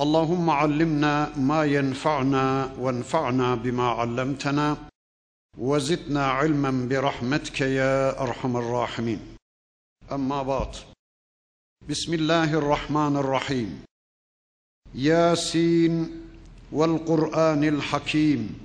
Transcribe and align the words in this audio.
اللهم 0.00 0.50
علمنا 0.50 1.38
ما 1.38 1.64
ينفعنا 1.64 2.74
وانفعنا 2.78 3.54
بما 3.54 3.88
علمتنا 3.88 4.76
وزدنا 5.58 6.26
علما 6.26 6.88
برحمتك 6.88 7.60
يا 7.60 8.22
ارحم 8.22 8.56
الراحمين 8.56 9.20
اما 10.12 10.42
بعد 10.42 10.76
بسم 11.88 12.14
الله 12.14 12.54
الرحمن 12.54 13.16
الرحيم 13.16 13.84
ياسين 14.94 16.24
والقران 16.72 17.64
الحكيم 17.64 18.64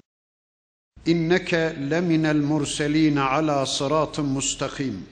انك 1.07 1.53
لمن 1.77 2.25
المرسلين 2.25 3.17
على 3.17 3.65
صراط 3.65 4.19
مستقيم 4.19 5.07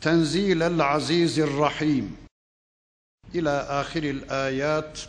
تنزيل 0.00 0.62
العزيز 0.62 1.38
الرحيم 1.40 2.16
İlâ 3.33 3.79
ahiril 3.79 4.21
ayat 4.29 5.07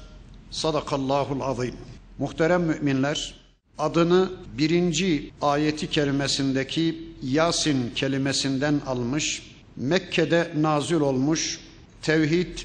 sadakallahul 0.50 1.40
azim. 1.40 1.74
Muhterem 2.18 2.62
müminler, 2.62 3.34
adını 3.78 4.30
birinci 4.58 5.32
ayeti 5.42 5.90
kerimesindeki 5.90 7.08
Yasin 7.22 7.90
kelimesinden 7.94 8.80
almış, 8.86 9.52
Mekke'de 9.76 10.50
nazil 10.56 11.00
olmuş, 11.00 11.60
tevhid, 12.02 12.58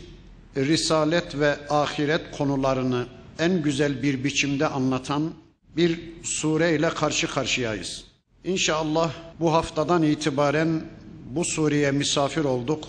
risalet 0.56 1.40
ve 1.40 1.58
ahiret 1.70 2.38
konularını 2.38 3.06
en 3.40 3.62
güzel 3.62 4.04
bir 4.04 4.24
biçimde 4.24 4.68
anlatan 4.68 5.34
bir 5.78 6.00
sure 6.24 6.76
ile 6.76 6.90
karşı 6.90 7.28
karşıyayız. 7.28 8.04
İnşallah 8.44 9.12
bu 9.40 9.54
haftadan 9.54 10.04
itibaren 10.04 10.82
bu 11.30 11.46
sureye 11.46 11.92
misafir 11.92 12.44
olduk. 12.44 12.88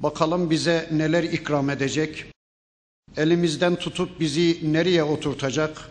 Bakalım 0.00 0.50
bize 0.50 0.88
neler 0.92 1.22
ikram 1.22 1.70
edecek? 1.70 2.24
Elimizden 3.16 3.76
tutup 3.76 4.20
bizi 4.20 4.72
nereye 4.72 5.04
oturtacak? 5.04 5.90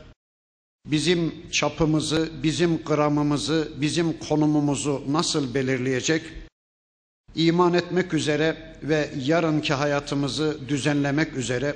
Bizim 0.86 1.50
çapımızı, 1.52 2.30
bizim 2.44 2.84
gramımızı, 2.84 3.72
bizim 3.76 4.20
konumumuzu 4.20 5.04
nasıl 5.08 5.54
belirleyecek? 5.54 6.26
İman 7.36 7.74
etmek 7.74 8.14
üzere 8.14 8.76
ve 8.84 9.10
yarınki 9.26 9.74
hayatımızı 9.74 10.58
düzenlemek 10.68 11.38
üzere 11.38 11.76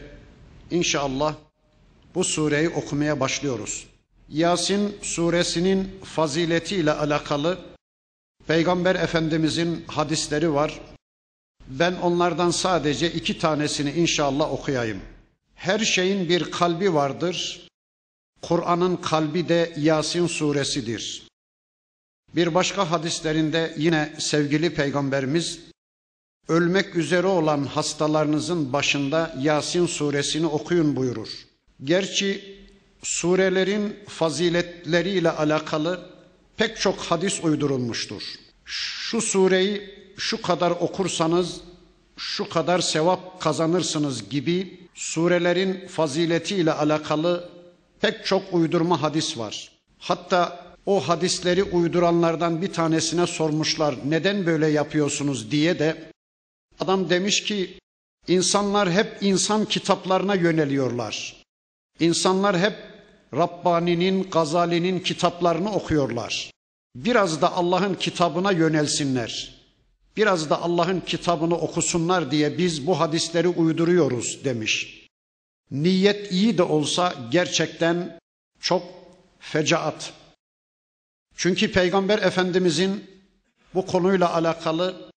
inşallah 0.72 1.36
bu 2.16 2.24
sureyi 2.24 2.70
okumaya 2.70 3.20
başlıyoruz. 3.20 3.88
Yasin 4.30 4.96
suresinin 5.02 5.92
faziletiyle 6.04 6.92
alakalı 6.92 7.60
Peygamber 8.48 8.96
Efendimizin 8.96 9.84
hadisleri 9.88 10.54
var. 10.54 10.82
Ben 11.68 11.94
onlardan 11.94 12.52
sadece 12.52 13.12
iki 13.12 13.40
tanesini 13.40 13.92
inşallah 13.92 14.52
okuyayım. 14.52 15.02
Her 15.56 15.80
şeyin 15.80 16.30
bir 16.30 16.52
kalbi 16.52 16.94
vardır. 16.94 17.68
Kur'an'ın 18.42 18.96
kalbi 18.96 19.50
de 19.50 19.74
Yasin 19.78 20.28
suresidir. 20.28 21.28
Bir 22.36 22.54
başka 22.54 22.92
hadislerinde 22.92 23.74
yine 23.78 24.14
sevgili 24.20 24.74
peygamberimiz 24.74 25.60
ölmek 26.48 26.96
üzere 26.96 27.28
olan 27.28 27.64
hastalarınızın 27.64 28.74
başında 28.74 29.36
Yasin 29.40 29.86
suresini 29.86 30.46
okuyun 30.46 30.96
buyurur. 30.96 31.30
Gerçi 31.84 32.58
surelerin 33.04 33.96
faziletleriyle 34.08 35.32
alakalı 35.32 36.10
pek 36.58 36.78
çok 36.78 37.00
hadis 37.00 37.44
uydurulmuştur. 37.44 38.24
Şu 38.66 39.22
sureyi 39.22 40.01
şu 40.22 40.42
kadar 40.42 40.72
okursanız 40.72 41.62
şu 42.18 42.50
kadar 42.50 42.80
sevap 42.80 43.42
kazanırsınız 43.42 44.30
gibi 44.30 44.88
surelerin 44.94 45.88
faziletiyle 45.88 46.74
alakalı 46.74 47.50
pek 48.02 48.26
çok 48.26 48.44
uydurma 48.54 49.02
hadis 49.02 49.38
var. 49.38 49.72
Hatta 50.00 50.66
o 50.86 51.00
hadisleri 51.00 51.64
uyduranlardan 51.64 52.62
bir 52.62 52.74
tanesine 52.74 53.28
sormuşlar 53.28 53.96
neden 54.06 54.46
böyle 54.46 54.68
yapıyorsunuz 54.68 55.52
diye 55.52 55.80
de 55.80 56.12
adam 56.80 57.10
demiş 57.10 57.44
ki 57.44 57.80
insanlar 58.28 58.92
hep 58.92 59.18
insan 59.22 59.66
kitaplarına 59.66 60.36
yöneliyorlar. 60.36 61.44
İnsanlar 62.00 62.60
hep 62.60 62.76
Rabbani'nin, 63.34 64.24
Gazali'nin 64.24 65.00
kitaplarını 65.00 65.72
okuyorlar. 65.74 66.52
Biraz 66.96 67.42
da 67.42 67.54
Allah'ın 67.54 67.94
kitabına 67.94 68.52
yönelsinler 68.52 69.61
biraz 70.18 70.50
da 70.50 70.62
Allah'ın 70.62 71.00
kitabını 71.00 71.56
okusunlar 71.56 72.32
diye 72.32 72.58
biz 72.58 72.88
bu 72.88 73.00
hadisleri 73.00 73.48
uyduruyoruz 73.48 74.46
demiş. 74.46 75.08
Niyet 75.72 76.32
iyi 76.32 76.58
de 76.58 76.64
olsa 76.64 77.16
gerçekten 77.32 78.20
çok 78.60 78.84
fecaat. 79.40 80.14
Çünkü 81.36 81.72
Peygamber 81.72 82.20
Efendimizin 82.20 83.12
bu 83.74 83.86
konuyla 83.86 84.34
alakalı 84.34 85.12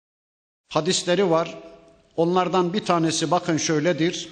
hadisleri 0.69 1.29
var. 1.29 1.57
Onlardan 2.17 2.73
bir 2.73 2.85
tanesi 2.85 3.31
bakın 3.31 3.57
şöyledir. 3.57 4.29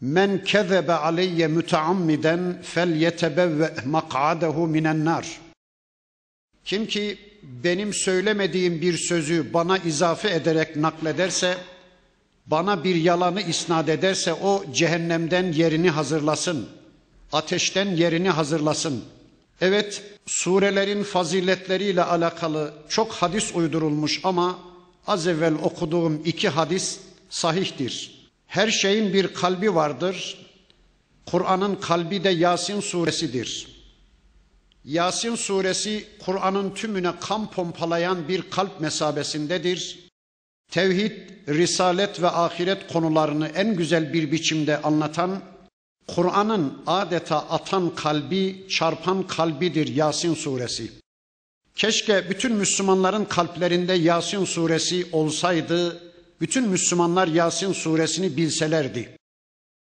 Men 0.00 0.44
kezebe 0.44 0.92
aleyye 0.92 1.46
müteammiden 1.46 2.62
fel 2.62 2.96
yetebevve 2.96 3.74
mak'adehu 3.84 4.66
minen 4.66 5.04
nar. 5.04 5.40
Kim 6.64 6.86
ki 6.86 7.18
benim 7.64 7.94
söylemediğim 7.94 8.80
bir 8.80 8.98
sözü 8.98 9.52
bana 9.54 9.78
izafe 9.78 10.30
ederek 10.30 10.76
naklederse, 10.76 11.56
bana 12.46 12.84
bir 12.84 12.94
yalanı 12.94 13.42
isnat 13.42 13.88
ederse 13.88 14.32
o 14.32 14.64
cehennemden 14.72 15.52
yerini 15.52 15.90
hazırlasın. 15.90 16.68
Ateşten 17.32 17.86
yerini 17.86 18.30
hazırlasın. 18.30 19.04
Evet, 19.60 20.02
surelerin 20.26 21.02
faziletleriyle 21.02 22.04
alakalı 22.04 22.74
çok 22.88 23.12
hadis 23.12 23.54
uydurulmuş 23.54 24.20
ama 24.24 24.58
az 25.06 25.26
evvel 25.26 25.54
okuduğum 25.54 26.22
iki 26.24 26.48
hadis 26.48 26.98
sahihtir. 27.30 28.28
Her 28.46 28.68
şeyin 28.70 29.12
bir 29.12 29.34
kalbi 29.34 29.74
vardır. 29.74 30.46
Kur'an'ın 31.26 31.74
kalbi 31.74 32.24
de 32.24 32.28
Yasin 32.28 32.80
suresidir. 32.80 33.75
Yasin 34.86 35.34
suresi 35.34 36.06
Kur'an'ın 36.24 36.74
tümüne 36.74 37.12
kan 37.20 37.50
pompalayan 37.50 38.28
bir 38.28 38.50
kalp 38.50 38.80
mesabesindedir. 38.80 40.08
Tevhid, 40.70 41.12
risalet 41.48 42.22
ve 42.22 42.28
ahiret 42.28 42.92
konularını 42.92 43.48
en 43.48 43.76
güzel 43.76 44.12
bir 44.12 44.32
biçimde 44.32 44.82
anlatan, 44.82 45.42
Kur'an'ın 46.06 46.82
adeta 46.86 47.48
atan 47.48 47.94
kalbi, 47.94 48.66
çarpan 48.68 49.26
kalbidir 49.26 49.88
Yasin 49.88 50.34
suresi. 50.34 50.92
Keşke 51.74 52.30
bütün 52.30 52.52
Müslümanların 52.52 53.24
kalplerinde 53.24 53.92
Yasin 53.92 54.44
suresi 54.44 55.06
olsaydı, 55.12 56.02
bütün 56.40 56.68
Müslümanlar 56.68 57.28
Yasin 57.28 57.72
suresini 57.72 58.36
bilselerdi. 58.36 59.16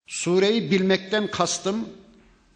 Sureyi 0.08 0.70
bilmekten 0.70 1.30
kastım 1.30 1.88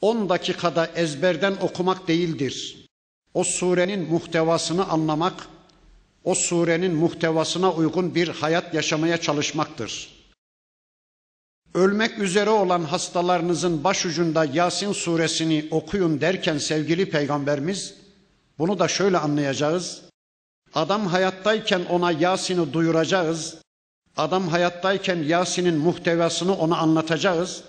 10 0.00 0.28
dakikada 0.28 0.86
ezberden 0.86 1.56
okumak 1.60 2.08
değildir. 2.08 2.86
O 3.34 3.44
surenin 3.44 4.10
muhtevasını 4.10 4.88
anlamak, 4.88 5.48
o 6.24 6.34
surenin 6.34 6.94
muhtevasına 6.94 7.72
uygun 7.72 8.14
bir 8.14 8.28
hayat 8.28 8.74
yaşamaya 8.74 9.20
çalışmaktır. 9.20 10.18
Ölmek 11.74 12.18
üzere 12.18 12.50
olan 12.50 12.84
hastalarınızın 12.84 13.84
başucunda 13.84 14.44
Yasin 14.44 14.92
suresini 14.92 15.68
okuyun 15.70 16.20
derken 16.20 16.58
sevgili 16.58 17.10
peygamberimiz 17.10 17.94
bunu 18.58 18.78
da 18.78 18.88
şöyle 18.88 19.18
anlayacağız. 19.18 20.02
Adam 20.74 21.06
hayattayken 21.06 21.84
ona 21.84 22.12
Yasin'i 22.12 22.72
duyuracağız. 22.72 23.56
Adam 24.16 24.48
hayattayken 24.48 25.16
Yasin'in 25.22 25.76
muhtevasını 25.76 26.56
ona 26.56 26.76
anlatacağız. 26.76 27.62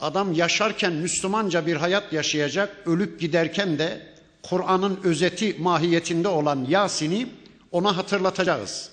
Adam 0.00 0.32
yaşarken 0.32 0.92
Müslümanca 0.92 1.66
bir 1.66 1.76
hayat 1.76 2.12
yaşayacak, 2.12 2.76
ölüp 2.86 3.20
giderken 3.20 3.78
de 3.78 4.14
Kur'an'ın 4.42 5.00
özeti 5.04 5.56
mahiyetinde 5.58 6.28
olan 6.28 6.66
Yasin'i 6.68 7.26
ona 7.72 7.96
hatırlatacağız. 7.96 8.90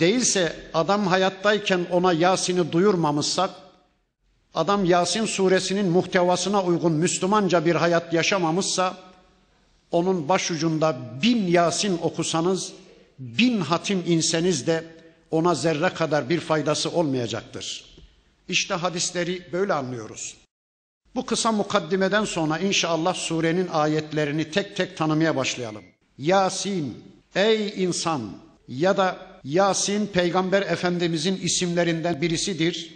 Değilse 0.00 0.56
adam 0.74 1.06
hayattayken 1.06 1.86
ona 1.90 2.12
Yasin'i 2.12 2.72
duyurmamışsak, 2.72 3.50
Adam 4.54 4.84
Yasin 4.84 5.24
suresinin 5.24 5.86
muhtevasına 5.86 6.62
uygun 6.62 6.92
Müslümanca 6.92 7.64
bir 7.64 7.74
hayat 7.74 8.12
yaşamamışsa 8.12 8.96
onun 9.90 10.28
başucunda 10.28 10.96
bin 11.22 11.46
Yasin 11.46 11.98
okusanız, 12.02 12.72
bin 13.18 13.60
hatim 13.60 14.04
inseniz 14.06 14.66
de 14.66 14.84
ona 15.30 15.54
zerre 15.54 15.88
kadar 15.88 16.28
bir 16.28 16.40
faydası 16.40 16.90
olmayacaktır. 16.90 17.95
İşte 18.48 18.74
hadisleri 18.74 19.52
böyle 19.52 19.72
anlıyoruz. 19.72 20.36
Bu 21.14 21.26
kısa 21.26 21.52
mukaddimeden 21.52 22.24
sonra 22.24 22.58
inşallah 22.58 23.14
surenin 23.14 23.68
ayetlerini 23.68 24.50
tek 24.50 24.76
tek 24.76 24.96
tanımaya 24.96 25.36
başlayalım. 25.36 25.82
Yasin, 26.18 27.04
ey 27.34 27.84
insan 27.84 28.38
ya 28.68 28.96
da 28.96 29.26
Yasin 29.44 30.06
peygamber 30.06 30.62
efendimizin 30.62 31.36
isimlerinden 31.36 32.20
birisidir. 32.20 32.92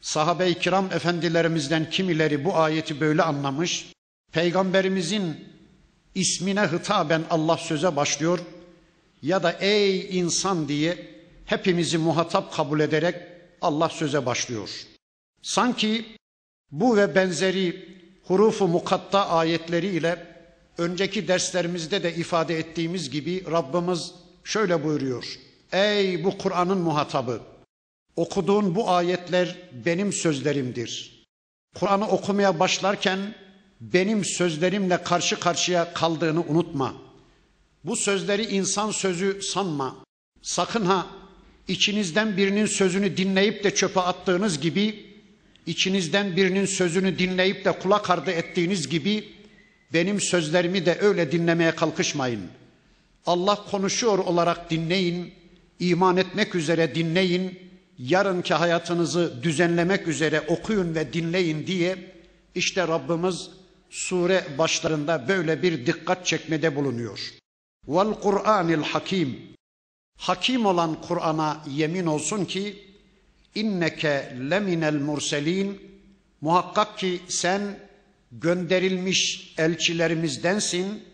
Sahabe-i 0.00 0.58
kiram 0.58 0.92
efendilerimizden 0.92 1.90
kimileri 1.90 2.44
bu 2.44 2.56
ayeti 2.56 3.00
böyle 3.00 3.22
anlamış. 3.22 3.92
Peygamberimizin 4.32 5.44
ismine 6.14 6.60
hitaben 6.60 7.22
Allah 7.30 7.56
söze 7.56 7.96
başlıyor 7.96 8.38
ya 9.22 9.42
da 9.42 9.52
ey 9.52 10.18
insan 10.18 10.68
diye 10.68 11.06
hepimizi 11.46 11.98
muhatap 11.98 12.54
kabul 12.54 12.80
ederek 12.80 13.16
Allah 13.60 13.88
söze 13.88 14.26
başlıyor. 14.26 14.70
Sanki 15.42 16.04
bu 16.70 16.96
ve 16.96 17.14
benzeri 17.14 17.88
hurufu 18.24 18.68
mukatta 18.68 19.28
ayetleri 19.28 19.86
ile 19.86 20.26
önceki 20.78 21.28
derslerimizde 21.28 22.02
de 22.02 22.14
ifade 22.14 22.58
ettiğimiz 22.58 23.10
gibi 23.10 23.44
Rabbimiz 23.50 24.14
şöyle 24.44 24.84
buyuruyor. 24.84 25.38
Ey 25.72 26.24
bu 26.24 26.38
Kur'an'ın 26.38 26.78
muhatabı! 26.78 27.40
Okuduğun 28.16 28.74
bu 28.74 28.90
ayetler 28.90 29.56
benim 29.84 30.12
sözlerimdir. 30.12 31.22
Kur'an'ı 31.74 32.08
okumaya 32.08 32.60
başlarken 32.60 33.34
benim 33.80 34.24
sözlerimle 34.24 35.02
karşı 35.02 35.40
karşıya 35.40 35.94
kaldığını 35.94 36.40
unutma. 36.40 36.94
Bu 37.84 37.96
sözleri 37.96 38.46
insan 38.46 38.90
sözü 38.90 39.42
sanma. 39.42 39.96
Sakın 40.42 40.84
ha 40.84 41.06
içinizden 41.68 42.36
birinin 42.36 42.66
sözünü 42.66 43.16
dinleyip 43.16 43.64
de 43.64 43.74
çöpe 43.74 44.00
attığınız 44.00 44.60
gibi 44.60 45.11
içinizden 45.66 46.36
birinin 46.36 46.66
sözünü 46.66 47.18
dinleyip 47.18 47.64
de 47.64 47.78
kulak 47.78 48.10
ardı 48.10 48.30
ettiğiniz 48.30 48.88
gibi 48.88 49.24
benim 49.92 50.20
sözlerimi 50.20 50.86
de 50.86 50.98
öyle 51.00 51.32
dinlemeye 51.32 51.70
kalkışmayın. 51.74 52.42
Allah 53.26 53.64
konuşuyor 53.70 54.18
olarak 54.18 54.70
dinleyin, 54.70 55.34
iman 55.78 56.16
etmek 56.16 56.54
üzere 56.54 56.94
dinleyin, 56.94 57.58
yarınki 57.98 58.54
hayatınızı 58.54 59.42
düzenlemek 59.42 60.08
üzere 60.08 60.40
okuyun 60.40 60.94
ve 60.94 61.12
dinleyin 61.12 61.66
diye 61.66 61.96
işte 62.54 62.88
Rabbimiz 62.88 63.50
sure 63.90 64.44
başlarında 64.58 65.28
böyle 65.28 65.62
bir 65.62 65.86
dikkat 65.86 66.26
çekmede 66.26 66.76
bulunuyor. 66.76 67.32
Vel 67.88 68.14
Kur'anil 68.14 68.82
Hakim. 68.82 69.38
Hakim 70.18 70.66
olan 70.66 71.00
Kur'an'a 71.00 71.64
yemin 71.70 72.06
olsun 72.06 72.44
ki 72.44 72.91
inneke 73.54 74.36
leminel 74.50 75.00
murselin. 75.00 75.92
Muhakkak 76.40 76.98
ki 76.98 77.20
sen 77.28 77.78
gönderilmiş 78.32 79.54
elçilerimizdensin. 79.58 81.04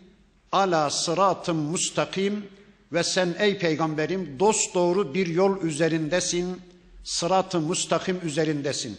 Ala 0.51 0.89
sıratım 0.89 1.57
mustakim 1.57 2.49
ve 2.91 3.03
sen 3.03 3.35
ey 3.39 3.57
peygamberim 3.57 4.39
dost 4.39 4.75
doğru 4.75 5.13
bir 5.13 5.27
yol 5.27 5.61
üzerindesin. 5.61 6.61
Sıratı 7.03 7.59
mustakim 7.59 8.19
üzerindesin. 8.23 8.97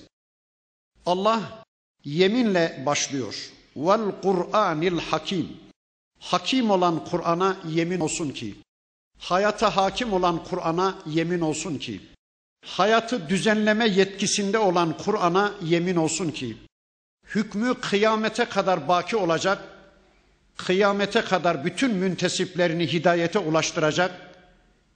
Allah 1.07 1.65
yeminle 2.05 2.83
başlıyor. 2.87 3.51
Vel 3.77 4.21
Kur'anil 4.23 4.99
hakim. 4.99 5.49
Hakim 6.19 6.71
olan 6.71 7.05
Kur'an'a 7.05 7.57
yemin 7.69 8.01
olsun 8.01 8.31
ki 8.31 8.55
hayata 9.19 9.77
hakim 9.77 10.13
olan 10.13 10.45
Kur'an'a 10.45 10.99
yemin 11.07 11.41
olsun 11.41 11.79
ki 11.79 12.01
hayatı 12.67 13.29
düzenleme 13.29 13.89
yetkisinde 13.89 14.59
olan 14.59 14.97
Kur'an'a 14.97 15.55
yemin 15.63 15.97
olsun 15.97 16.31
ki 16.31 16.57
hükmü 17.35 17.75
kıyamete 17.75 18.45
kadar 18.45 18.89
baki 18.89 19.17
olacak, 19.17 19.59
kıyamete 20.57 21.21
kadar 21.21 21.65
bütün 21.65 21.95
müntesiplerini 21.95 22.93
hidayete 22.93 23.39
ulaştıracak, 23.39 24.31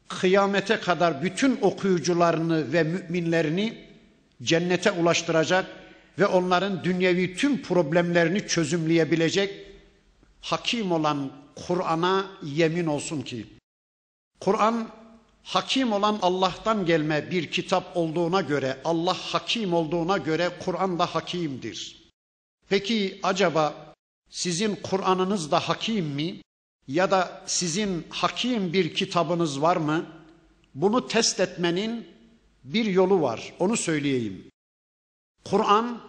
kıyamete 0.09 0.81
kadar 0.81 1.23
bütün 1.23 1.59
okuyucularını 1.63 2.73
ve 2.73 2.83
müminlerini 2.83 3.85
cennete 4.43 4.91
ulaştıracak 4.91 5.67
ve 6.19 6.27
onların 6.27 6.85
dünyevi 6.85 7.37
tüm 7.37 7.63
problemlerini 7.63 8.49
çözümleyebilecek 8.49 9.67
hakim 10.41 10.93
olan 10.93 11.31
Kur'an'a 11.67 12.27
yemin 12.43 12.87
olsun 12.87 13.23
ki 13.23 13.47
Kur'an 14.41 14.89
hakim 15.45 15.93
olan 15.93 16.19
Allah'tan 16.23 16.87
gelme 16.87 17.31
bir 17.31 17.51
kitap 17.51 17.97
olduğuna 17.97 18.41
göre, 18.41 18.81
Allah 18.85 19.15
hakim 19.15 19.75
olduğuna 19.75 20.19
göre 20.19 20.51
Kur'an 20.65 20.99
da 20.99 21.07
hakimdir. 21.07 22.11
Peki 22.69 23.21
acaba 23.23 23.95
sizin 24.31 24.77
Kur'an'ınız 24.77 25.51
da 25.51 25.61
hakim 25.61 26.07
mi? 26.07 26.43
Ya 26.89 27.11
da 27.11 27.43
sizin 27.47 28.07
hakim 28.11 28.73
bir 28.73 28.95
kitabınız 28.95 29.63
var 29.63 29.77
mı? 29.77 30.07
Bunu 30.75 31.09
test 31.09 31.41
etmenin 31.41 32.09
bir 32.65 32.85
yolu 32.85 33.23
var. 33.23 33.53
Onu 33.59 33.77
söyleyeyim. 33.77 34.51
Kur'an 35.45 36.01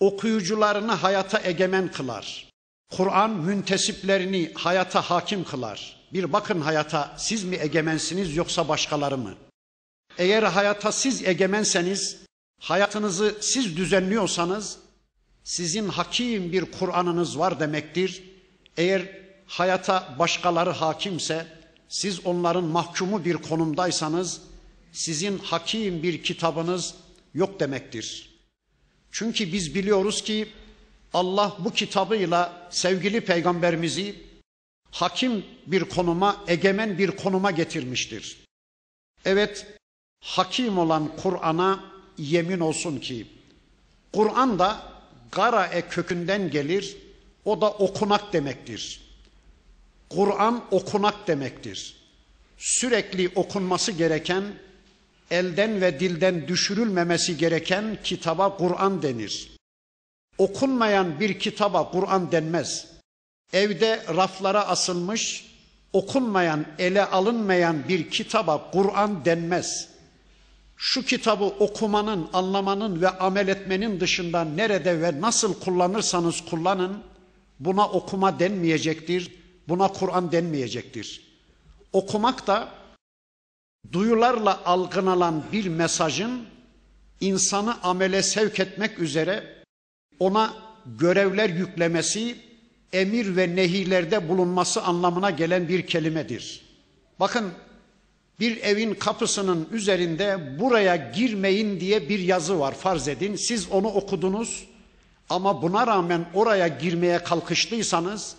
okuyucularını 0.00 0.92
hayata 0.92 1.40
egemen 1.42 1.92
kılar. 1.92 2.48
Kur'an 2.90 3.30
müntesiplerini 3.30 4.52
hayata 4.54 5.00
hakim 5.00 5.44
kılar. 5.44 5.93
Bir 6.12 6.32
bakın 6.32 6.60
hayata 6.60 7.14
siz 7.16 7.44
mi 7.44 7.56
egemensiniz 7.56 8.36
yoksa 8.36 8.68
başkaları 8.68 9.18
mı? 9.18 9.34
Eğer 10.18 10.42
hayata 10.42 10.92
siz 10.92 11.24
egemenseniz, 11.24 12.16
hayatınızı 12.60 13.36
siz 13.40 13.76
düzenliyorsanız 13.76 14.78
sizin 15.44 15.88
hakim 15.88 16.52
bir 16.52 16.64
Kur'an'ınız 16.64 17.38
var 17.38 17.60
demektir. 17.60 18.22
Eğer 18.76 19.08
hayata 19.46 20.16
başkaları 20.18 20.70
hakimse, 20.70 21.46
siz 21.88 22.26
onların 22.26 22.64
mahkumu 22.64 23.24
bir 23.24 23.34
konumdaysanız, 23.34 24.40
sizin 24.92 25.38
hakim 25.38 26.02
bir 26.02 26.22
kitabınız 26.22 26.94
yok 27.34 27.60
demektir. 27.60 28.34
Çünkü 29.10 29.52
biz 29.52 29.74
biliyoruz 29.74 30.22
ki 30.22 30.48
Allah 31.14 31.56
bu 31.58 31.72
kitabıyla 31.72 32.68
sevgili 32.70 33.20
peygamberimizi 33.20 34.14
hakim 34.94 35.44
bir 35.66 35.84
konuma, 35.84 36.44
egemen 36.48 36.98
bir 36.98 37.10
konuma 37.10 37.50
getirmiştir. 37.50 38.44
Evet, 39.24 39.66
hakim 40.20 40.78
olan 40.78 41.16
Kur'an'a 41.22 41.84
yemin 42.18 42.60
olsun 42.60 42.98
ki, 42.98 43.26
Kur'an 44.12 44.58
da 44.58 44.82
garae 45.32 45.88
kökünden 45.88 46.50
gelir, 46.50 46.96
o 47.44 47.60
da 47.60 47.70
okunak 47.70 48.32
demektir. 48.32 49.00
Kur'an 50.10 50.64
okunak 50.70 51.26
demektir. 51.28 51.96
Sürekli 52.58 53.30
okunması 53.34 53.92
gereken, 53.92 54.44
elden 55.30 55.80
ve 55.80 56.00
dilden 56.00 56.48
düşürülmemesi 56.48 57.36
gereken 57.36 57.98
kitaba 58.04 58.56
Kur'an 58.56 59.02
denir. 59.02 59.56
Okunmayan 60.38 61.20
bir 61.20 61.38
kitaba 61.38 61.90
Kur'an 61.90 62.32
denmez. 62.32 62.93
Evde 63.54 64.02
raflara 64.16 64.66
asılmış, 64.68 65.46
okunmayan, 65.92 66.66
ele 66.78 67.04
alınmayan 67.04 67.88
bir 67.88 68.10
kitaba 68.10 68.70
Kur'an 68.70 69.24
denmez. 69.24 69.88
Şu 70.76 71.04
kitabı 71.04 71.44
okumanın, 71.44 72.28
anlamanın 72.32 73.02
ve 73.02 73.08
amel 73.08 73.48
etmenin 73.48 74.00
dışında 74.00 74.44
nerede 74.44 75.00
ve 75.00 75.20
nasıl 75.20 75.60
kullanırsanız 75.60 76.40
kullanın, 76.40 77.02
buna 77.60 77.88
okuma 77.88 78.38
denmeyecektir, 78.38 79.32
buna 79.68 79.88
Kur'an 79.88 80.32
denmeyecektir. 80.32 81.34
Okumak 81.92 82.46
da 82.46 82.68
duyularla 83.92 84.64
algılanan 84.64 85.44
bir 85.52 85.68
mesajın 85.68 86.46
insanı 87.20 87.82
amele 87.82 88.22
sevk 88.22 88.60
etmek 88.60 88.98
üzere 88.98 89.64
ona 90.18 90.54
görevler 90.86 91.48
yüklemesi, 91.50 92.43
emir 92.94 93.36
ve 93.36 93.56
nehilerde 93.56 94.28
bulunması 94.28 94.82
anlamına 94.82 95.30
gelen 95.30 95.68
bir 95.68 95.86
kelimedir. 95.86 96.62
Bakın 97.20 97.52
bir 98.40 98.56
evin 98.56 98.94
kapısının 98.94 99.68
üzerinde 99.72 100.58
buraya 100.60 100.96
girmeyin 100.96 101.80
diye 101.80 102.08
bir 102.08 102.18
yazı 102.18 102.60
var 102.60 102.74
farz 102.74 103.08
edin. 103.08 103.36
Siz 103.36 103.70
onu 103.70 103.86
okudunuz 103.86 104.64
ama 105.30 105.62
buna 105.62 105.86
rağmen 105.86 106.26
oraya 106.34 106.68
girmeye 106.68 107.18
kalkıştıysanız 107.18 108.34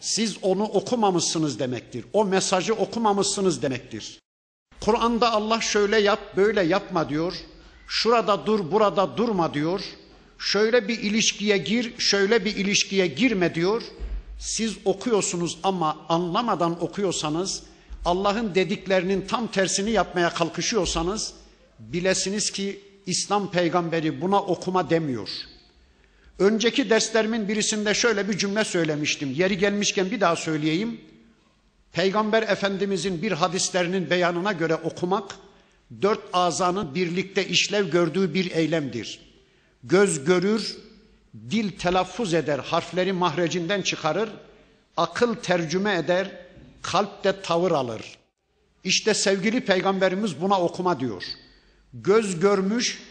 siz 0.00 0.36
onu 0.42 0.62
okumamışsınız 0.64 1.58
demektir. 1.58 2.04
O 2.12 2.24
mesajı 2.24 2.74
okumamışsınız 2.74 3.62
demektir. 3.62 4.18
Kur'an'da 4.80 5.32
Allah 5.32 5.60
şöyle 5.60 5.98
yap, 5.98 6.36
böyle 6.36 6.62
yapma 6.62 7.08
diyor. 7.08 7.34
Şurada 7.88 8.46
dur, 8.46 8.72
burada 8.72 9.16
durma 9.16 9.54
diyor. 9.54 9.80
Şöyle 10.38 10.88
bir 10.88 10.98
ilişkiye 10.98 11.58
gir, 11.58 11.98
şöyle 11.98 12.44
bir 12.44 12.56
ilişkiye 12.56 13.06
girme 13.06 13.54
diyor. 13.54 13.82
Siz 14.40 14.76
okuyorsunuz 14.84 15.58
ama 15.62 15.98
anlamadan 16.08 16.82
okuyorsanız, 16.84 17.62
Allah'ın 18.04 18.54
dediklerinin 18.54 19.26
tam 19.26 19.46
tersini 19.46 19.90
yapmaya 19.90 20.34
kalkışıyorsanız 20.34 21.32
bilesiniz 21.78 22.50
ki 22.50 22.80
İslam 23.06 23.50
peygamberi 23.50 24.20
buna 24.20 24.42
okuma 24.42 24.90
demiyor. 24.90 25.28
Önceki 26.38 26.90
derslerimin 26.90 27.48
birisinde 27.48 27.94
şöyle 27.94 28.28
bir 28.28 28.38
cümle 28.38 28.64
söylemiştim. 28.64 29.32
Yeri 29.32 29.58
gelmişken 29.58 30.10
bir 30.10 30.20
daha 30.20 30.36
söyleyeyim. 30.36 31.00
Peygamber 31.92 32.42
Efendimizin 32.42 33.22
bir 33.22 33.32
hadislerinin 33.32 34.10
beyanına 34.10 34.52
göre 34.52 34.74
okumak 34.74 35.36
dört 36.02 36.20
azanın 36.32 36.94
birlikte 36.94 37.48
işlev 37.48 37.90
gördüğü 37.90 38.34
bir 38.34 38.50
eylemdir. 38.50 39.20
Göz 39.84 40.24
görür, 40.24 40.76
dil 41.34 41.78
telaffuz 41.78 42.34
eder, 42.34 42.58
harfleri 42.58 43.12
mahrecinden 43.12 43.82
çıkarır, 43.82 44.30
akıl 44.96 45.34
tercüme 45.34 45.94
eder, 45.94 46.30
kalp 46.82 47.24
de 47.24 47.42
tavır 47.42 47.70
alır. 47.70 48.18
İşte 48.84 49.14
sevgili 49.14 49.64
peygamberimiz 49.64 50.40
buna 50.40 50.60
okuma 50.60 51.00
diyor. 51.00 51.24
Göz 51.94 52.40
görmüş, 52.40 53.02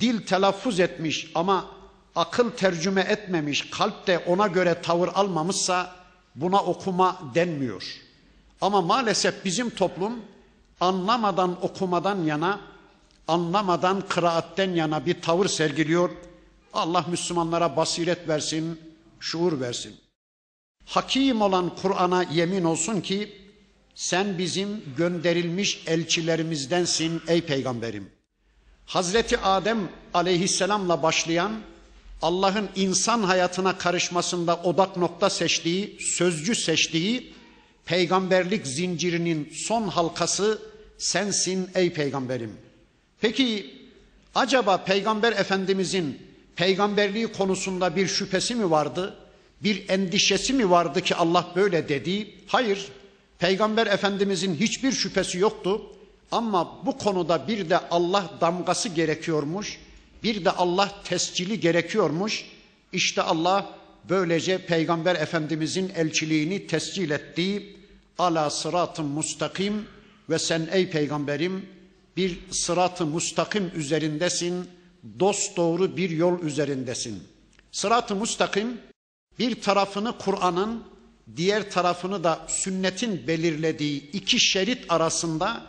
dil 0.00 0.26
telaffuz 0.26 0.80
etmiş 0.80 1.30
ama 1.34 1.66
akıl 2.14 2.50
tercüme 2.50 3.00
etmemiş, 3.00 3.70
kalp 3.70 4.06
de 4.06 4.18
ona 4.18 4.46
göre 4.46 4.82
tavır 4.82 5.08
almamışsa 5.14 5.96
buna 6.34 6.62
okuma 6.62 7.18
denmiyor. 7.34 7.84
Ama 8.60 8.82
maalesef 8.82 9.44
bizim 9.44 9.70
toplum 9.70 10.22
anlamadan 10.80 11.64
okumadan 11.64 12.24
yana, 12.24 12.60
anlamadan 13.28 14.00
kıraatten 14.08 14.70
yana 14.70 15.06
bir 15.06 15.22
tavır 15.22 15.46
sergiliyor. 15.46 16.10
Allah 16.72 17.04
Müslümanlara 17.10 17.76
basiret 17.76 18.28
versin, 18.28 18.80
şuur 19.20 19.60
versin. 19.60 19.96
Hakim 20.84 21.42
olan 21.42 21.76
Kur'an'a 21.76 22.22
yemin 22.22 22.64
olsun 22.64 23.00
ki 23.00 23.32
sen 23.94 24.38
bizim 24.38 24.84
gönderilmiş 24.96 25.82
elçilerimizdensin 25.86 27.22
ey 27.28 27.40
peygamberim. 27.40 28.10
Hazreti 28.86 29.38
Adem 29.38 29.88
aleyhisselamla 30.14 31.02
başlayan 31.02 31.52
Allah'ın 32.22 32.68
insan 32.76 33.22
hayatına 33.22 33.78
karışmasında 33.78 34.56
odak 34.56 34.96
nokta 34.96 35.30
seçtiği, 35.30 35.96
sözcü 36.00 36.54
seçtiği 36.54 37.34
peygamberlik 37.84 38.66
zincirinin 38.66 39.52
son 39.52 39.88
halkası 39.88 40.62
sensin 40.98 41.70
ey 41.74 41.92
peygamberim. 41.92 42.56
Peki 43.20 43.74
acaba 44.34 44.84
peygamber 44.84 45.32
efendimizin 45.32 46.27
peygamberliği 46.58 47.26
konusunda 47.26 47.96
bir 47.96 48.06
şüphesi 48.06 48.54
mi 48.54 48.70
vardı? 48.70 49.16
Bir 49.62 49.88
endişesi 49.88 50.52
mi 50.52 50.70
vardı 50.70 51.00
ki 51.00 51.14
Allah 51.14 51.46
böyle 51.56 51.88
dedi? 51.88 52.34
Hayır. 52.46 52.88
Peygamber 53.38 53.86
efendimizin 53.86 54.54
hiçbir 54.54 54.92
şüphesi 54.92 55.38
yoktu. 55.38 55.82
Ama 56.30 56.86
bu 56.86 56.98
konuda 56.98 57.48
bir 57.48 57.70
de 57.70 57.78
Allah 57.78 58.30
damgası 58.40 58.88
gerekiyormuş. 58.88 59.78
Bir 60.22 60.44
de 60.44 60.50
Allah 60.50 60.92
tescili 61.04 61.60
gerekiyormuş. 61.60 62.44
İşte 62.92 63.22
Allah 63.22 63.70
böylece 64.08 64.58
Peygamber 64.58 65.14
Efendimizin 65.16 65.92
elçiliğini 65.96 66.66
tescil 66.66 67.10
etti. 67.10 67.76
Ala 68.18 68.50
sıratı 68.50 69.02
mustakim 69.02 69.84
ve 70.30 70.38
sen 70.38 70.68
ey 70.72 70.90
peygamberim 70.90 71.66
bir 72.16 72.38
sıratı 72.50 73.06
mustakim 73.06 73.70
üzerindesin. 73.76 74.77
Dost 75.20 75.56
doğru 75.56 75.96
bir 75.96 76.10
yol 76.10 76.42
üzerindesin. 76.42 77.22
Sıratı 77.72 78.14
mustakim 78.14 78.80
bir 79.38 79.60
tarafını 79.60 80.18
Kur'an'ın 80.18 80.84
diğer 81.36 81.70
tarafını 81.70 82.24
da 82.24 82.40
sünnetin 82.48 83.26
belirlediği 83.26 84.10
iki 84.10 84.40
şerit 84.40 84.84
arasında 84.88 85.66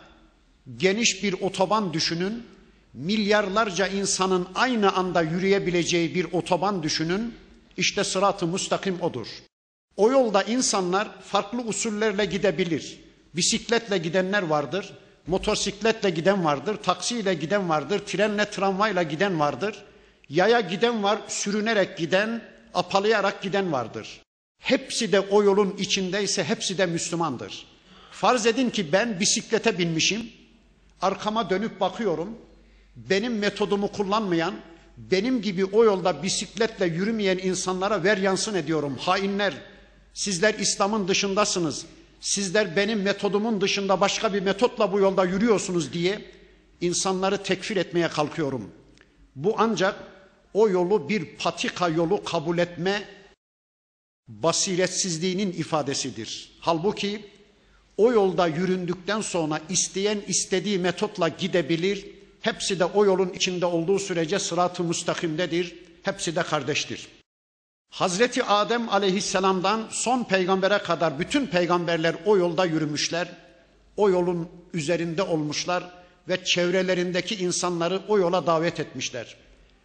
geniş 0.76 1.22
bir 1.22 1.32
otoban 1.32 1.92
düşünün. 1.92 2.42
Milyarlarca 2.94 3.86
insanın 3.86 4.48
aynı 4.54 4.92
anda 4.92 5.22
yürüyebileceği 5.22 6.14
bir 6.14 6.32
otoban 6.32 6.82
düşünün. 6.82 7.34
İşte 7.76 8.04
sırat-ı 8.04 8.46
mustakim 8.46 9.00
odur. 9.00 9.26
O 9.96 10.10
yolda 10.10 10.42
insanlar 10.42 11.20
farklı 11.22 11.58
usullerle 11.62 12.24
gidebilir. 12.24 13.00
Bisikletle 13.36 13.98
gidenler 13.98 14.42
vardır, 14.42 14.92
motosikletle 15.30 16.10
giden 16.10 16.44
vardır, 16.44 16.76
taksiyle 16.76 17.34
giden 17.34 17.68
vardır, 17.68 17.98
trenle, 17.98 18.50
tramvayla 18.50 19.02
giden 19.02 19.40
vardır. 19.40 19.84
Yaya 20.28 20.60
giden 20.60 21.02
var, 21.02 21.18
sürünerek 21.28 21.98
giden, 21.98 22.42
apalayarak 22.74 23.42
giden 23.42 23.72
vardır. 23.72 24.20
Hepsi 24.58 25.12
de 25.12 25.20
o 25.20 25.42
yolun 25.42 25.76
içindeyse 25.78 26.44
hepsi 26.44 26.78
de 26.78 26.86
Müslümandır. 26.86 27.66
Farz 28.10 28.46
edin 28.46 28.70
ki 28.70 28.92
ben 28.92 29.20
bisiklete 29.20 29.78
binmişim, 29.78 30.32
arkama 31.02 31.50
dönüp 31.50 31.80
bakıyorum, 31.80 32.38
benim 32.96 33.38
metodumu 33.38 33.92
kullanmayan, 33.92 34.54
benim 34.96 35.42
gibi 35.42 35.64
o 35.64 35.84
yolda 35.84 36.22
bisikletle 36.22 36.86
yürümeyen 36.86 37.38
insanlara 37.38 38.04
ver 38.04 38.16
yansın 38.16 38.54
ediyorum. 38.54 38.96
Hainler, 39.00 39.54
sizler 40.14 40.54
İslam'ın 40.54 41.08
dışındasınız. 41.08 41.86
Sizler 42.20 42.76
benim 42.76 43.02
metodumun 43.02 43.60
dışında 43.60 44.00
başka 44.00 44.34
bir 44.34 44.42
metotla 44.42 44.92
bu 44.92 44.98
yolda 44.98 45.24
yürüyorsunuz 45.24 45.92
diye 45.92 46.24
insanları 46.80 47.42
tekfir 47.42 47.76
etmeye 47.76 48.08
kalkıyorum. 48.08 48.70
Bu 49.36 49.54
ancak 49.58 49.94
o 50.54 50.68
yolu 50.68 51.08
bir 51.08 51.24
patika 51.24 51.88
yolu 51.88 52.24
kabul 52.24 52.58
etme 52.58 53.04
basiretsizliğinin 54.28 55.52
ifadesidir. 55.52 56.52
Halbuki 56.60 57.26
o 57.96 58.12
yolda 58.12 58.46
yüründükten 58.46 59.20
sonra 59.20 59.60
isteyen 59.68 60.22
istediği 60.28 60.78
metotla 60.78 61.28
gidebilir. 61.28 62.06
Hepsi 62.40 62.80
de 62.80 62.84
o 62.84 63.04
yolun 63.04 63.28
içinde 63.28 63.66
olduğu 63.66 63.98
sürece 63.98 64.38
sırat-ı 64.38 64.84
müstakimdedir. 64.84 65.74
Hepsi 66.02 66.36
de 66.36 66.42
kardeştir. 66.42 67.08
Hazreti 67.90 68.44
Adem 68.44 68.88
aleyhisselamdan 68.88 69.86
son 69.90 70.24
peygambere 70.24 70.78
kadar 70.78 71.18
bütün 71.18 71.46
peygamberler 71.46 72.14
o 72.26 72.36
yolda 72.36 72.64
yürümüşler. 72.64 73.28
O 73.96 74.10
yolun 74.10 74.48
üzerinde 74.74 75.22
olmuşlar 75.22 75.84
ve 76.28 76.44
çevrelerindeki 76.44 77.34
insanları 77.34 78.02
o 78.08 78.18
yola 78.18 78.46
davet 78.46 78.80
etmişler. 78.80 79.36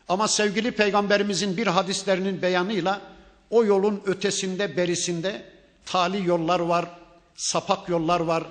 Ama 0.09 0.27
sevgili 0.27 0.71
peygamberimizin 0.71 1.57
bir 1.57 1.67
hadislerinin 1.67 2.41
beyanıyla 2.41 3.01
o 3.49 3.65
yolun 3.65 4.01
ötesinde 4.05 4.77
berisinde 4.77 5.41
tali 5.85 6.27
yollar 6.27 6.59
var, 6.59 6.85
sapak 7.35 7.89
yollar 7.89 8.19
var. 8.19 8.43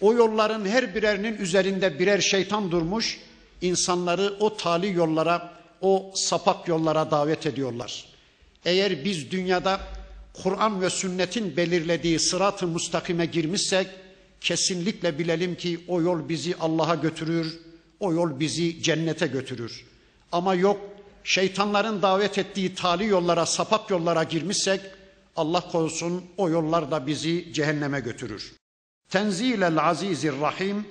O 0.00 0.14
yolların 0.14 0.66
her 0.66 0.94
birerinin 0.94 1.36
üzerinde 1.36 1.98
birer 1.98 2.20
şeytan 2.20 2.70
durmuş. 2.70 3.20
insanları 3.62 4.34
o 4.40 4.56
tali 4.56 4.92
yollara, 4.92 5.52
o 5.80 6.12
sapak 6.14 6.68
yollara 6.68 7.10
davet 7.10 7.46
ediyorlar. 7.46 8.09
Eğer 8.64 9.04
biz 9.04 9.30
dünyada 9.30 9.80
Kur'an 10.42 10.82
ve 10.82 10.90
sünnetin 10.90 11.56
belirlediği 11.56 12.18
sırat-ı 12.18 12.66
mustakime 12.66 13.26
girmişsek 13.26 13.86
kesinlikle 14.40 15.18
bilelim 15.18 15.54
ki 15.54 15.80
o 15.88 16.02
yol 16.02 16.28
bizi 16.28 16.56
Allah'a 16.56 16.94
götürür, 16.94 17.58
o 18.00 18.12
yol 18.12 18.40
bizi 18.40 18.82
cennete 18.82 19.26
götürür. 19.26 19.84
Ama 20.32 20.54
yok 20.54 20.80
şeytanların 21.24 22.02
davet 22.02 22.38
ettiği 22.38 22.74
tali 22.74 23.06
yollara, 23.06 23.46
sapak 23.46 23.90
yollara 23.90 24.24
girmişsek 24.24 24.80
Allah 25.36 25.60
korusun 25.60 26.24
o 26.36 26.48
yollar 26.48 26.90
da 26.90 27.06
bizi 27.06 27.52
cehenneme 27.52 28.00
götürür. 28.00 28.52
Tenzilel 29.08 29.78
Azizir 29.78 30.40
Rahim 30.40 30.86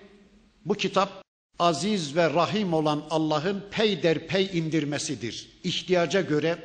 bu 0.65 0.73
kitap 0.73 1.23
aziz 1.59 2.15
ve 2.15 2.33
rahim 2.33 2.73
olan 2.73 3.03
Allah'ın 3.09 3.63
peyderpey 3.71 4.49
indirmesidir. 4.53 5.49
İhtiyaca 5.63 6.21
göre, 6.21 6.57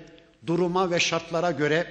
duruma 0.47 0.91
ve 0.91 1.01
şartlara 1.01 1.51
göre 1.51 1.87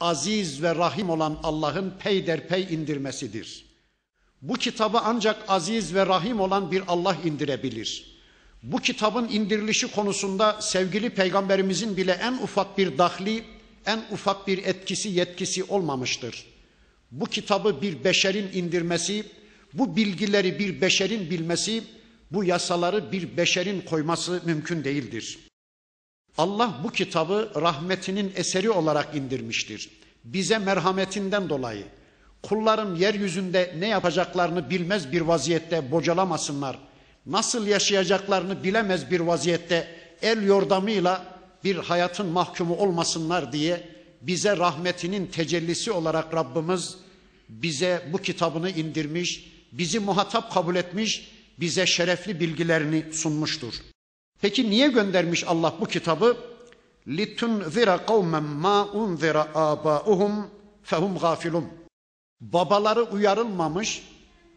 aziz 0.00 0.62
ve 0.62 0.74
rahim 0.74 1.10
olan 1.10 1.38
Allah'ın 1.42 1.94
peyderpey 1.98 2.66
indirmesidir. 2.70 3.64
Bu 4.42 4.54
kitabı 4.54 4.98
ancak 5.04 5.44
aziz 5.48 5.94
ve 5.94 6.06
rahim 6.06 6.40
olan 6.40 6.70
bir 6.70 6.82
Allah 6.88 7.16
indirebilir. 7.24 8.14
Bu 8.62 8.78
kitabın 8.78 9.28
indirilişi 9.28 9.92
konusunda 9.92 10.60
sevgili 10.60 11.10
peygamberimizin 11.10 11.96
bile 11.96 12.12
en 12.12 12.32
ufak 12.32 12.78
bir 12.78 12.98
dahli, 12.98 13.44
en 13.86 14.04
ufak 14.10 14.46
bir 14.46 14.58
etkisi, 14.58 15.08
yetkisi 15.08 15.64
olmamıştır. 15.64 16.46
Bu 17.10 17.26
kitabı 17.26 17.82
bir 17.82 18.04
beşerin 18.04 18.50
indirmesi, 18.52 19.26
bu 19.74 19.96
bilgileri 19.96 20.58
bir 20.58 20.80
beşerin 20.80 21.30
bilmesi, 21.30 21.84
bu 22.30 22.44
yasaları 22.44 23.12
bir 23.12 23.36
beşerin 23.36 23.80
koyması 23.80 24.42
mümkün 24.44 24.84
değildir. 24.84 25.38
Allah 26.38 26.80
bu 26.84 26.90
kitabı 26.90 27.50
rahmetinin 27.60 28.32
eseri 28.36 28.70
olarak 28.70 29.14
indirmiştir. 29.14 29.90
Bize 30.24 30.58
merhametinden 30.58 31.48
dolayı 31.48 31.84
kullarım 32.42 32.96
yeryüzünde 32.96 33.74
ne 33.78 33.88
yapacaklarını 33.88 34.70
bilmez 34.70 35.12
bir 35.12 35.20
vaziyette 35.20 35.90
bocalamasınlar. 35.90 36.78
Nasıl 37.26 37.66
yaşayacaklarını 37.66 38.64
bilemez 38.64 39.10
bir 39.10 39.20
vaziyette 39.20 39.88
el 40.22 40.42
yordamıyla 40.42 41.24
bir 41.64 41.76
hayatın 41.76 42.26
mahkumu 42.26 42.76
olmasınlar 42.76 43.52
diye 43.52 43.88
bize 44.20 44.56
rahmetinin 44.56 45.26
tecellisi 45.26 45.92
olarak 45.92 46.34
Rabbimiz 46.34 46.96
bize 47.48 48.08
bu 48.12 48.18
kitabını 48.18 48.70
indirmiş, 48.70 49.52
bizi 49.72 49.98
muhatap 50.00 50.52
kabul 50.52 50.76
etmiş, 50.76 51.30
bize 51.60 51.86
şerefli 51.86 52.40
bilgilerini 52.40 53.04
sunmuştur. 53.12 53.74
Peki 54.43 54.69
niye 54.69 54.87
göndermiş 54.87 55.43
Allah 55.47 55.73
bu 55.79 55.85
kitabı? 55.85 56.37
لِتُنْذِرَ 57.07 58.05
قَوْمًا 58.05 58.41
مَا 58.63 58.79
اُنْذِرَ 58.91 59.37
آبَاؤُهُمْ 59.53 60.33
فَهُمْ 60.85 61.17
غَافِلُونَ 61.19 61.63
Babaları 62.41 63.03
uyarılmamış, 63.03 64.03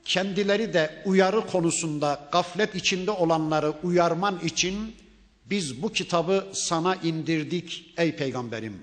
kendileri 0.05 0.73
de 0.73 1.03
uyarı 1.05 1.47
konusunda 1.47 2.29
gaflet 2.33 2.75
içinde 2.75 3.11
olanları 3.11 3.73
uyarman 3.83 4.39
için 4.45 4.97
biz 5.45 5.83
bu 5.83 5.93
kitabı 5.93 6.47
sana 6.53 6.97
indirdik 6.97 7.95
ey 7.97 8.17
peygamberim. 8.17 8.83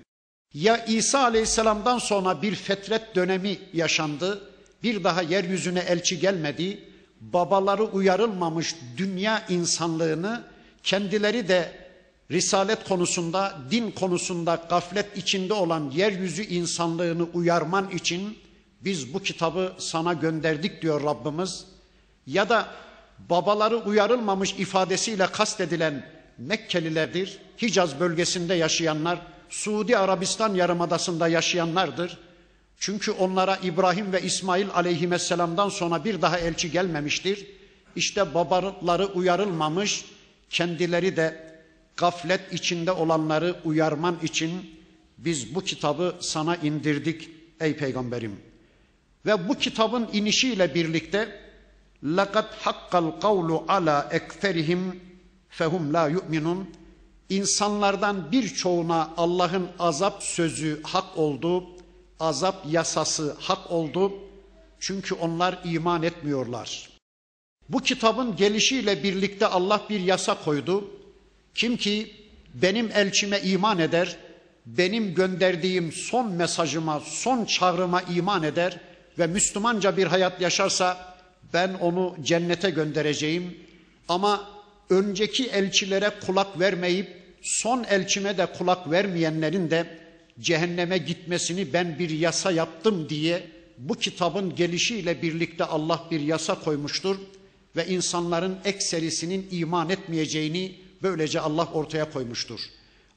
Ya 0.53 0.85
İsa 0.85 1.23
aleyhisselamdan 1.23 1.97
sonra 1.97 2.41
bir 2.41 2.55
fetret 2.55 3.15
dönemi 3.15 3.57
yaşandı, 3.73 4.49
bir 4.83 5.03
daha 5.03 5.21
yeryüzüne 5.21 5.79
elçi 5.79 6.19
gelmedi, 6.19 6.79
babaları 7.21 7.83
uyarılmamış 7.83 8.75
dünya 8.97 9.45
insanlığını 9.49 10.43
kendileri 10.84 11.48
de 11.48 11.72
risalet 12.30 12.84
konusunda, 12.88 13.58
din 13.70 13.90
konusunda 13.90 14.66
gaflet 14.68 15.16
içinde 15.16 15.54
olan 15.54 15.90
yeryüzü 15.90 16.42
insanlığını 16.42 17.24
uyarman 17.24 17.90
için 17.90 18.38
biz 18.80 19.14
bu 19.14 19.22
kitabı 19.22 19.72
sana 19.78 20.12
gönderdik 20.12 20.82
diyor 20.82 21.04
Rabbimiz. 21.04 21.64
Ya 22.26 22.48
da 22.48 22.68
babaları 23.30 23.76
uyarılmamış 23.76 24.52
ifadesiyle 24.52 25.26
kastedilen 25.26 26.14
Mekkelilerdir. 26.38 27.38
Hicaz 27.62 28.00
bölgesinde 28.00 28.54
yaşayanlar, 28.54 29.18
Suudi 29.50 29.98
Arabistan 29.98 30.54
yarımadasında 30.54 31.28
yaşayanlardır. 31.28 32.18
Çünkü 32.78 33.10
onlara 33.10 33.56
İbrahim 33.56 34.12
ve 34.12 34.22
İsmail 34.22 34.66
aleyhisselamdan 34.74 35.68
sonra 35.68 36.04
bir 36.04 36.22
daha 36.22 36.38
elçi 36.38 36.70
gelmemiştir. 36.70 37.46
İşte 37.96 38.34
babaları 38.34 39.06
uyarılmamış, 39.06 40.04
kendileri 40.53 41.17
de 41.17 41.59
gaflet 41.97 42.53
içinde 42.53 42.91
olanları 42.91 43.55
uyarman 43.65 44.17
için 44.23 44.79
biz 45.17 45.55
bu 45.55 45.61
kitabı 45.61 46.15
sana 46.19 46.55
indirdik 46.55 47.29
ey 47.59 47.75
peygamberim. 47.75 48.35
Ve 49.25 49.49
bu 49.49 49.55
kitabın 49.55 50.09
inişiyle 50.13 50.75
birlikte 50.75 51.49
لَقَدْ 52.03 52.47
حَقَّ 52.63 52.91
الْقَوْلُ 52.91 53.65
عَلَى 53.65 54.19
اَكْثَرِهِمْ 54.19 54.81
فَهُمْ 55.57 55.91
لَا 55.91 56.15
يُؤْمِنُونَ 56.15 56.63
İnsanlardan 57.29 58.31
birçoğuna 58.31 59.13
Allah'ın 59.17 59.69
azap 59.79 60.23
sözü 60.23 60.83
hak 60.83 61.17
oldu, 61.17 61.63
azap 62.19 62.65
yasası 62.69 63.35
hak 63.39 63.71
oldu. 63.71 64.13
Çünkü 64.79 65.15
onlar 65.15 65.59
iman 65.63 66.03
etmiyorlar. 66.03 66.92
Bu 67.68 67.80
kitabın 67.80 68.36
gelişiyle 68.36 69.02
birlikte 69.02 69.46
Allah 69.46 69.82
bir 69.90 70.00
yasa 70.00 70.44
koydu. 70.44 70.90
Kim 71.54 71.76
ki 71.76 72.12
benim 72.54 72.90
elçime 72.94 73.40
iman 73.40 73.78
eder, 73.78 74.16
benim 74.66 75.14
gönderdiğim 75.14 75.92
son 75.92 76.32
mesajıma, 76.32 77.00
son 77.00 77.44
çağrıma 77.44 78.02
iman 78.02 78.42
eder 78.42 78.80
ve 79.18 79.26
Müslümanca 79.26 79.96
bir 79.96 80.06
hayat 80.06 80.40
yaşarsa 80.40 81.14
ben 81.54 81.74
onu 81.74 82.16
cennete 82.22 82.70
göndereceğim. 82.70 83.56
Ama 84.08 84.48
önceki 84.90 85.46
elçilere 85.46 86.10
kulak 86.26 86.60
vermeyip 86.60 87.22
son 87.42 87.84
elçime 87.84 88.38
de 88.38 88.46
kulak 88.46 88.90
vermeyenlerin 88.90 89.70
de 89.70 89.98
cehenneme 90.40 90.98
gitmesini 90.98 91.72
ben 91.72 91.98
bir 91.98 92.10
yasa 92.10 92.52
yaptım 92.52 93.08
diye 93.08 93.46
bu 93.78 93.94
kitabın 93.94 94.54
gelişiyle 94.54 95.22
birlikte 95.22 95.64
Allah 95.64 96.04
bir 96.10 96.20
yasa 96.20 96.54
koymuştur 96.54 97.16
ve 97.76 97.86
insanların 97.86 98.58
ekserisinin 98.64 99.48
iman 99.50 99.90
etmeyeceğini 99.90 100.74
böylece 101.02 101.40
Allah 101.40 101.68
ortaya 101.72 102.10
koymuştur. 102.10 102.60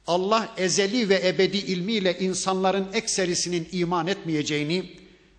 Allah 0.08 0.54
ezeli 0.58 1.10
ve 1.10 1.28
ebedi 1.28 1.58
ilmiyle 1.58 2.20
insanların 2.20 2.88
ekserisinin 2.94 3.68
iman 3.72 4.08
etmeyeceğini 4.08 4.92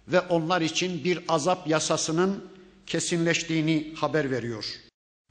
ve 0.08 0.20
onlar 0.20 0.60
için 0.60 1.04
bir 1.04 1.20
azap 1.28 1.68
yasasının 1.68 2.44
kesinleştiğini 2.86 3.92
haber 3.96 4.30
veriyor. 4.30 4.64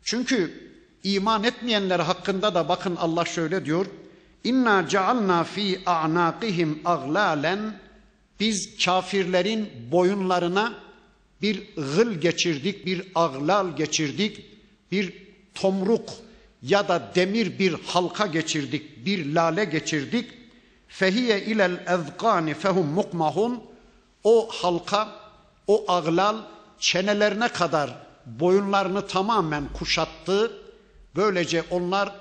Çünkü 0.04 0.70
iman 1.04 1.44
etmeyenler 1.44 2.00
hakkında 2.00 2.56
da 2.56 2.70
bakın 2.70 2.96
Allah 2.96 3.26
şöyle 3.26 3.66
diyor. 3.66 3.86
İnna 4.44 4.88
cealna 4.90 5.44
fi 5.44 5.82
a'naqihim 5.86 6.82
aglalen 6.86 7.80
biz 8.40 8.86
kafirlerin 8.86 9.70
boyunlarına 9.92 10.87
bir 11.42 11.76
gıl 11.76 12.14
geçirdik, 12.14 12.86
bir 12.86 13.04
aglal 13.16 13.76
geçirdik, 13.76 14.46
bir 14.92 15.14
tomruk 15.54 16.10
ya 16.62 16.88
da 16.88 17.12
demir 17.16 17.60
bir 17.60 17.76
halka 17.86 18.28
geçirdik, 18.28 19.06
bir 19.06 19.34
lale 19.34 19.66
geçirdik. 19.66 20.34
Fehiye 20.88 21.42
ilel 21.42 21.84
ezgani 21.88 22.54
fehum 22.54 22.88
mukmahun 22.88 23.64
o 24.24 24.50
halka, 24.52 25.10
o 25.68 25.86
aglal 25.88 26.36
çenelerine 26.80 27.48
kadar 27.48 27.96
boyunlarını 28.26 29.08
tamamen 29.08 29.64
kuşattı. 29.74 30.52
Böylece 31.16 31.64
onlar 31.72 32.16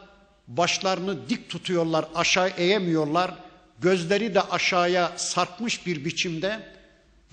başlarını 0.49 1.29
dik 1.29 1.51
tutuyorlar, 1.51 2.05
aşağı 2.15 2.49
eğemiyorlar. 2.49 3.35
Gözleri 3.81 4.35
de 4.35 4.43
aşağıya 4.43 5.13
sarkmış 5.17 5.87
bir 5.87 6.05
biçimde 6.05 6.76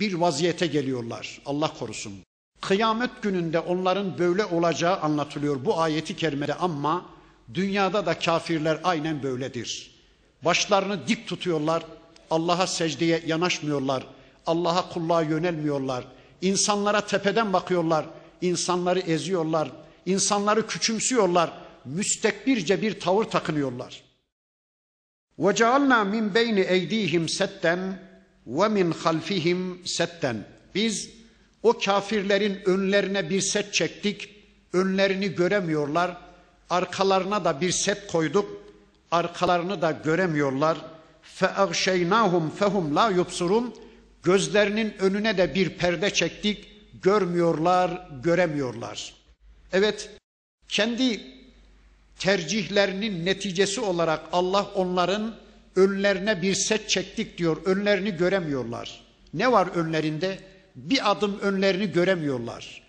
bir 0.00 0.14
vaziyete 0.14 0.66
geliyorlar. 0.66 1.40
Allah 1.46 1.72
korusun. 1.78 2.12
Kıyamet 2.60 3.22
gününde 3.22 3.60
onların 3.60 4.18
böyle 4.18 4.44
olacağı 4.44 5.00
anlatılıyor 5.00 5.64
bu 5.64 5.80
ayeti 5.80 6.16
kerimede 6.16 6.54
ama 6.54 7.06
dünyada 7.54 8.06
da 8.06 8.18
kafirler 8.18 8.80
aynen 8.84 9.22
böyledir. 9.22 9.90
Başlarını 10.44 11.08
dik 11.08 11.28
tutuyorlar, 11.28 11.82
Allah'a 12.30 12.66
secdeye 12.66 13.22
yanaşmıyorlar, 13.26 14.06
Allah'a 14.46 14.88
kulluğa 14.88 15.22
yönelmiyorlar. 15.22 16.04
İnsanlara 16.42 17.00
tepeden 17.00 17.52
bakıyorlar, 17.52 18.06
insanları 18.40 19.00
eziyorlar, 19.00 19.70
insanları 20.06 20.66
küçümsüyorlar, 20.66 21.52
müstekbirce 21.84 22.82
bir 22.82 23.00
tavır 23.00 23.24
takınıyorlar. 23.24 24.02
وَجَعَلْنَا 25.38 26.00
مِنْ 26.14 26.32
بَيْنِ 26.32 26.66
اَيْد۪يهِمْ 26.66 27.28
سَتَّنْ 27.28 28.01
ve 28.47 28.67
min 28.67 28.91
halfihim 28.91 29.81
setten. 29.85 30.45
Biz 30.75 31.09
o 31.63 31.79
kafirlerin 31.79 32.59
önlerine 32.65 33.29
bir 33.29 33.41
set 33.41 33.73
çektik. 33.73 34.29
Önlerini 34.73 35.35
göremiyorlar. 35.35 36.17
Arkalarına 36.69 37.45
da 37.45 37.61
bir 37.61 37.71
set 37.71 38.07
koyduk. 38.07 38.63
Arkalarını 39.11 39.81
da 39.81 39.91
göremiyorlar. 39.91 40.77
Feagşeynahum 41.21 42.49
fehum 42.49 42.95
la 42.95 43.09
yubsurun. 43.09 43.75
Gözlerinin 44.23 44.93
önüne 44.99 45.37
de 45.37 45.55
bir 45.55 45.69
perde 45.69 46.09
çektik. 46.13 46.69
Görmüyorlar, 47.03 48.07
göremiyorlar. 48.23 49.13
Evet, 49.73 50.09
kendi 50.67 51.21
tercihlerinin 52.19 53.25
neticesi 53.25 53.81
olarak 53.81 54.21
Allah 54.31 54.71
onların 54.75 55.35
önlerine 55.75 56.41
bir 56.41 56.53
set 56.53 56.89
çektik 56.89 57.37
diyor. 57.37 57.57
Önlerini 57.65 58.11
göremiyorlar. 58.11 59.01
Ne 59.33 59.51
var 59.51 59.67
önlerinde? 59.67 60.39
Bir 60.75 61.11
adım 61.11 61.39
önlerini 61.39 61.91
göremiyorlar. 61.91 62.83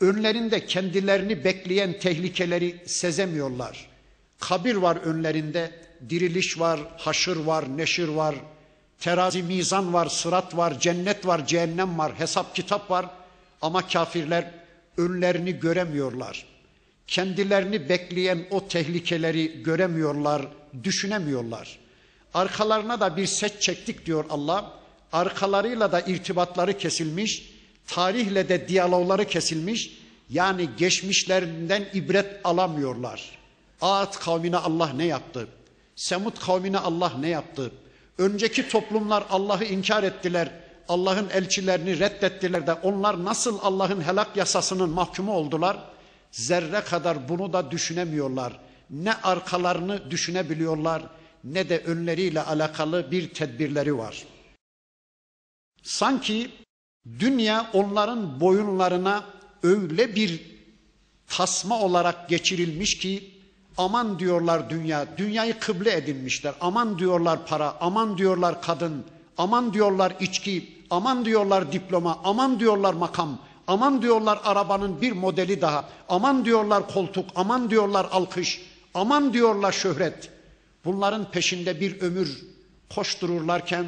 Önlerinde 0.00 0.66
kendilerini 0.66 1.44
bekleyen 1.44 1.98
tehlikeleri 1.98 2.76
sezemiyorlar. 2.86 3.86
Kabir 4.40 4.74
var 4.74 4.96
önlerinde, 4.96 5.70
diriliş 6.10 6.60
var, 6.60 6.80
haşır 6.96 7.36
var, 7.36 7.76
neşir 7.76 8.08
var, 8.08 8.34
terazi 8.98 9.42
mizan 9.42 9.92
var, 9.92 10.06
sırat 10.06 10.56
var, 10.56 10.80
cennet 10.80 11.26
var, 11.26 11.46
cehennem 11.46 11.98
var, 11.98 12.12
hesap 12.18 12.54
kitap 12.54 12.90
var. 12.90 13.06
Ama 13.62 13.88
kafirler 13.88 14.50
önlerini 14.96 15.60
göremiyorlar. 15.60 16.46
Kendilerini 17.06 17.88
bekleyen 17.88 18.46
o 18.50 18.68
tehlikeleri 18.68 19.62
göremiyorlar, 19.62 20.42
düşünemiyorlar. 20.84 21.78
Arkalarına 22.34 23.00
da 23.00 23.16
bir 23.16 23.26
set 23.26 23.62
çektik 23.62 24.06
diyor 24.06 24.24
Allah. 24.30 24.72
Arkalarıyla 25.12 25.92
da 25.92 26.00
irtibatları 26.00 26.78
kesilmiş, 26.78 27.52
tarihle 27.86 28.48
de 28.48 28.68
diyalogları 28.68 29.24
kesilmiş. 29.24 30.00
Yani 30.30 30.68
geçmişlerinden 30.76 31.84
ibret 31.94 32.40
alamıyorlar. 32.44 33.38
Ad 33.80 34.12
kavmine 34.18 34.56
Allah 34.56 34.92
ne 34.92 35.04
yaptı? 35.04 35.48
Semud 35.96 36.38
kavmine 36.38 36.78
Allah 36.78 37.12
ne 37.20 37.28
yaptı? 37.28 37.72
Önceki 38.18 38.68
toplumlar 38.68 39.24
Allah'ı 39.30 39.64
inkar 39.64 40.02
ettiler. 40.02 40.50
Allah'ın 40.88 41.28
elçilerini 41.30 41.98
reddettiler 41.98 42.66
de 42.66 42.72
onlar 42.72 43.24
nasıl 43.24 43.58
Allah'ın 43.62 44.00
helak 44.00 44.36
yasasının 44.36 44.90
mahkumu 44.90 45.32
oldular? 45.32 45.78
Zerre 46.30 46.80
kadar 46.80 47.28
bunu 47.28 47.52
da 47.52 47.70
düşünemiyorlar. 47.70 48.58
Ne 48.90 49.14
arkalarını 49.14 50.10
düşünebiliyorlar 50.10 51.02
ne 51.44 51.68
de 51.68 51.78
önleriyle 51.78 52.42
alakalı 52.42 53.10
bir 53.10 53.28
tedbirleri 53.28 53.98
var. 53.98 54.26
Sanki 55.82 56.50
dünya 57.18 57.70
onların 57.72 58.40
boyunlarına 58.40 59.24
öyle 59.62 60.14
bir 60.14 60.40
tasma 61.26 61.80
olarak 61.80 62.28
geçirilmiş 62.28 62.98
ki 62.98 63.40
aman 63.76 64.18
diyorlar 64.18 64.70
dünya, 64.70 65.06
dünyayı 65.18 65.58
kıble 65.58 65.92
edinmişler. 65.92 66.54
Aman 66.60 66.98
diyorlar 66.98 67.46
para, 67.46 67.76
aman 67.80 68.18
diyorlar 68.18 68.62
kadın, 68.62 69.04
aman 69.38 69.74
diyorlar 69.74 70.16
içki, 70.20 70.84
aman 70.90 71.24
diyorlar 71.24 71.72
diploma, 71.72 72.20
aman 72.24 72.60
diyorlar 72.60 72.94
makam, 72.94 73.38
aman 73.66 74.02
diyorlar 74.02 74.40
arabanın 74.44 75.00
bir 75.00 75.12
modeli 75.12 75.60
daha, 75.60 75.88
aman 76.08 76.44
diyorlar 76.44 76.88
koltuk, 76.88 77.26
aman 77.34 77.70
diyorlar 77.70 78.06
alkış, 78.12 78.62
aman 78.94 79.32
diyorlar 79.32 79.72
şöhret. 79.72 80.39
Bunların 80.84 81.30
peşinde 81.30 81.80
bir 81.80 82.00
ömür 82.00 82.42
koştururlarken 82.94 83.86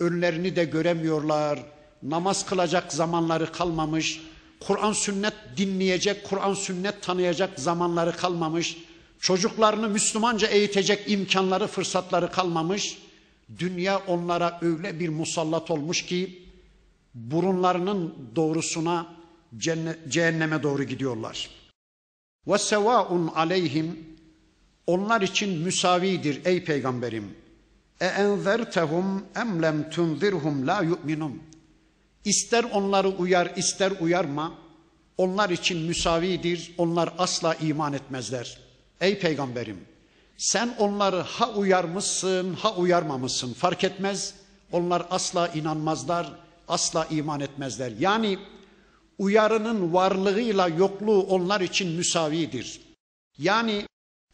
önlerini 0.00 0.56
de 0.56 0.64
göremiyorlar. 0.64 1.62
Namaz 2.02 2.46
kılacak 2.46 2.92
zamanları 2.92 3.52
kalmamış. 3.52 4.20
Kur'an 4.60 4.92
sünnet 4.92 5.34
dinleyecek, 5.56 6.24
Kur'an 6.24 6.54
sünnet 6.54 7.02
tanıyacak 7.02 7.60
zamanları 7.60 8.16
kalmamış. 8.16 8.76
Çocuklarını 9.20 9.88
Müslümanca 9.88 10.48
eğitecek 10.48 11.10
imkanları, 11.10 11.66
fırsatları 11.66 12.30
kalmamış. 12.30 12.98
Dünya 13.58 13.98
onlara 13.98 14.58
öyle 14.62 15.00
bir 15.00 15.08
musallat 15.08 15.70
olmuş 15.70 16.06
ki 16.06 16.42
burunlarının 17.14 18.14
doğrusuna 18.36 19.06
cehenneme 20.08 20.62
doğru 20.62 20.84
gidiyorlar. 20.84 21.50
Ve 22.46 22.58
sevaun 22.58 23.26
aleyhim 23.28 24.15
onlar 24.86 25.20
için 25.20 25.58
müsavidir 25.58 26.44
ey 26.44 26.64
peygamberim. 26.64 27.36
E 28.00 28.06
enzertehum 28.06 29.24
em 29.36 29.62
lem 29.62 29.90
tunzirhum 29.90 30.66
la 30.66 30.82
yu'minun. 30.82 31.42
İster 32.24 32.64
onları 32.64 33.08
uyar 33.08 33.52
ister 33.56 33.92
uyarma 34.00 34.54
onlar 35.18 35.50
için 35.50 35.78
müsavidir. 35.78 36.74
Onlar 36.78 37.14
asla 37.18 37.54
iman 37.54 37.92
etmezler. 37.92 38.58
Ey 39.00 39.18
peygamberim 39.18 39.78
sen 40.36 40.74
onları 40.78 41.20
ha 41.20 41.50
uyarmışsın 41.50 42.54
ha 42.54 42.74
uyarmamışsın 42.74 43.52
fark 43.52 43.84
etmez. 43.84 44.34
Onlar 44.72 45.06
asla 45.10 45.48
inanmazlar, 45.48 46.32
asla 46.68 47.06
iman 47.10 47.40
etmezler. 47.40 47.92
Yani 47.98 48.38
uyarının 49.18 49.92
varlığıyla 49.92 50.68
yokluğu 50.68 51.22
onlar 51.22 51.60
için 51.60 51.88
müsavidir. 51.88 52.80
Yani 53.38 53.86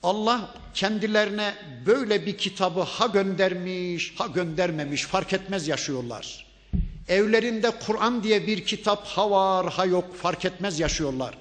Allah 0.03 0.55
kendilerine 0.75 1.55
böyle 1.87 2.27
bir 2.27 2.38
kitabı 2.38 2.81
ha 2.81 3.07
göndermiş 3.07 4.15
ha 4.17 4.27
göndermemiş 4.27 5.03
fark 5.03 5.33
etmez 5.33 5.69
yaşıyorlar. 5.69 6.47
Evlerinde 7.09 7.71
Kur'an 7.87 8.23
diye 8.23 8.47
bir 8.47 8.65
kitap 8.65 9.07
ha 9.07 9.31
var 9.31 9.73
ha 9.73 9.85
yok 9.85 10.17
fark 10.17 10.45
etmez 10.45 10.81
yaşıyorlar. 10.81 11.38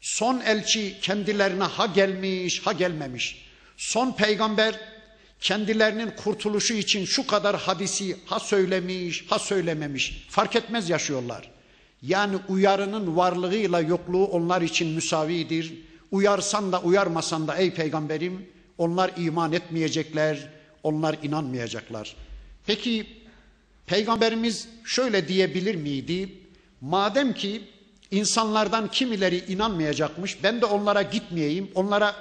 Son 0.00 0.40
elçi 0.40 1.00
kendilerine 1.00 1.64
ha 1.64 1.86
gelmiş 1.86 2.66
ha 2.66 2.72
gelmemiş. 2.72 3.46
Son 3.76 4.12
peygamber 4.12 4.80
kendilerinin 5.40 6.10
kurtuluşu 6.10 6.74
için 6.74 7.04
şu 7.04 7.26
kadar 7.26 7.56
hadisi 7.56 8.16
ha 8.26 8.40
söylemiş 8.40 9.24
ha 9.28 9.38
söylememiş 9.38 10.26
fark 10.30 10.56
etmez 10.56 10.90
yaşıyorlar. 10.90 11.50
Yani 12.02 12.36
uyarının 12.48 13.16
varlığıyla 13.16 13.80
yokluğu 13.80 14.24
onlar 14.24 14.62
için 14.62 14.88
müsavidir. 14.88 15.72
Uyarsan 16.12 16.72
da 16.72 16.80
uyarmasan 16.80 17.48
da 17.48 17.56
ey 17.56 17.74
peygamberim 17.74 18.46
onlar 18.78 19.10
iman 19.16 19.52
etmeyecekler, 19.52 20.48
onlar 20.82 21.16
inanmayacaklar. 21.22 22.16
Peki 22.66 23.06
peygamberimiz 23.86 24.68
şöyle 24.84 25.28
diyebilir 25.28 25.74
miydi? 25.74 26.28
Madem 26.80 27.32
ki 27.32 27.62
insanlardan 28.10 28.90
kimileri 28.90 29.38
inanmayacakmış 29.38 30.42
ben 30.42 30.60
de 30.60 30.66
onlara 30.66 31.02
gitmeyeyim, 31.02 31.70
onlara 31.74 32.14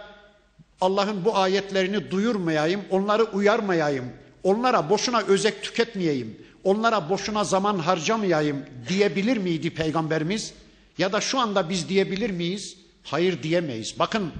Allah'ın 0.82 1.26
bu 1.26 1.38
ayetlerini 1.38 2.12
duyurmayayım, 2.12 2.82
onları 2.90 3.24
uyarmayayım, 3.24 4.06
onlara 4.44 4.90
boşuna 4.90 5.22
özek 5.22 5.64
tüketmeyeyim, 5.64 6.38
onlara 6.64 7.10
boşuna 7.10 7.44
zaman 7.44 7.80
harcamayayım 7.80 8.66
diyebilir 8.90 9.38
miydi 9.38 9.70
Peygamberimiz? 9.70 10.54
Ya 10.98 11.14
da 11.14 11.22
şu 11.22 11.40
anda 11.40 11.70
biz 11.70 11.90
diyebilir 11.90 12.30
miyiz? 12.30 12.78
Hayır 13.04 13.44
diyemeyiz. 13.44 14.00
Bakın 14.00 14.32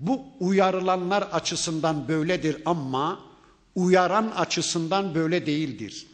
bu 0.00 0.24
uyarılanlar 0.40 1.22
açısından 1.22 2.08
böyledir 2.08 2.56
ama 2.64 3.20
uyaran 3.74 4.32
açısından 4.36 5.14
böyle 5.14 5.46
değildir. 5.46 6.06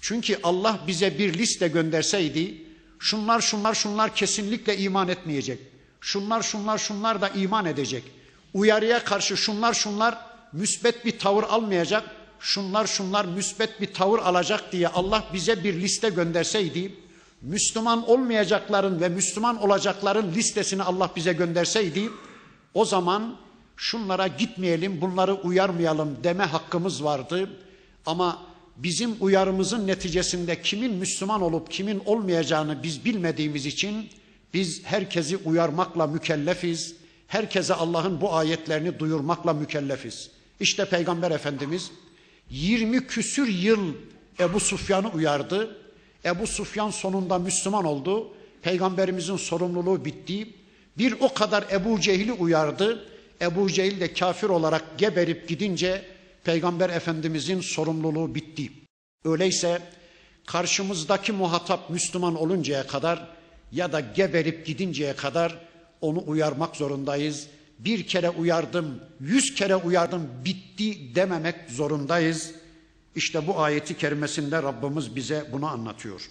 Çünkü 0.00 0.38
Allah 0.42 0.80
bize 0.86 1.18
bir 1.18 1.34
liste 1.34 1.68
gönderseydi 1.68 2.64
şunlar 2.98 3.40
şunlar 3.40 3.74
şunlar 3.74 4.14
kesinlikle 4.14 4.78
iman 4.78 5.08
etmeyecek. 5.08 5.60
Şunlar 6.00 6.42
şunlar 6.42 6.78
şunlar 6.78 7.20
da 7.20 7.28
iman 7.28 7.66
edecek 7.66 8.04
uyarıya 8.56 9.04
karşı 9.04 9.36
şunlar 9.36 9.74
şunlar 9.74 10.18
müsbet 10.52 11.04
bir 11.04 11.18
tavır 11.18 11.42
almayacak, 11.42 12.10
şunlar 12.40 12.86
şunlar 12.86 13.24
müsbet 13.24 13.80
bir 13.80 13.94
tavır 13.94 14.18
alacak 14.18 14.72
diye 14.72 14.88
Allah 14.88 15.24
bize 15.32 15.64
bir 15.64 15.74
liste 15.80 16.08
gönderseydi, 16.08 16.94
Müslüman 17.46 18.08
olmayacakların 18.08 19.00
ve 19.00 19.08
Müslüman 19.08 19.62
olacakların 19.62 20.32
listesini 20.34 20.82
Allah 20.82 21.10
bize 21.16 21.32
gönderseydi, 21.32 22.10
o 22.74 22.84
zaman 22.84 23.36
şunlara 23.76 24.26
gitmeyelim, 24.26 25.00
bunları 25.00 25.34
uyarmayalım 25.34 26.16
deme 26.24 26.44
hakkımız 26.44 27.04
vardı. 27.04 27.50
Ama 28.06 28.42
bizim 28.76 29.16
uyarımızın 29.20 29.86
neticesinde 29.86 30.62
kimin 30.62 30.94
Müslüman 30.94 31.42
olup 31.42 31.70
kimin 31.70 32.02
olmayacağını 32.04 32.82
biz 32.82 33.04
bilmediğimiz 33.04 33.66
için 33.66 34.08
biz 34.54 34.84
herkesi 34.84 35.36
uyarmakla 35.36 36.06
mükellefiz 36.06 36.94
herkese 37.26 37.74
Allah'ın 37.74 38.20
bu 38.20 38.34
ayetlerini 38.34 38.98
duyurmakla 38.98 39.52
mükellefiz. 39.52 40.30
İşte 40.60 40.84
Peygamber 40.84 41.30
Efendimiz 41.30 41.90
20 42.50 43.06
küsür 43.06 43.48
yıl 43.48 43.94
Ebu 44.40 44.60
Sufyan'ı 44.60 45.08
uyardı. 45.08 45.85
Ebu 46.26 46.46
Sufyan 46.46 46.90
sonunda 46.90 47.38
Müslüman 47.38 47.84
oldu. 47.84 48.32
Peygamberimizin 48.62 49.36
sorumluluğu 49.36 50.04
bitti. 50.04 50.48
Bir 50.98 51.14
o 51.20 51.34
kadar 51.34 51.64
Ebu 51.72 52.00
Cehil'i 52.00 52.32
uyardı. 52.32 53.06
Ebu 53.40 53.70
Cehil 53.70 54.00
de 54.00 54.12
kafir 54.12 54.48
olarak 54.48 54.98
geberip 54.98 55.48
gidince 55.48 56.04
Peygamber 56.44 56.90
Efendimizin 56.90 57.60
sorumluluğu 57.60 58.34
bitti. 58.34 58.70
Öyleyse 59.24 59.82
karşımızdaki 60.46 61.32
muhatap 61.32 61.90
Müslüman 61.90 62.34
oluncaya 62.34 62.86
kadar 62.86 63.28
ya 63.72 63.92
da 63.92 64.00
geberip 64.00 64.66
gidinceye 64.66 65.16
kadar 65.16 65.58
onu 66.00 66.22
uyarmak 66.26 66.76
zorundayız. 66.76 67.46
Bir 67.78 68.06
kere 68.06 68.30
uyardım, 68.30 69.00
yüz 69.20 69.54
kere 69.54 69.76
uyardım, 69.76 70.28
bitti 70.44 71.14
dememek 71.14 71.54
zorundayız. 71.70 72.54
İşte 73.16 73.46
bu 73.46 73.60
ayeti 73.60 73.96
kerimesinde 73.96 74.62
Rabbimiz 74.62 75.16
bize 75.16 75.48
bunu 75.52 75.66
anlatıyor. 75.66 76.30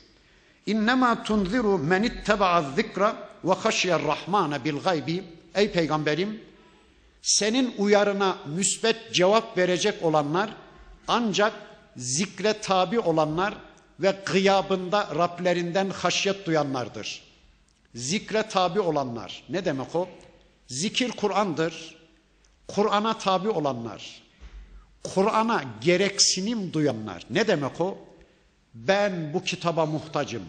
İnnemâ 0.65 1.23
tunziru 1.23 1.77
men 1.77 2.03
itteba'a 2.03 2.71
zikra 2.75 3.29
ve 3.43 3.53
haşyer 3.53 4.03
rahmane 4.03 4.63
bil 4.65 4.77
gaybi. 4.77 5.23
Ey 5.55 5.71
peygamberim 5.71 6.41
senin 7.21 7.73
uyarına 7.77 8.37
müsbet 8.45 9.13
cevap 9.13 9.57
verecek 9.57 10.03
olanlar 10.03 10.49
ancak 11.07 11.53
zikre 11.97 12.53
tabi 12.61 12.99
olanlar 12.99 13.53
ve 13.99 14.15
gıyabında 14.25 15.09
Rablerinden 15.15 15.89
haşyet 15.89 16.45
duyanlardır 16.45 17.25
zikre 17.95 18.43
tabi 18.49 18.79
olanlar. 18.79 19.43
Ne 19.49 19.65
demek 19.65 19.95
o? 19.95 20.09
Zikir 20.67 21.11
Kur'an'dır. 21.11 21.95
Kur'an'a 22.67 23.17
tabi 23.17 23.49
olanlar. 23.49 24.21
Kur'an'a 25.13 25.63
gereksinim 25.81 26.73
duyanlar. 26.73 27.23
Ne 27.29 27.47
demek 27.47 27.81
o? 27.81 27.97
Ben 28.73 29.33
bu 29.33 29.43
kitaba 29.43 29.85
muhtacım. 29.85 30.43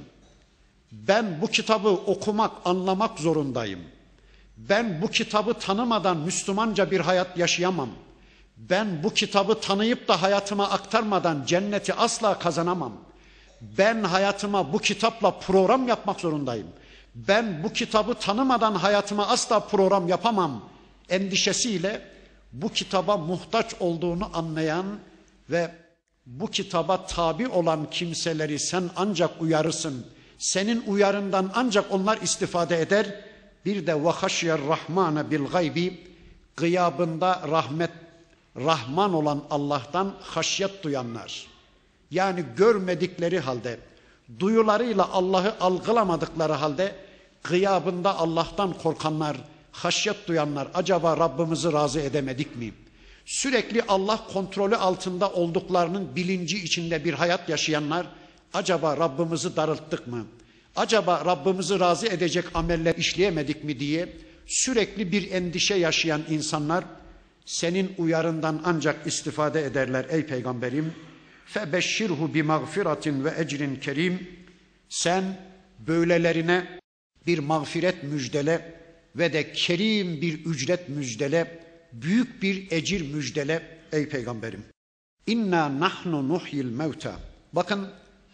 Ben 0.93 1.41
bu 1.43 1.47
kitabı 1.47 1.89
okumak, 1.89 2.53
anlamak 2.65 3.19
zorundayım. 3.19 3.81
Ben 4.57 5.03
bu 5.03 5.09
kitabı 5.09 5.55
tanımadan 5.55 6.17
Müslümanca 6.17 6.91
bir 6.91 7.01
hayat 7.01 7.39
yaşayamam. 7.39 7.91
Ben 8.57 9.03
bu 9.03 9.15
kitabı 9.15 9.61
tanıyıp 9.61 10.09
da 10.09 10.23
hayatıma 10.23 10.71
aktarmadan 10.71 11.45
cenneti 11.47 11.95
asla 11.95 12.39
kazanamam. 12.39 12.93
Ben 13.61 14.05
hayatıma 14.05 14.73
bu 14.73 14.79
kitapla 14.79 15.31
program 15.31 15.89
yapmak 15.89 16.21
zorundayım.'' 16.21 16.87
ben 17.17 17.65
bu 17.65 17.73
kitabı 17.73 18.15
tanımadan 18.15 18.75
hayatıma 18.75 19.29
asla 19.29 19.61
program 19.61 20.09
yapamam 20.09 20.65
endişesiyle 21.09 22.03
bu 22.63 22.69
kitaba 22.69 23.17
muhtaç 23.17 23.75
olduğunu 23.81 24.31
anlayan 24.33 24.87
ve 25.51 25.71
bu 26.27 26.47
kitaba 26.47 27.07
tabi 27.07 27.49
olan 27.49 27.91
kimseleri 27.91 28.59
sen 28.59 28.91
ancak 28.97 29.43
uyarırsın. 29.43 30.07
Senin 30.39 30.85
uyarından 30.87 31.51
ancak 31.55 31.93
onlar 31.93 32.19
istifade 32.23 32.81
eder. 32.81 33.21
Bir 33.65 33.87
de 33.87 34.05
vahaşyer 34.05 34.61
rahmane 34.69 35.31
bil 35.31 35.45
gaybi 35.45 36.01
gıyabında 36.57 37.43
rahmet 37.51 37.91
Rahman 38.57 39.15
olan 39.15 39.45
Allah'tan 39.51 40.15
haşyet 40.21 40.83
duyanlar. 40.83 41.47
Yani 42.11 42.45
görmedikleri 42.57 43.41
halde, 43.41 43.79
duyularıyla 44.41 45.09
Allah'ı 45.13 45.55
algılamadıkları 45.61 46.53
halde 46.53 46.95
gıyabında 47.45 48.19
Allah'tan 48.19 48.73
korkanlar, 48.73 49.37
haşyet 49.77 50.29
duyanlar 50.29 50.69
acaba 50.75 51.17
Rabbimizi 51.17 51.73
razı 51.73 52.01
edemedik 52.01 52.57
mi? 52.57 52.73
Sürekli 53.25 53.83
Allah 53.89 54.27
kontrolü 54.33 54.77
altında 54.77 55.33
olduklarının 55.33 56.17
bilinci 56.17 56.59
içinde 56.65 57.05
bir 57.05 57.13
hayat 57.13 57.49
yaşayanlar 57.49 58.07
acaba 58.55 58.97
Rabbimizi 58.97 59.57
darılttık 59.57 60.07
mı? 60.07 60.27
Acaba 60.77 61.25
Rabbimizi 61.25 61.81
razı 61.81 62.07
edecek 62.07 62.45
ameller 62.55 62.95
işleyemedik 62.95 63.65
mi 63.65 63.81
diye 63.81 64.09
sürekli 64.47 65.13
bir 65.13 65.31
endişe 65.31 65.75
yaşayan 65.75 66.23
insanlar 66.31 66.85
senin 67.47 67.95
uyarından 67.99 68.63
ancak 68.65 69.07
istifade 69.07 69.65
ederler 69.65 70.07
ey 70.11 70.27
peygamberim. 70.27 70.93
Febeşşirhu 71.47 72.35
bi 72.35 72.43
mağfiratin 72.43 73.25
ve 73.25 73.35
ecrin 73.39 73.77
kerim. 73.77 74.29
Sen 74.89 75.25
böylelerine 75.79 76.79
bir 77.27 77.39
mağfiret 77.39 78.03
müjdele 78.03 78.86
ve 79.19 79.33
de 79.33 79.53
kerim 79.53 80.21
bir 80.21 80.45
ücret 80.45 80.89
müjdele, 80.89 81.61
büyük 81.93 82.43
bir 82.43 82.71
ecir 82.71 83.15
müjdele 83.15 83.79
ey 83.93 84.09
peygamberim. 84.09 84.65
İnna 85.27 85.81
nahnu 85.81 86.29
nuhyil 86.29 86.65
mevta. 86.65 87.21
Bakın 87.53 87.89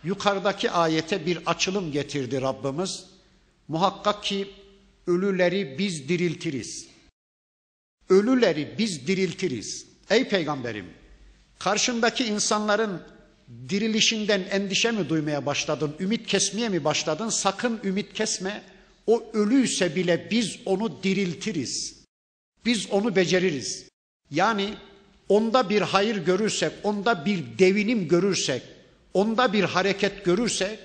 yukarıdaki 0.04 0.70
ayete 0.70 1.26
bir 1.26 1.38
açılım 1.46 1.92
getirdi 1.92 2.40
Rabbimiz. 2.40 3.04
Muhakkak 3.68 4.24
ki 4.24 4.48
ölüleri 5.06 5.78
biz 5.78 6.08
diriltiriz. 6.08 6.88
Ölüleri 8.08 8.74
biz 8.78 9.06
diriltiriz. 9.06 9.86
Ey 10.10 10.28
peygamberim, 10.28 10.86
karşındaki 11.58 12.24
insanların 12.24 13.02
dirilişinden 13.68 14.42
endişe 14.50 14.90
mi 14.90 15.08
duymaya 15.08 15.46
başladın, 15.46 15.96
ümit 16.00 16.26
kesmeye 16.26 16.68
mi 16.68 16.84
başladın? 16.84 17.28
Sakın 17.28 17.80
ümit 17.84 18.12
kesme. 18.12 18.62
O 19.06 19.24
ölüyse 19.32 19.96
bile 19.96 20.28
biz 20.30 20.58
onu 20.66 21.02
diriltiriz. 21.02 22.02
Biz 22.64 22.90
onu 22.90 23.16
beceririz. 23.16 23.88
Yani 24.30 24.74
onda 25.28 25.70
bir 25.70 25.80
hayır 25.80 26.16
görürsek, 26.16 26.72
onda 26.82 27.26
bir 27.26 27.58
devinim 27.58 28.08
görürsek, 28.08 28.62
onda 29.14 29.52
bir 29.52 29.64
hareket 29.64 30.24
görürsek, 30.24 30.78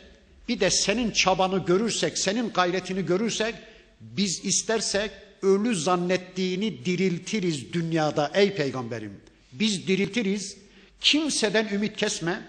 bir 0.49 0.59
de 0.59 0.69
senin 0.69 1.11
çabanı 1.11 1.65
görürsek, 1.65 2.17
senin 2.17 2.49
gayretini 2.49 3.05
görürsek, 3.05 3.55
biz 4.01 4.45
istersek 4.45 5.11
ölü 5.41 5.75
zannettiğini 5.75 6.85
diriltiriz 6.85 7.73
dünyada 7.73 8.31
ey 8.33 8.55
peygamberim. 8.55 9.13
Biz 9.51 9.87
diriltiriz. 9.87 10.57
Kimseden 11.01 11.67
ümit 11.73 11.97
kesme. 11.97 12.41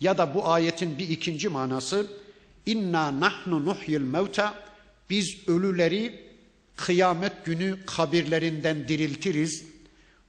Ya 0.00 0.18
da 0.18 0.34
bu 0.34 0.48
ayetin 0.48 0.98
bir 0.98 1.08
ikinci 1.08 1.48
manası 1.48 2.06
inna 2.66 3.20
nahnu 3.20 3.64
nuhyil 3.64 4.00
mevta 4.00 4.54
biz 5.10 5.48
ölüleri 5.48 6.26
kıyamet 6.76 7.44
günü 7.44 7.78
kabirlerinden 7.86 8.88
diriltiriz 8.88 9.64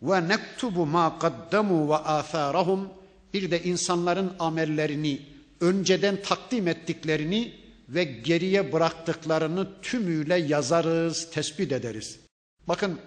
ve 0.02 0.28
nektubu 0.28 0.86
ma 0.86 1.20
kaddamu 1.20 1.90
ve 1.90 1.96
atharahum 1.96 2.90
bir 3.34 3.52
de 3.52 3.64
insanların 3.64 4.34
amellerini 4.40 5.22
önceden 5.62 6.22
takdim 6.22 6.68
ettiklerini 6.68 7.54
ve 7.90 8.04
geriye 8.04 8.74
bıraktıklarını 8.74 9.82
tümüyle 9.82 10.36
yazarız, 10.36 11.32
tespit 11.32 11.72
ederiz. 11.72 12.20
Bakın 12.68 13.00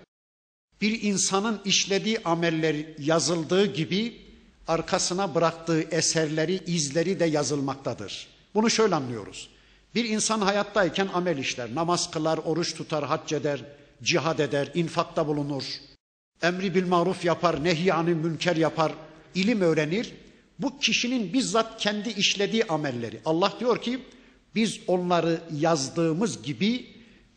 bir 0.80 1.02
insanın 1.02 1.60
işlediği 1.64 2.18
ameller 2.24 2.76
yazıldığı 2.98 3.66
gibi 3.66 4.20
arkasına 4.68 5.34
bıraktığı 5.34 5.82
eserleri, 5.82 6.60
izleri 6.66 7.20
de 7.20 7.24
yazılmaktadır. 7.24 8.28
Bunu 8.54 8.70
şöyle 8.70 8.94
anlıyoruz. 8.94 9.50
Bir 9.94 10.04
insan 10.04 10.40
hayattayken 10.40 11.08
amel 11.14 11.38
işler, 11.38 11.74
namaz 11.74 12.10
kılar, 12.10 12.38
oruç 12.38 12.74
tutar, 12.74 13.04
hac 13.04 13.32
eder, 13.32 13.64
cihad 14.02 14.38
eder, 14.38 14.70
infakta 14.74 15.26
bulunur. 15.26 15.64
Emri 16.42 16.74
bil 16.74 16.86
maruf 16.86 17.24
yapar, 17.24 17.64
nehyanı 17.64 18.10
münker 18.10 18.56
yapar, 18.56 18.92
ilim 19.34 19.60
öğrenir. 19.60 20.12
Bu 20.58 20.78
kişinin 20.78 21.32
bizzat 21.32 21.80
kendi 21.80 22.08
işlediği 22.08 22.64
amelleri. 22.64 23.20
Allah 23.24 23.52
diyor 23.60 23.82
ki 23.82 24.00
biz 24.54 24.80
onları 24.86 25.40
yazdığımız 25.52 26.42
gibi 26.42 26.86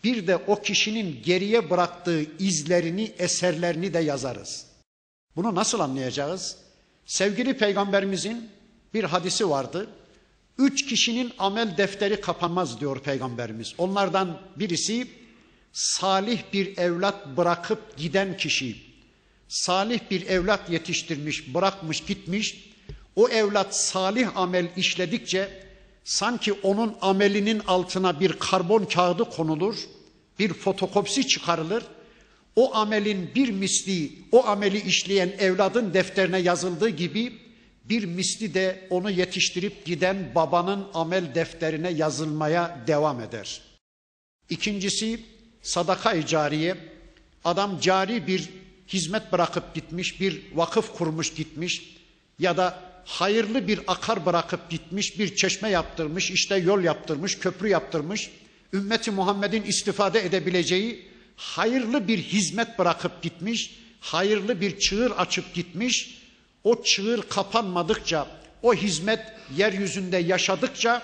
bir 0.04 0.28
de 0.28 0.38
o 0.38 0.62
kişinin 0.62 1.22
geriye 1.24 1.70
bıraktığı 1.70 2.26
izlerini, 2.40 3.12
eserlerini 3.18 3.94
de 3.94 4.00
yazarız. 4.00 4.66
Bunu 5.36 5.56
nasıl 5.56 5.80
anlayacağız? 5.80 6.58
Sevgili 7.06 7.58
peygamberimizin 7.58 8.50
bir 8.94 9.04
hadisi 9.04 9.50
vardı. 9.50 9.90
Üç 10.58 10.86
kişinin 10.86 11.32
amel 11.40 11.78
defteri 11.78 12.22
kapanmaz 12.22 12.80
diyor 12.80 13.00
peygamberimiz. 13.00 13.74
Onlardan 13.78 14.42
birisi 14.56 15.08
salih 15.74 16.42
bir 16.54 16.78
evlat 16.78 17.38
bırakıp 17.38 17.98
giden 17.98 18.38
kişi. 18.38 18.78
Salih 19.48 20.00
bir 20.12 20.28
evlat 20.28 20.70
yetiştirmiş, 20.70 21.54
bırakmış, 21.54 22.02
gitmiş. 22.02 22.70
O 23.16 23.30
evlat 23.30 23.76
salih 23.76 24.38
amel 24.38 24.68
işledikçe 24.78 25.64
sanki 26.04 26.54
onun 26.54 26.96
amelinin 27.02 27.62
altına 27.68 28.20
bir 28.20 28.34
karbon 28.34 28.86
kağıdı 28.86 29.24
konulur, 29.24 29.76
bir 30.40 30.54
fotokopsi 30.54 31.28
çıkarılır. 31.28 31.84
O 32.56 32.76
amelin 32.76 33.32
bir 33.36 33.50
misli, 33.50 34.12
o 34.32 34.46
ameli 34.46 34.82
işleyen 34.82 35.34
evladın 35.40 35.94
defterine 35.94 36.40
yazıldığı 36.40 36.90
gibi 36.90 37.43
bir 37.86 38.04
misli 38.04 38.54
de 38.54 38.88
onu 38.90 39.12
yetiştirip 39.12 39.86
giden 39.86 40.36
babanın 40.36 40.88
amel 40.94 41.36
defterine 41.36 41.90
yazılmaya 41.90 42.84
devam 42.88 43.22
eder. 43.22 43.62
İkincisi 44.50 45.20
sadaka-i 45.62 46.26
cariye. 46.26 46.76
Adam 47.46 47.80
cari 47.80 48.28
bir 48.28 48.50
hizmet 48.88 49.32
bırakıp 49.32 49.76
gitmiş, 49.76 50.22
bir 50.22 50.42
vakıf 50.54 50.94
kurmuş 50.98 51.34
gitmiş 51.34 51.98
ya 52.40 52.58
da 52.58 52.80
hayırlı 53.06 53.68
bir 53.68 53.80
akar 53.88 54.26
bırakıp 54.26 54.70
gitmiş, 54.70 55.20
bir 55.20 55.36
çeşme 55.36 55.70
yaptırmış, 55.70 56.32
işte 56.32 56.56
yol 56.56 56.84
yaptırmış, 56.84 57.40
köprü 57.40 57.70
yaptırmış. 57.70 58.30
Ümmeti 58.74 59.12
Muhammed'in 59.12 59.64
istifade 59.64 60.26
edebileceği 60.26 61.08
hayırlı 61.36 62.08
bir 62.08 62.18
hizmet 62.18 62.80
bırakıp 62.80 63.22
gitmiş, 63.22 63.80
hayırlı 64.00 64.62
bir 64.62 64.80
çığır 64.80 65.12
açıp 65.12 65.54
gitmiş 65.54 66.23
o 66.64 66.84
çığır 66.84 67.22
kapanmadıkça, 67.22 68.28
o 68.62 68.74
hizmet 68.74 69.20
yeryüzünde 69.56 70.18
yaşadıkça 70.18 71.02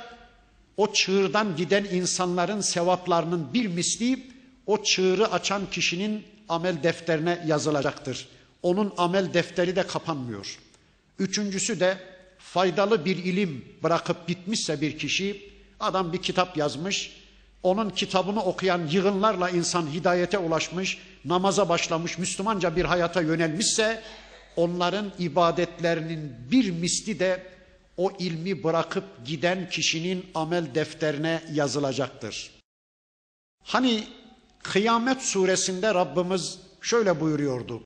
o 0.78 0.94
çığırdan 0.94 1.56
giden 1.56 1.84
insanların 1.84 2.62
sevaplarının 2.62 3.54
bir 3.54 3.68
misli 3.68 4.28
o 4.66 4.84
çığırı 4.84 5.32
açan 5.32 5.62
kişinin 5.72 6.24
amel 6.50 6.84
defterine 6.84 7.44
yazılacaktır. 7.48 8.28
Onun 8.64 8.94
amel 8.98 9.34
defteri 9.34 9.76
de 9.76 9.88
kapanmıyor. 9.88 10.60
Üçüncüsü 11.20 11.80
de 11.80 11.98
faydalı 12.38 13.06
bir 13.06 13.18
ilim 13.18 13.66
bırakıp 13.84 14.28
gitmişse 14.28 14.82
bir 14.82 14.98
kişi, 14.98 15.52
adam 15.80 16.14
bir 16.14 16.22
kitap 16.22 16.58
yazmış, 16.58 17.12
onun 17.64 17.90
kitabını 17.90 18.44
okuyan 18.44 18.88
yığınlarla 18.88 19.50
insan 19.50 19.88
hidayete 19.88 20.38
ulaşmış, 20.38 20.98
namaza 21.26 21.70
başlamış, 21.70 22.18
Müslümanca 22.18 22.76
bir 22.76 22.86
hayata 22.86 23.22
yönelmişse 23.22 24.02
onların 24.60 25.12
ibadetlerinin 25.20 26.36
bir 26.52 26.72
misli 26.72 27.20
de 27.20 27.44
o 27.98 28.12
ilmi 28.20 28.64
bırakıp 28.64 29.04
giden 29.26 29.70
kişinin 29.70 30.26
amel 30.36 30.76
defterine 30.76 31.42
yazılacaktır. 31.54 32.52
Hani 33.64 34.04
Kıyamet 34.64 35.22
suresinde 35.22 35.94
Rabbimiz 35.94 36.60
şöyle 36.82 37.20
buyuruyordu. 37.20 37.84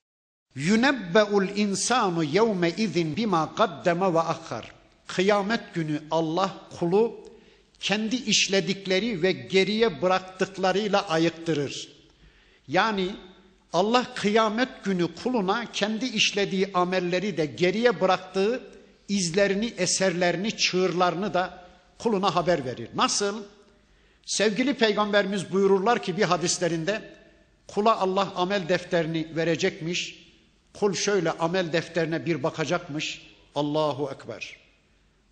Yunebbe'ul 0.55 1.47
insanu 1.57 2.23
yevme 2.23 2.71
izin 2.77 3.15
bima 3.15 3.55
kaddeme 3.55 4.13
ve 4.13 4.19
akhar. 4.19 4.71
Kıyamet 5.07 5.73
günü 5.73 6.01
Allah 6.11 6.55
kulu 6.79 7.23
kendi 7.79 8.15
işledikleri 8.15 9.21
ve 9.21 9.31
geriye 9.31 10.01
bıraktıklarıyla 10.01 11.07
ayıktırır. 11.09 11.89
Yani 12.67 13.09
Allah 13.73 14.13
kıyamet 14.15 14.83
günü 14.83 15.15
kuluna 15.23 15.71
kendi 15.71 16.05
işlediği 16.05 16.69
amelleri 16.73 17.37
de 17.37 17.45
geriye 17.45 18.01
bıraktığı 18.01 18.63
izlerini, 19.07 19.73
eserlerini, 19.77 20.57
çığırlarını 20.57 21.33
da 21.33 21.63
kuluna 21.99 22.35
haber 22.35 22.65
verir. 22.65 22.89
Nasıl? 22.95 23.43
Sevgili 24.25 24.73
peygamberimiz 24.73 25.51
buyururlar 25.51 26.03
ki 26.03 26.17
bir 26.17 26.23
hadislerinde 26.23 27.01
kula 27.67 27.99
Allah 27.99 28.33
amel 28.35 28.69
defterini 28.69 29.35
verecekmiş. 29.35 30.23
Kul 30.73 30.93
şöyle 30.93 31.31
amel 31.31 31.73
defterine 31.73 32.25
bir 32.25 32.43
bakacakmış. 32.43 33.21
Allahu 33.55 34.11
Ekber. 34.13 34.57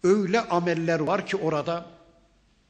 Öyle 0.04 0.42
ameller 0.42 1.00
var 1.00 1.28
ki 1.28 1.38
orada 1.38 1.86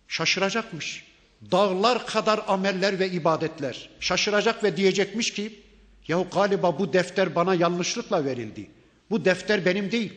şaşıracakmış. 0.07 1.05
Dağlar 1.51 2.05
kadar 2.05 2.39
ameller 2.47 2.99
ve 2.99 3.09
ibadetler. 3.09 3.89
Şaşıracak 3.99 4.63
ve 4.63 4.77
diyecekmiş 4.77 5.33
ki 5.33 5.60
Yahu 6.07 6.27
galiba 6.33 6.79
bu 6.79 6.93
defter 6.93 7.35
bana 7.35 7.55
yanlışlıkla 7.55 8.25
verildi. 8.25 8.67
Bu 9.09 9.25
defter 9.25 9.65
benim 9.65 9.91
değil. 9.91 10.13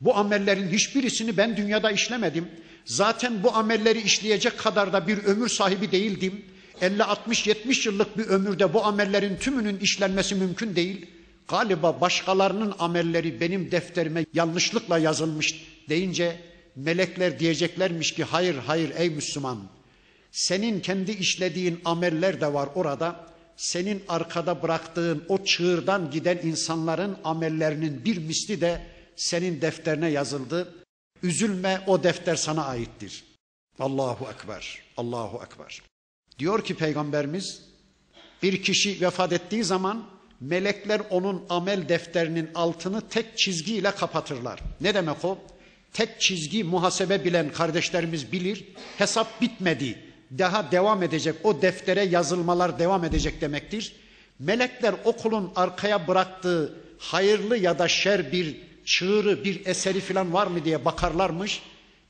Bu 0.00 0.16
amellerin 0.16 0.68
hiçbirisini 0.68 1.36
ben 1.36 1.56
dünyada 1.56 1.90
işlemedim. 1.90 2.48
Zaten 2.84 3.42
bu 3.42 3.54
amelleri 3.54 4.00
işleyecek 4.00 4.58
kadar 4.58 4.92
da 4.92 5.06
bir 5.06 5.18
ömür 5.18 5.48
sahibi 5.48 5.92
değildim. 5.92 6.44
50, 6.80 7.04
60, 7.04 7.46
70 7.46 7.86
yıllık 7.86 8.18
bir 8.18 8.24
ömürde 8.24 8.74
bu 8.74 8.84
amellerin 8.84 9.36
tümünün 9.36 9.78
işlenmesi 9.78 10.34
mümkün 10.34 10.76
değil. 10.76 11.06
Galiba 11.48 12.00
başkalarının 12.00 12.74
amelleri 12.78 13.40
benim 13.40 13.70
defterime 13.70 14.24
yanlışlıkla 14.34 14.98
yazılmış 14.98 15.66
deyince 15.88 16.36
melekler 16.76 17.38
diyeceklermiş 17.38 18.14
ki 18.14 18.24
hayır 18.24 18.54
hayır 18.54 18.90
ey 18.96 19.10
Müslüman. 19.10 19.58
Senin 20.32 20.80
kendi 20.80 21.12
işlediğin 21.12 21.80
ameller 21.84 22.40
de 22.40 22.52
var 22.54 22.68
orada. 22.74 23.31
Senin 23.56 24.02
arkada 24.08 24.62
bıraktığın 24.62 25.24
o 25.28 25.44
çığırdan 25.44 26.10
giden 26.10 26.38
insanların 26.42 27.16
amellerinin 27.24 28.04
bir 28.04 28.18
misli 28.18 28.60
de 28.60 28.86
senin 29.16 29.60
defterine 29.60 30.08
yazıldı. 30.08 30.74
Üzülme 31.22 31.80
o 31.86 32.02
defter 32.02 32.36
sana 32.36 32.64
aittir. 32.64 33.24
Allahu 33.78 34.28
Ekber, 34.30 34.82
Allahu 34.96 35.42
Ekber. 35.44 35.82
Diyor 36.38 36.64
ki 36.64 36.74
Peygamberimiz 36.74 37.62
bir 38.42 38.62
kişi 38.62 39.00
vefat 39.00 39.32
ettiği 39.32 39.64
zaman 39.64 40.04
melekler 40.40 41.02
onun 41.10 41.44
amel 41.48 41.88
defterinin 41.88 42.50
altını 42.54 43.08
tek 43.08 43.38
çizgiyle 43.38 43.90
kapatırlar. 43.90 44.60
Ne 44.80 44.94
demek 44.94 45.24
o? 45.24 45.38
Tek 45.92 46.20
çizgi 46.20 46.64
muhasebe 46.64 47.24
bilen 47.24 47.52
kardeşlerimiz 47.52 48.32
bilir. 48.32 48.64
Hesap 48.98 49.40
bitmedi. 49.40 50.11
Daha 50.38 50.70
devam 50.70 51.02
edecek. 51.02 51.34
O 51.44 51.62
deftere 51.62 52.02
yazılmalar 52.02 52.78
devam 52.78 53.04
edecek 53.04 53.40
demektir. 53.40 53.96
Melekler 54.38 54.94
okulun 55.04 55.52
arkaya 55.56 56.08
bıraktığı 56.08 56.74
hayırlı 56.98 57.56
ya 57.56 57.78
da 57.78 57.88
şer 57.88 58.32
bir 58.32 58.56
çığırı, 58.84 59.44
bir 59.44 59.66
eseri 59.66 60.00
falan 60.00 60.32
var 60.32 60.46
mı 60.46 60.64
diye 60.64 60.84
bakarlarmış. 60.84 61.62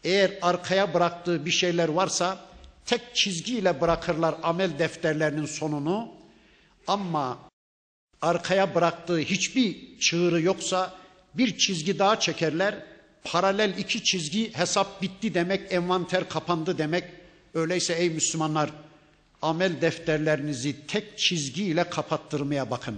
Eğer 0.04 0.38
arkaya 0.42 0.94
bıraktığı 0.94 1.46
bir 1.46 1.50
şeyler 1.50 1.88
varsa 1.88 2.38
tek 2.86 3.00
çizgiyle 3.14 3.80
bırakırlar 3.80 4.34
amel 4.42 4.78
defterlerinin 4.78 5.46
sonunu. 5.46 6.08
Ama 6.86 7.38
arkaya 8.22 8.74
bıraktığı 8.74 9.18
hiçbir 9.18 9.98
çığırı 9.98 10.42
yoksa 10.42 10.94
bir 11.34 11.58
çizgi 11.58 11.98
daha 11.98 12.20
çekerler. 12.20 12.74
Paralel 13.24 13.78
iki 13.78 14.04
çizgi 14.04 14.54
hesap 14.54 15.02
bitti 15.02 15.34
demek, 15.34 15.72
envanter 15.72 16.28
kapandı 16.28 16.78
demek. 16.78 17.04
Öyleyse 17.54 17.94
ey 17.94 18.10
Müslümanlar 18.10 18.70
amel 19.42 19.80
defterlerinizi 19.80 20.86
tek 20.86 21.18
çizgiyle 21.18 21.90
kapattırmaya 21.90 22.70
bakın. 22.70 22.96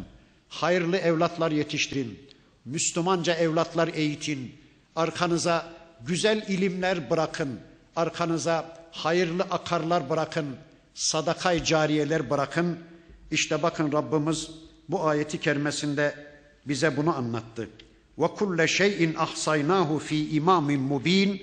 Hayırlı 0.48 0.96
evlatlar 0.96 1.50
yetiştirin. 1.50 2.18
Müslümanca 2.64 3.34
evlatlar 3.34 3.90
eğitin. 3.94 4.54
Arkanıza 4.96 5.72
güzel 6.06 6.44
ilimler 6.48 7.10
bırakın. 7.10 7.60
Arkanıza 7.96 8.78
hayırlı 8.92 9.42
akarlar 9.42 10.10
bırakın. 10.10 10.56
Sadakay 10.94 11.64
cariyeler 11.64 12.30
bırakın. 12.30 12.78
İşte 13.30 13.62
bakın 13.62 13.92
Rabbimiz 13.92 14.50
bu 14.88 15.06
ayeti 15.08 15.40
kerimesinde 15.40 16.14
bize 16.66 16.96
bunu 16.96 17.16
anlattı. 17.16 17.68
Ve 18.18 18.28
kulle 18.28 18.68
şeyin 18.68 19.14
ahsaynahu 19.14 19.98
fi 19.98 20.30
imamin 20.30 20.80
mubin. 20.80 21.42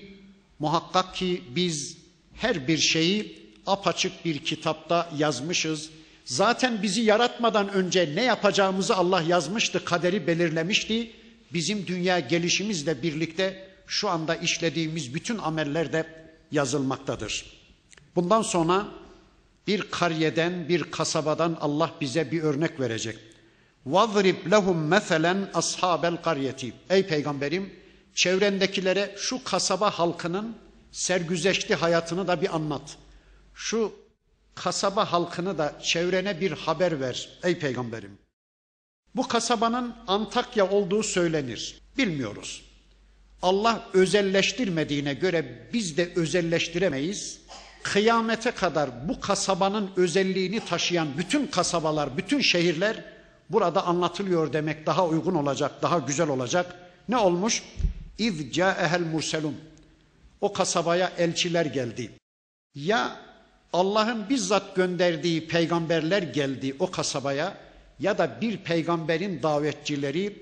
Muhakkak 0.60 1.15
ki 1.15 1.43
biz 1.56 2.01
her 2.41 2.69
bir 2.69 2.79
şeyi 2.79 3.47
apaçık 3.67 4.25
bir 4.25 4.39
kitapta 4.39 5.11
yazmışız. 5.19 5.91
Zaten 6.25 6.83
bizi 6.83 7.01
yaratmadan 7.01 7.69
önce 7.69 8.12
ne 8.15 8.23
yapacağımızı 8.23 8.97
Allah 8.97 9.23
yazmıştı, 9.23 9.85
kaderi 9.85 10.27
belirlemişti. 10.27 11.11
Bizim 11.53 11.87
dünya 11.87 12.21
gelişimizle 12.21 13.03
birlikte 13.03 13.69
şu 13.87 14.09
anda 14.09 14.37
işlediğimiz 14.37 15.15
bütün 15.15 15.39
ameller 15.39 15.93
de 15.93 16.07
yazılmaktadır. 16.53 17.45
Bundan 18.17 18.43
sonra 18.43 18.87
bir 19.67 19.81
karyeden, 19.91 20.69
bir 20.69 20.83
kasabadan 20.83 21.59
Allah 21.61 21.91
bize 22.01 22.31
bir 22.31 22.43
örnek 22.43 22.81
verecek. 22.81 23.19
وَضْرِبْ 23.87 24.51
لَهُمْ 24.51 24.79
مَثَلًا 24.95 25.53
أَصْحَابَ 25.53 26.17
الْقَرْيَةِ 26.17 26.73
Ey 26.91 27.07
peygamberim, 27.07 27.73
çevrendekilere 28.15 29.15
şu 29.19 29.45
kasaba 29.45 29.91
halkının 29.91 30.57
sergüzeşti 30.92 31.76
hayatını 31.76 32.28
da 32.28 32.42
bir 32.42 32.56
anlat. 32.56 32.98
Şu 33.54 33.94
kasaba 34.56 35.12
halkını 35.12 35.58
da 35.58 35.80
çevrene 35.84 36.42
bir 36.42 36.52
haber 36.52 37.00
ver 37.00 37.30
ey 37.44 37.60
peygamberim. 37.60 38.18
Bu 39.16 39.28
kasabanın 39.28 39.96
Antakya 40.08 40.70
olduğu 40.70 41.04
söylenir. 41.04 41.82
Bilmiyoruz. 41.98 42.66
Allah 43.42 43.90
özelleştirmediğine 43.94 45.14
göre 45.14 45.70
biz 45.74 45.98
de 45.98 46.12
özelleştiremeyiz. 46.16 47.42
Kıyamete 47.84 48.52
kadar 48.52 49.10
bu 49.10 49.20
kasabanın 49.20 49.92
özelliğini 49.96 50.66
taşıyan 50.66 51.08
bütün 51.18 51.48
kasabalar, 51.48 52.18
bütün 52.18 52.40
şehirler 52.42 53.06
burada 53.50 53.86
anlatılıyor 53.86 54.54
demek 54.54 54.86
daha 54.86 55.08
uygun 55.08 55.36
olacak, 55.36 55.72
daha 55.82 56.00
güzel 56.00 56.30
olacak. 56.30 56.76
Ne 57.10 57.18
olmuş? 57.18 57.64
İz 58.18 58.52
ca'ehel 58.54 59.02
murselun. 59.02 59.56
O 60.42 60.54
kasabaya 60.54 61.12
elçiler 61.18 61.66
geldi. 61.66 62.12
Ya 62.76 63.20
Allah'ın 63.74 64.30
bizzat 64.30 64.76
gönderdiği 64.76 65.48
peygamberler 65.48 66.24
geldi 66.24 66.76
o 66.80 66.92
kasabaya 66.92 67.58
ya 68.00 68.18
da 68.18 68.42
bir 68.42 68.58
peygamberin 68.58 69.44
davetçileri, 69.44 70.38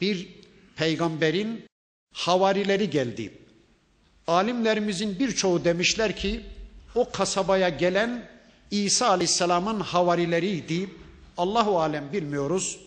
bir 0.00 0.28
peygamberin 0.76 1.64
havarileri 2.14 2.90
geldi. 2.90 3.32
Alimlerimizin 4.26 5.18
birçoğu 5.18 5.64
demişler 5.64 6.16
ki 6.16 6.40
o 6.94 7.10
kasabaya 7.10 7.68
gelen 7.68 8.28
İsa 8.70 9.08
Aleyhisselam'ın 9.08 9.80
havarileriydi. 9.80 10.90
Allahu 11.38 11.80
alem 11.80 12.12
bilmiyoruz. 12.12 12.78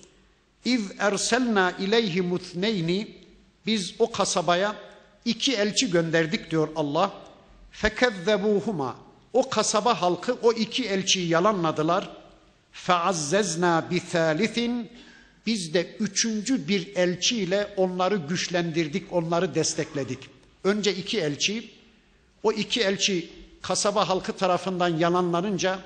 İz 0.65 0.91
erselna 1.00 1.72
ileyhi 1.72 2.22
mutneyni 2.22 3.15
biz 3.65 3.93
o 4.00 4.12
kasabaya 4.12 4.76
iki 5.25 5.53
elçi 5.53 5.91
gönderdik 5.91 6.51
diyor 6.51 6.69
Allah. 6.75 7.12
Fekezzebuhuma 7.71 8.95
o 9.34 9.49
kasaba 9.49 10.01
halkı 10.01 10.38
o 10.41 10.53
iki 10.53 10.86
elçiyi 10.86 11.27
yalanladılar. 11.27 12.10
Feazzezna 12.71 13.88
bi 13.91 14.10
thalithin 14.12 14.89
biz 15.45 15.73
de 15.73 15.95
üçüncü 15.99 16.67
bir 16.67 16.95
elçiyle 16.95 17.67
onları 17.77 18.15
güçlendirdik, 18.15 19.13
onları 19.13 19.55
destekledik. 19.55 20.19
Önce 20.63 20.95
iki 20.95 21.19
elçi, 21.19 21.69
o 22.43 22.51
iki 22.51 22.82
elçi 22.82 23.29
kasaba 23.62 24.10
halkı 24.10 24.34
tarafından 24.34 24.97
yalanlanınca 24.97 25.79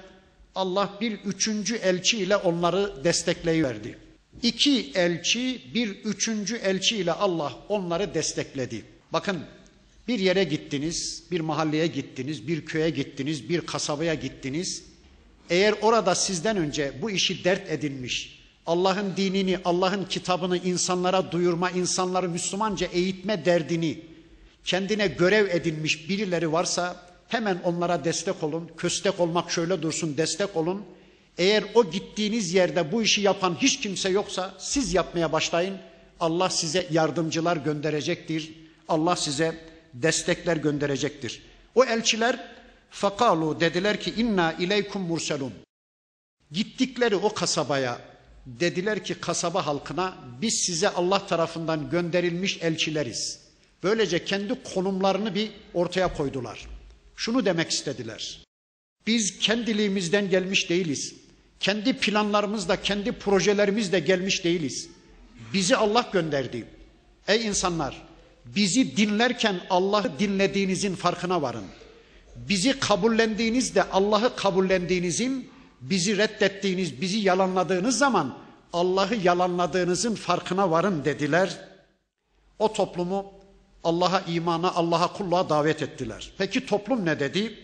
Allah 0.55 0.89
bir 1.01 1.11
üçüncü 1.11 1.75
elçi 1.75 2.17
ile 2.17 2.35
onları 2.37 3.03
destekleyiverdi. 3.03 3.97
İki 4.43 4.91
elçi, 4.95 5.61
bir 5.73 5.89
üçüncü 5.89 6.55
elçi 6.55 6.97
ile 6.97 7.11
Allah 7.11 7.53
onları 7.69 8.13
destekledi. 8.13 8.85
Bakın 9.13 9.39
bir 10.07 10.19
yere 10.19 10.43
gittiniz, 10.43 11.23
bir 11.31 11.39
mahalleye 11.39 11.87
gittiniz, 11.87 12.47
bir 12.47 12.65
köye 12.65 12.89
gittiniz, 12.89 13.49
bir 13.49 13.61
kasabaya 13.61 14.13
gittiniz. 14.13 14.83
Eğer 15.49 15.75
orada 15.81 16.15
sizden 16.15 16.57
önce 16.57 16.93
bu 17.01 17.11
işi 17.11 17.43
dert 17.43 17.71
edinmiş, 17.71 18.43
Allah'ın 18.65 19.17
dinini, 19.17 19.57
Allah'ın 19.65 20.05
kitabını 20.05 20.57
insanlara 20.57 21.31
duyurma, 21.31 21.71
insanları 21.71 22.29
Müslümanca 22.29 22.87
eğitme 22.87 23.45
derdini 23.45 23.99
kendine 24.65 25.07
görev 25.07 25.47
edinmiş 25.47 26.09
birileri 26.09 26.51
varsa 26.51 26.95
hemen 27.27 27.61
onlara 27.63 28.03
destek 28.03 28.43
olun. 28.43 28.69
Köstek 28.77 29.19
olmak 29.19 29.51
şöyle 29.51 29.81
dursun, 29.81 30.17
destek 30.17 30.55
olun. 30.55 30.85
Eğer 31.37 31.63
o 31.73 31.91
gittiğiniz 31.91 32.53
yerde 32.53 32.91
bu 32.91 33.01
işi 33.01 33.21
yapan 33.21 33.57
hiç 33.61 33.79
kimse 33.79 34.09
yoksa 34.09 34.53
siz 34.57 34.93
yapmaya 34.93 35.31
başlayın. 35.31 35.77
Allah 36.19 36.49
size 36.49 36.87
yardımcılar 36.91 37.57
gönderecektir. 37.57 38.62
Allah 38.87 39.15
size 39.15 39.55
destekler 39.93 40.57
gönderecektir. 40.57 41.41
O 41.75 41.85
elçiler 41.85 42.47
fakalu 42.89 43.59
dediler 43.59 43.99
ki 43.99 44.13
inna 44.17 44.53
ileykum 44.53 45.01
murselun. 45.01 45.53
Gittikleri 46.51 47.15
o 47.15 47.33
kasabaya 47.33 48.01
dediler 48.45 49.03
ki 49.03 49.13
kasaba 49.13 49.65
halkına 49.65 50.17
biz 50.41 50.53
size 50.53 50.89
Allah 50.89 51.27
tarafından 51.27 51.89
gönderilmiş 51.89 52.57
elçileriz. 52.61 53.39
Böylece 53.83 54.25
kendi 54.25 54.63
konumlarını 54.63 55.35
bir 55.35 55.51
ortaya 55.73 56.13
koydular. 56.13 56.67
Şunu 57.15 57.45
demek 57.45 57.71
istediler. 57.71 58.43
Biz 59.07 59.39
kendiliğimizden 59.39 60.29
gelmiş 60.29 60.69
değiliz. 60.69 61.15
Kendi 61.59 61.97
planlarımızla, 61.97 62.81
kendi 62.81 63.11
projelerimizle 63.11 63.99
gelmiş 63.99 64.43
değiliz. 64.43 64.89
Bizi 65.53 65.75
Allah 65.75 66.09
gönderdi. 66.13 66.65
Ey 67.27 67.45
insanlar, 67.45 68.01
bizi 68.45 68.97
dinlerken 68.97 69.55
Allah'ı 69.69 70.19
dinlediğinizin 70.19 70.95
farkına 70.95 71.41
varın. 71.41 71.65
Bizi 72.35 72.79
kabullendiğinizde 72.79 73.83
Allah'ı 73.83 74.35
kabullendiğinizin, 74.35 75.49
bizi 75.81 76.17
reddettiğiniz, 76.17 77.01
bizi 77.01 77.17
yalanladığınız 77.17 77.97
zaman 77.97 78.37
Allah'ı 78.73 79.15
yalanladığınızın 79.15 80.15
farkına 80.15 80.71
varın 80.71 81.05
dediler. 81.05 81.59
O 82.59 82.73
toplumu 82.73 83.33
Allah'a 83.83 84.21
imana, 84.21 84.71
Allah'a 84.71 85.13
kulluğa 85.13 85.49
davet 85.49 85.81
ettiler. 85.81 86.31
Peki 86.37 86.65
toplum 86.65 87.05
ne 87.05 87.19
dedi? 87.19 87.59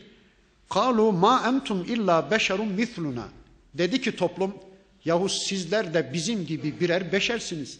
Kalu 0.69 1.11
ma 1.11 1.43
entum 1.47 1.83
illa 1.83 2.31
beşerun 2.31 2.67
misluna. 2.67 3.27
Dedi 3.73 4.01
ki 4.01 4.15
toplum, 4.15 4.53
yahu 5.05 5.29
sizler 5.29 5.93
de 5.93 6.13
bizim 6.13 6.45
gibi 6.45 6.79
birer 6.79 7.11
beşersiniz. 7.11 7.79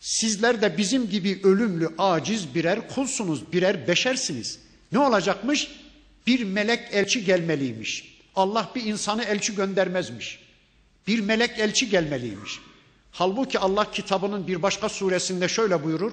Sizler 0.00 0.62
de 0.62 0.78
bizim 0.78 1.10
gibi 1.10 1.40
ölümlü, 1.42 1.88
aciz 1.98 2.54
birer 2.54 2.88
kulsunuz, 2.88 3.52
birer 3.52 3.88
beşersiniz. 3.88 4.58
Ne 4.92 4.98
olacakmış? 4.98 5.68
Bir 6.26 6.44
melek 6.44 6.80
elçi 6.92 7.24
gelmeliymiş. 7.24 8.18
Allah 8.36 8.70
bir 8.74 8.84
insanı 8.84 9.24
elçi 9.24 9.54
göndermezmiş. 9.54 10.38
Bir 11.06 11.20
melek 11.20 11.58
elçi 11.58 11.90
gelmeliymiş. 11.90 12.60
Halbuki 13.10 13.58
Allah 13.58 13.90
kitabının 13.90 14.46
bir 14.46 14.62
başka 14.62 14.88
suresinde 14.88 15.48
şöyle 15.48 15.84
buyurur. 15.84 16.12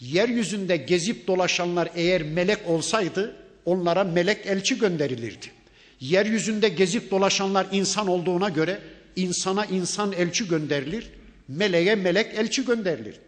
Yeryüzünde 0.00 0.76
gezip 0.76 1.26
dolaşanlar 1.26 1.88
eğer 1.94 2.22
melek 2.22 2.58
olsaydı 2.66 3.36
onlara 3.64 4.04
melek 4.04 4.46
elçi 4.46 4.78
gönderilirdi. 4.78 5.46
Yeryüzünde 6.00 6.68
gezip 6.68 7.10
dolaşanlar 7.10 7.66
insan 7.72 8.08
olduğuna 8.08 8.48
göre 8.48 8.80
insana 9.16 9.66
insan 9.66 10.12
elçi 10.12 10.48
gönderilir, 10.48 11.10
meleğe 11.48 11.94
melek 11.94 12.34
elçi 12.34 12.64
gönderilir. 12.64 13.20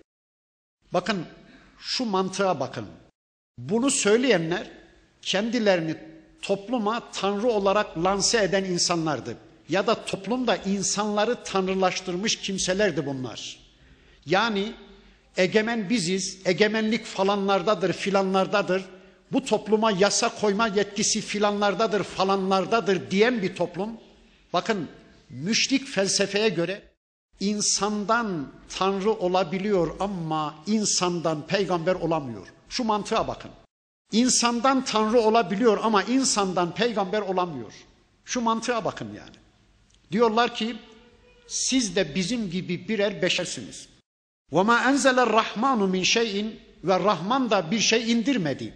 Bakın 0.92 1.26
şu 1.78 2.04
mantığa 2.04 2.60
bakın. 2.60 2.86
Bunu 3.58 3.90
söyleyenler 3.90 4.70
kendilerini 5.22 5.96
topluma 6.42 7.10
tanrı 7.12 7.48
olarak 7.48 7.98
lanse 7.98 8.42
eden 8.42 8.64
insanlardı. 8.64 9.36
Ya 9.68 9.86
da 9.86 10.04
toplumda 10.04 10.56
insanları 10.56 11.44
tanrılaştırmış 11.44 12.36
kimselerdi 12.36 13.06
bunlar. 13.06 13.58
Yani 14.26 14.72
egemen 15.36 15.90
biziz, 15.90 16.38
egemenlik 16.44 17.04
falanlardadır, 17.04 17.92
filanlardadır. 17.92 18.84
Bu 19.32 19.44
topluma 19.44 19.90
yasa 19.90 20.28
koyma 20.28 20.68
yetkisi 20.68 21.20
filanlardadır, 21.20 22.02
falanlardadır 22.02 23.10
diyen 23.10 23.42
bir 23.42 23.56
toplum. 23.56 23.90
Bakın 24.52 24.88
müşrik 25.30 25.86
felsefeye 25.86 26.48
göre 26.48 26.82
insandan 27.39 28.47
tanrı 28.77 29.11
olabiliyor 29.11 29.95
ama 29.99 30.55
insandan 30.67 31.47
peygamber 31.47 31.95
olamıyor. 31.95 32.47
Şu 32.69 32.83
mantığa 32.83 33.27
bakın. 33.27 33.51
İnsandan 34.11 34.85
tanrı 34.85 35.19
olabiliyor 35.19 35.79
ama 35.83 36.03
insandan 36.03 36.73
peygamber 36.73 37.21
olamıyor. 37.21 37.73
Şu 38.25 38.41
mantığa 38.41 38.85
bakın 38.85 39.07
yani. 39.07 39.35
Diyorlar 40.11 40.55
ki 40.55 40.75
siz 41.47 41.95
de 41.95 42.15
bizim 42.15 42.51
gibi 42.51 42.87
birer 42.87 43.21
beşersiniz. 43.21 43.87
وَمَا 44.51 44.83
أَنْزَلَ 44.83 45.29
الرَّحْمَانُ 45.29 45.91
مِنْ 45.91 46.01
شَيْءٍ 46.01 46.51
Ve 46.83 46.99
Rahman 46.99 47.51
da 47.51 47.71
bir 47.71 47.79
şey 47.79 48.11
indirmedi. 48.11 48.73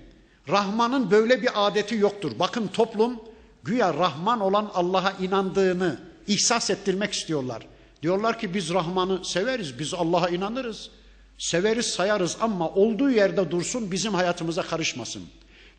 Rahman'ın 0.50 1.12
böyle 1.12 1.42
bir 1.42 1.68
adeti 1.68 1.96
yoktur. 1.96 2.32
Bakın 2.40 2.68
toplum 2.68 3.20
güya 3.64 3.94
Rahman 3.94 4.40
olan 4.40 4.72
Allah'a 4.74 5.12
inandığını 5.12 6.00
ihsas 6.28 6.70
ettirmek 6.70 7.14
istiyorlar. 7.14 7.68
Diyorlar 8.03 8.39
ki 8.39 8.55
biz 8.55 8.71
Rahman'ı 8.71 9.25
severiz, 9.25 9.79
biz 9.79 9.95
Allah'a 9.95 10.29
inanırız. 10.29 10.91
Severiz, 11.39 11.87
sayarız 11.87 12.37
ama 12.41 12.69
olduğu 12.69 13.11
yerde 13.11 13.51
dursun, 13.51 13.93
bizim 13.93 14.15
hayatımıza 14.15 14.63
karışmasın. 14.63 15.23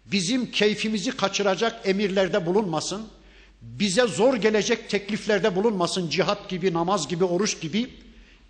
Bizim 0.05 0.51
keyfimizi 0.51 1.11
kaçıracak 1.11 1.87
emirlerde 1.87 2.45
bulunmasın. 2.45 3.07
Bize 3.61 4.07
zor 4.07 4.35
gelecek 4.35 4.89
tekliflerde 4.89 5.55
bulunmasın. 5.55 6.09
Cihat 6.09 6.49
gibi, 6.49 6.73
namaz 6.73 7.07
gibi, 7.07 7.23
oruç 7.23 7.61
gibi. 7.61 7.89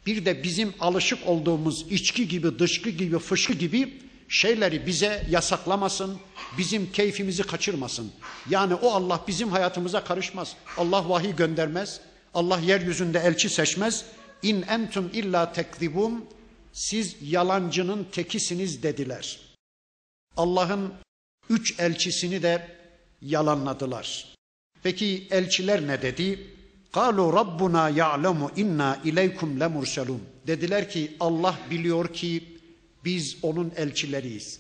Bir 0.05 0.26
de 0.26 0.43
bizim 0.43 0.74
alışık 0.80 1.28
olduğumuz 1.28 1.86
içki 1.89 2.28
gibi, 2.28 2.59
dışkı 2.59 2.89
gibi, 2.89 3.20
fışkı 3.20 3.53
gibi 3.53 3.93
şeyleri 4.30 4.86
bize 4.86 5.28
yasaklamasın, 5.30 6.17
bizim 6.57 6.91
keyfimizi 6.91 7.43
kaçırmasın. 7.43 8.11
Yani 8.49 8.74
o 8.74 8.91
Allah 8.91 9.24
bizim 9.28 9.49
hayatımıza 9.51 10.03
karışmaz. 10.03 10.55
Allah 10.78 11.09
vahiy 11.09 11.36
göndermez. 11.36 12.01
Allah 12.34 12.59
yeryüzünde 12.59 13.19
elçi 13.19 13.49
seçmez. 13.49 14.05
İn 14.43 14.61
entum 14.61 15.09
illa 15.13 15.53
tekzibun. 15.53 16.25
Siz 16.73 17.15
yalancının 17.21 18.07
tekisiniz 18.11 18.84
dediler. 18.84 19.39
Allah'ın 20.38 20.93
üç 21.49 21.80
elçisini 21.80 22.43
de 22.43 22.67
yalanladılar. 23.21 24.36
Peki 24.84 25.27
elçiler 25.32 25.88
ne 25.88 26.01
dedi? 26.01 26.47
Kalu 26.91 27.34
Rabbuna 27.34 27.89
ya'lemu 27.89 28.51
inna 28.55 29.01
ileykum 29.05 29.59
lemurselun. 29.59 30.21
Dediler 30.47 30.89
ki 30.89 31.11
Allah 31.19 31.59
biliyor 31.69 32.13
ki 32.13 32.43
biz 33.05 33.38
onun 33.41 33.71
elçileriyiz. 33.75 34.59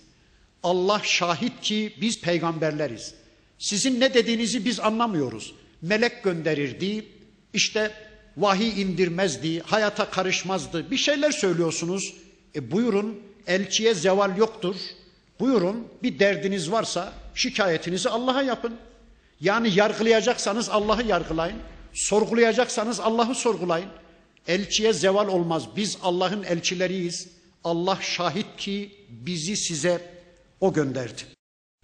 Allah 0.63 1.01
şahit 1.03 1.61
ki 1.61 1.93
biz 2.01 2.21
peygamberleriz. 2.21 3.13
Sizin 3.57 3.99
ne 3.99 4.13
dediğinizi 4.13 4.65
biz 4.65 4.79
anlamıyoruz. 4.79 5.53
Melek 5.81 6.23
gönderirdi, 6.23 7.05
işte 7.53 7.91
vahiy 8.37 8.81
indirmezdi, 8.81 9.59
hayata 9.59 10.09
karışmazdı. 10.09 10.91
Bir 10.91 10.97
şeyler 10.97 11.31
söylüyorsunuz. 11.31 12.13
E 12.55 12.71
buyurun 12.71 13.19
elçiye 13.47 13.93
zeval 13.93 14.37
yoktur. 14.37 14.75
Buyurun 15.39 15.87
bir 16.03 16.19
derdiniz 16.19 16.71
varsa 16.71 17.13
şikayetinizi 17.35 18.09
Allah'a 18.09 18.41
yapın. 18.41 18.73
Yani 19.41 19.75
yargılayacaksanız 19.75 20.69
Allah'ı 20.69 21.03
yargılayın. 21.03 21.57
Sorgulayacaksanız 21.93 22.99
Allah'ı 22.99 23.35
sorgulayın. 23.35 23.89
Elçiye 24.47 24.93
zeval 24.93 25.27
olmaz. 25.27 25.63
Biz 25.75 25.97
Allah'ın 26.03 26.43
elçileriyiz. 26.43 27.27
Allah 27.63 27.97
şahit 28.01 28.57
ki 28.57 28.91
bizi 29.09 29.57
size 29.57 30.01
o 30.61 30.73
gönderdi. 30.73 31.21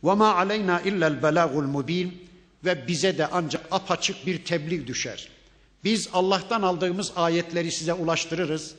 Ve 0.04 0.14
ma 0.14 0.36
aleyna 0.36 0.82
illa'l 0.82 1.24
belagul 1.24 1.64
mubin 1.64 2.28
ve 2.66 2.88
bize 2.88 3.18
de 3.18 3.28
ancak 3.28 3.68
apaçık 3.72 4.26
bir 4.26 4.46
tebliğ 4.46 4.88
düşer. 4.88 5.35
Biz 5.86 6.10
Allah'tan 6.14 6.62
aldığımız 6.62 7.12
ayetleri 7.16 7.72
size 7.72 7.94
ulaştırırız. 7.94 8.76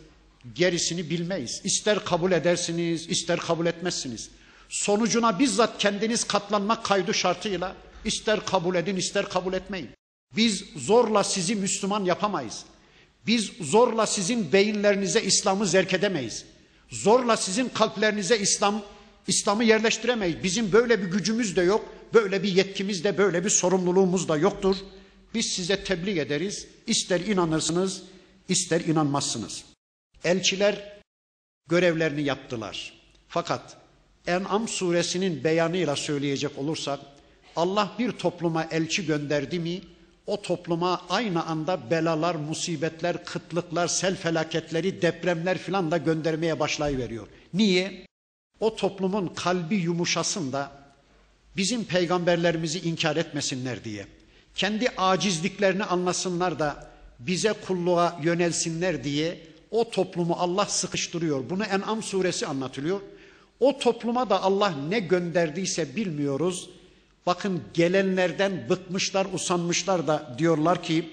Gerisini 0.54 1.10
bilmeyiz. 1.10 1.60
İster 1.64 2.04
kabul 2.04 2.32
edersiniz, 2.32 3.08
ister 3.08 3.40
kabul 3.40 3.66
etmezsiniz. 3.66 4.30
Sonucuna 4.68 5.38
bizzat 5.38 5.78
kendiniz 5.78 6.24
katlanmak 6.24 6.84
kaydı 6.84 7.14
şartıyla 7.14 7.76
ister 8.04 8.46
kabul 8.46 8.74
edin, 8.74 8.96
ister 8.96 9.28
kabul 9.28 9.52
etmeyin. 9.52 9.88
Biz 10.36 10.64
zorla 10.76 11.24
sizi 11.24 11.54
Müslüman 11.54 12.04
yapamayız. 12.04 12.64
Biz 13.26 13.50
zorla 13.60 14.06
sizin 14.06 14.52
beyinlerinize 14.52 15.22
İslam'ı 15.22 15.66
zerk 15.66 15.94
edemeyiz. 15.94 16.44
Zorla 16.90 17.36
sizin 17.36 17.68
kalplerinize 17.68 18.38
İslam 18.38 18.82
İslam'ı 19.26 19.64
yerleştiremeyiz. 19.64 20.42
Bizim 20.42 20.72
böyle 20.72 21.02
bir 21.02 21.06
gücümüz 21.06 21.56
de 21.56 21.62
yok, 21.62 21.84
böyle 22.14 22.42
bir 22.42 22.48
yetkimiz 22.48 23.04
de, 23.04 23.18
böyle 23.18 23.44
bir 23.44 23.50
sorumluluğumuz 23.50 24.28
da 24.28 24.36
yoktur. 24.36 24.76
Biz 25.36 25.46
size 25.46 25.84
tebliğ 25.84 26.20
ederiz. 26.20 26.66
İster 26.86 27.20
inanırsınız, 27.20 28.02
ister 28.48 28.80
inanmazsınız. 28.80 29.64
Elçiler 30.24 31.00
görevlerini 31.68 32.22
yaptılar. 32.22 32.92
Fakat 33.28 33.76
En'am 34.26 34.68
suresinin 34.68 35.44
beyanıyla 35.44 35.96
söyleyecek 35.96 36.58
olursak 36.58 37.00
Allah 37.56 37.92
bir 37.98 38.12
topluma 38.12 38.64
elçi 38.64 39.06
gönderdi 39.06 39.58
mi 39.58 39.80
o 40.26 40.42
topluma 40.42 41.02
aynı 41.08 41.46
anda 41.46 41.90
belalar, 41.90 42.34
musibetler, 42.34 43.24
kıtlıklar, 43.24 43.88
sel 43.88 44.16
felaketleri, 44.16 45.02
depremler 45.02 45.58
filan 45.58 45.90
da 45.90 45.96
göndermeye 45.96 46.60
başlayıveriyor. 46.60 47.26
Niye? 47.54 48.06
O 48.60 48.76
toplumun 48.76 49.28
kalbi 49.28 49.74
yumuşasın 49.74 50.52
da 50.52 50.72
bizim 51.56 51.84
peygamberlerimizi 51.84 52.80
inkar 52.80 53.16
etmesinler 53.16 53.84
diye. 53.84 54.06
Kendi 54.56 54.88
acizliklerini 54.88 55.84
anlasınlar 55.84 56.58
da 56.58 56.90
bize 57.18 57.52
kulluğa 57.52 58.20
yönelsinler 58.22 59.04
diye 59.04 59.40
o 59.70 59.90
toplumu 59.90 60.34
Allah 60.38 60.66
sıkıştırıyor. 60.66 61.50
Bunu 61.50 61.64
En'am 61.64 62.02
suresi 62.02 62.46
anlatılıyor. 62.46 63.00
O 63.60 63.78
topluma 63.78 64.30
da 64.30 64.42
Allah 64.42 64.74
ne 64.88 64.98
gönderdiyse 64.98 65.96
bilmiyoruz. 65.96 66.70
Bakın 67.26 67.62
gelenlerden 67.74 68.66
bıkmışlar, 68.70 69.26
usanmışlar 69.32 70.06
da 70.06 70.34
diyorlar 70.38 70.82
ki 70.82 71.08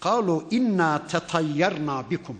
kalu 0.00 0.44
inna 0.50 1.06
tetayyarna 1.06 2.10
bikum. 2.10 2.38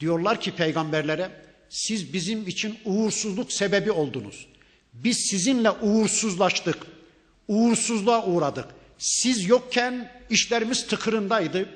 Diyorlar 0.00 0.40
ki 0.40 0.56
peygamberlere 0.56 1.30
siz 1.68 2.12
bizim 2.12 2.48
için 2.48 2.78
uğursuzluk 2.84 3.52
sebebi 3.52 3.92
oldunuz. 3.92 4.46
Biz 4.92 5.16
sizinle 5.18 5.70
uğursuzlaştık. 5.70 6.76
Uğursuzluğa 7.48 8.26
uğradık. 8.26 8.79
Siz 9.00 9.48
yokken 9.48 10.12
işlerimiz 10.30 10.86
tıkırındaydı. 10.86 11.68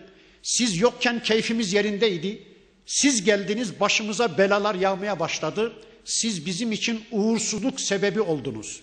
Siz 0.43 0.81
yokken 0.81 1.23
keyfimiz 1.23 1.73
yerindeydi. 1.73 2.43
Siz 2.87 3.25
geldiniz 3.25 3.81
başımıza 3.81 4.39
belalar 4.39 4.75
yağmaya 4.75 5.21
başladı. 5.21 5.73
Siz 6.05 6.47
bizim 6.47 6.73
için 6.73 7.05
uğursuzluk 7.11 7.81
sebebi 7.81 8.21
oldunuz. 8.21 8.83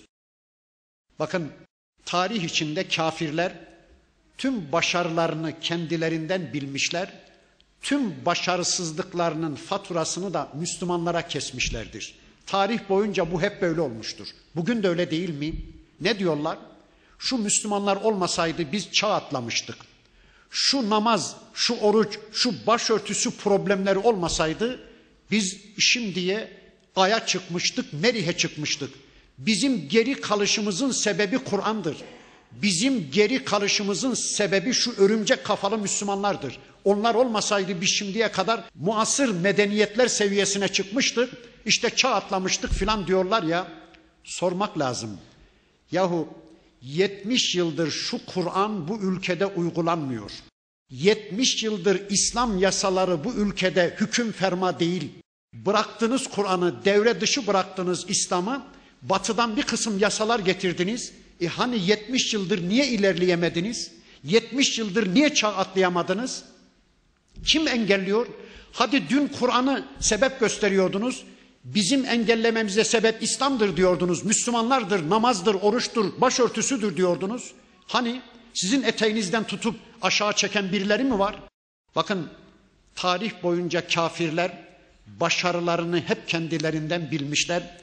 Bakın 1.20 1.52
tarih 2.06 2.44
içinde 2.44 2.88
kafirler 2.88 3.54
tüm 4.38 4.72
başarılarını 4.72 5.60
kendilerinden 5.60 6.54
bilmişler. 6.54 7.14
tüm 7.82 8.26
başarısızlıklarının 8.26 9.56
faturasını 9.56 10.34
da 10.34 10.52
Müslümanlara 10.56 11.28
kesmişlerdir. 11.28 12.16
Tarih 12.46 12.80
boyunca 12.90 13.32
bu 13.32 13.42
hep 13.42 13.62
böyle 13.62 13.82
olmuştur. 13.82 14.28
Bugün 14.56 14.84
de 14.84 14.88
öyle 14.88 15.12
değil 15.12 15.30
mi? 15.30 15.54
Ne 16.02 16.20
diyorlar? 16.20 16.58
Şu 17.22 17.38
Müslümanlar 17.38 17.96
olmasaydı 17.96 18.72
biz 18.72 18.92
çağ 18.92 19.14
atlamıştık. 19.14 19.76
Şu 20.50 20.90
namaz, 20.90 21.36
şu 21.54 21.76
oruç, 21.76 22.20
şu 22.34 22.68
başörtüsü 22.68 23.32
problemleri 23.38 23.98
olmasaydı 23.98 24.80
biz 25.32 25.58
şimdiye 25.80 26.52
aya 26.96 27.26
çıkmıştık, 27.26 27.94
Merih'e 27.94 28.38
çıkmıştık. 28.38 28.90
Bizim 29.38 29.90
geri 29.90 30.22
kalışımızın 30.22 30.92
sebebi 30.92 31.38
Kur'an'dır. 31.38 31.98
Bizim 32.52 33.12
geri 33.12 33.46
kalışımızın 33.46 34.14
sebebi 34.14 34.74
şu 34.74 34.96
örümcek 34.98 35.44
kafalı 35.44 35.78
Müslümanlardır. 35.78 36.60
Onlar 36.84 37.16
olmasaydı 37.16 37.82
biz 37.82 37.90
şimdiye 37.90 38.32
kadar 38.32 38.64
muasır 38.76 39.30
medeniyetler 39.30 40.08
seviyesine 40.08 40.68
çıkmıştık. 40.68 41.34
İşte 41.66 41.90
çağ 41.90 42.10
atlamıştık 42.10 42.72
filan 42.72 43.08
diyorlar 43.08 43.44
ya. 43.44 43.68
Sormak 44.24 44.80
lazım. 44.80 45.18
Yahu 45.92 46.41
70 46.82 47.56
yıldır 47.56 47.92
şu 47.92 48.26
Kur'an 48.26 48.88
bu 48.88 48.98
ülkede 48.98 49.46
uygulanmıyor. 49.46 50.32
70 50.90 51.64
yıldır 51.64 52.10
İslam 52.10 52.60
yasaları 52.60 53.24
bu 53.24 53.34
ülkede 53.34 53.96
hüküm 54.00 54.32
ferma 54.32 54.80
değil. 54.80 55.10
Bıraktınız 55.54 56.28
Kur'an'ı, 56.28 56.86
devre 56.86 57.22
dışı 57.22 57.48
bıraktınız 57.48 58.06
İslam'ı. 58.10 58.64
Batıdan 59.02 59.58
bir 59.58 59.64
kısım 59.64 60.00
yasalar 60.00 60.40
getirdiniz. 60.40 61.14
E 61.42 61.48
hani 61.48 61.86
70 61.86 62.34
yıldır 62.34 62.70
niye 62.70 62.88
ilerleyemediniz? 62.88 63.92
70 64.24 64.80
yıldır 64.80 65.14
niye 65.14 65.34
çağ 65.34 65.56
atlayamadınız? 65.56 66.44
Kim 67.46 67.68
engelliyor? 67.68 68.28
Hadi 68.72 69.10
dün 69.10 69.28
Kur'an'ı 69.28 69.86
sebep 70.00 70.40
gösteriyordunuz. 70.40 71.24
Bizim 71.64 72.06
engellememize 72.06 72.84
sebep 72.84 73.24
İslam'dır 73.24 73.78
diyordunuz. 73.78 74.26
Müslümanlardır, 74.26 75.10
namazdır, 75.10 75.56
oruçtur, 75.56 76.22
başörtüsüdür 76.22 76.98
diyordunuz. 76.98 77.52
Hani 77.88 78.22
sizin 78.54 78.84
eteğinizden 78.84 79.44
tutup 79.44 79.76
aşağı 80.02 80.34
çeken 80.34 80.72
birileri 80.72 81.04
mi 81.04 81.20
var? 81.20 81.36
Bakın 81.96 82.30
tarih 82.96 83.44
boyunca 83.44 83.88
kafirler 83.88 84.52
başarılarını 85.08 86.00
hep 86.00 86.28
kendilerinden 86.28 87.12
bilmişler. 87.12 87.78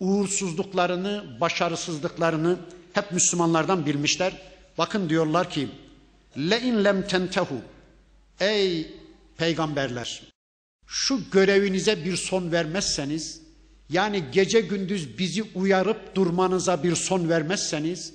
Uğursuzluklarını, 0.00 1.40
başarısızlıklarını 1.40 2.58
hep 2.92 3.12
Müslümanlardan 3.12 3.86
bilmişler. 3.86 4.32
Bakın 4.78 5.08
diyorlar 5.08 5.50
ki 5.50 5.68
le 6.38 6.60
in 6.60 6.84
lem 6.84 7.08
tentehu 7.08 7.60
ey 8.40 8.94
peygamberler 9.36 10.33
şu 10.94 11.20
görevinize 11.30 12.04
bir 12.04 12.16
son 12.16 12.52
vermezseniz 12.52 13.40
yani 13.90 14.24
gece 14.32 14.60
gündüz 14.60 15.18
bizi 15.18 15.42
uyarıp 15.42 16.14
durmanıza 16.14 16.82
bir 16.82 16.94
son 16.96 17.28
vermezseniz 17.28 18.12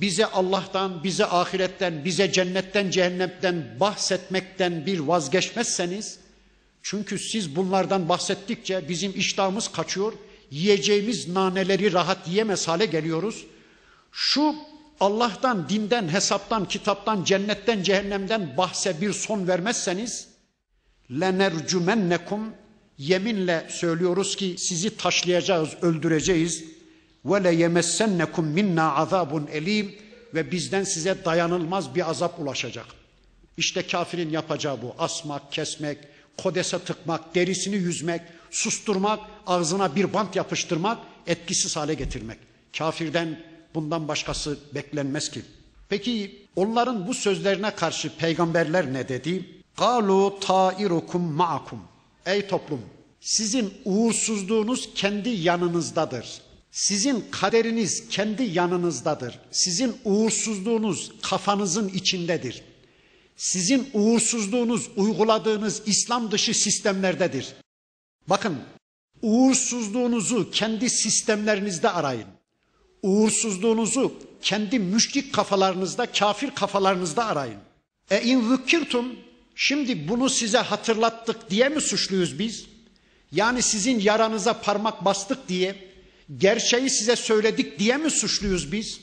bize 0.00 0.26
Allah'tan, 0.26 1.04
bize 1.04 1.26
ahiretten, 1.26 2.04
bize 2.04 2.32
cennetten, 2.32 2.90
cehennemden 2.90 3.80
bahsetmekten 3.80 4.86
bir 4.86 4.98
vazgeçmezseniz 4.98 6.18
çünkü 6.82 7.18
siz 7.18 7.56
bunlardan 7.56 8.08
bahsettikçe 8.08 8.88
bizim 8.88 9.12
iştahımız 9.16 9.68
kaçıyor, 9.68 10.12
yiyeceğimiz 10.50 11.28
naneleri 11.28 11.92
rahat 11.92 12.28
yiyemez 12.28 12.68
hale 12.68 12.86
geliyoruz. 12.86 13.46
Şu 14.12 14.54
Allah'tan, 15.00 15.68
dinden, 15.68 16.08
hesaptan, 16.08 16.68
kitaptan, 16.68 17.24
cennetten, 17.24 17.82
cehennemden 17.82 18.56
bahse 18.56 19.00
bir 19.00 19.12
son 19.12 19.48
vermezseniz 19.48 20.31
lenercumennekum 21.10 22.40
yeminle 22.98 23.66
söylüyoruz 23.70 24.36
ki 24.36 24.54
sizi 24.58 24.96
taşlayacağız, 24.96 25.70
öldüreceğiz. 25.82 26.64
Ve 27.24 27.44
le 27.44 27.54
yemessennekum 27.54 28.46
minna 28.46 28.94
azabun 28.94 29.46
elim 29.52 29.94
ve 30.34 30.50
bizden 30.50 30.84
size 30.84 31.24
dayanılmaz 31.24 31.94
bir 31.94 32.10
azap 32.10 32.40
ulaşacak. 32.40 32.86
İşte 33.56 33.86
kafirin 33.86 34.30
yapacağı 34.30 34.82
bu. 34.82 34.94
Asmak, 34.98 35.52
kesmek, 35.52 35.98
kodese 36.36 36.78
tıkmak, 36.78 37.34
derisini 37.34 37.76
yüzmek, 37.76 38.20
susturmak, 38.50 39.20
ağzına 39.46 39.96
bir 39.96 40.12
bant 40.12 40.36
yapıştırmak, 40.36 40.98
etkisiz 41.26 41.76
hale 41.76 41.94
getirmek. 41.94 42.38
Kafirden 42.78 43.40
bundan 43.74 44.08
başkası 44.08 44.58
beklenmez 44.74 45.30
ki. 45.30 45.42
Peki 45.88 46.46
onların 46.56 47.08
bu 47.08 47.14
sözlerine 47.14 47.74
karşı 47.74 48.16
peygamberler 48.16 48.92
ne 48.92 49.08
dedi? 49.08 49.61
Galu 49.76 50.38
tairukum 50.40 51.22
ma'akum. 51.22 51.80
Ey 52.26 52.46
toplum, 52.46 52.80
sizin 53.20 53.74
uğursuzluğunuz 53.84 54.94
kendi 54.94 55.28
yanınızdadır. 55.28 56.42
Sizin 56.70 57.24
kaderiniz 57.30 58.08
kendi 58.08 58.42
yanınızdadır. 58.42 59.40
Sizin 59.50 59.96
uğursuzluğunuz 60.04 61.12
kafanızın 61.22 61.88
içindedir. 61.88 62.62
Sizin 63.36 63.90
uğursuzluğunuz 63.94 64.90
uyguladığınız 64.96 65.82
İslam 65.86 66.30
dışı 66.30 66.54
sistemlerdedir. 66.54 67.54
Bakın, 68.28 68.58
uğursuzluğunuzu 69.22 70.50
kendi 70.50 70.90
sistemlerinizde 70.90 71.90
arayın. 71.90 72.28
Uğursuzluğunuzu 73.02 74.14
kendi 74.42 74.78
müşrik 74.78 75.34
kafalarınızda, 75.34 76.06
kafir 76.06 76.50
kafalarınızda 76.50 77.26
arayın. 77.26 77.58
E 78.10 78.22
in 78.22 78.48
zükirtum 78.48 79.16
Şimdi 79.54 80.08
bunu 80.08 80.30
size 80.30 80.58
hatırlattık 80.58 81.50
diye 81.50 81.68
mi 81.68 81.80
suçluyuz 81.80 82.38
biz? 82.38 82.66
Yani 83.32 83.62
sizin 83.62 84.00
yaranıza 84.00 84.60
parmak 84.60 85.04
bastık 85.04 85.48
diye, 85.48 85.76
gerçeği 86.38 86.90
size 86.90 87.16
söyledik 87.16 87.78
diye 87.78 87.96
mi 87.96 88.10
suçluyuz 88.10 88.72
biz? 88.72 89.00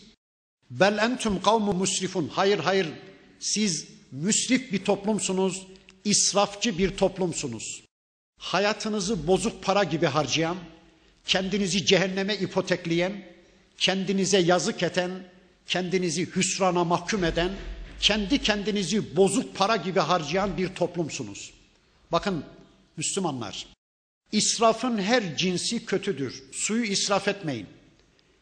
Bel 0.69 0.97
entum 0.97 1.41
kavmu 1.41 1.73
musrifun. 1.73 2.31
Hayır 2.33 2.59
hayır 2.59 2.87
siz 3.39 3.87
müsrif 4.11 4.71
bir 4.71 4.85
toplumsunuz, 4.85 5.67
israfçı 6.05 6.77
bir 6.77 6.97
toplumsunuz. 6.97 7.83
Hayatınızı 8.37 9.27
bozuk 9.27 9.63
para 9.63 9.83
gibi 9.83 10.05
harcayan, 10.05 10.57
kendinizi 11.25 11.85
cehenneme 11.85 12.35
ipotekleyen, 12.35 13.25
kendinize 13.77 14.37
yazık 14.37 14.83
eden, 14.83 15.11
kendinizi 15.67 16.35
hüsrana 16.35 16.83
mahkum 16.83 17.23
eden, 17.23 17.51
kendi 17.99 18.41
kendinizi 18.41 19.15
bozuk 19.15 19.55
para 19.55 19.75
gibi 19.75 19.99
harcayan 19.99 20.57
bir 20.57 20.75
toplumsunuz. 20.75 21.53
Bakın 22.11 22.43
Müslümanlar, 22.97 23.67
israfın 24.31 24.97
her 24.97 25.37
cinsi 25.37 25.85
kötüdür. 25.85 26.43
Suyu 26.51 26.83
israf 26.83 27.27
etmeyin. 27.27 27.67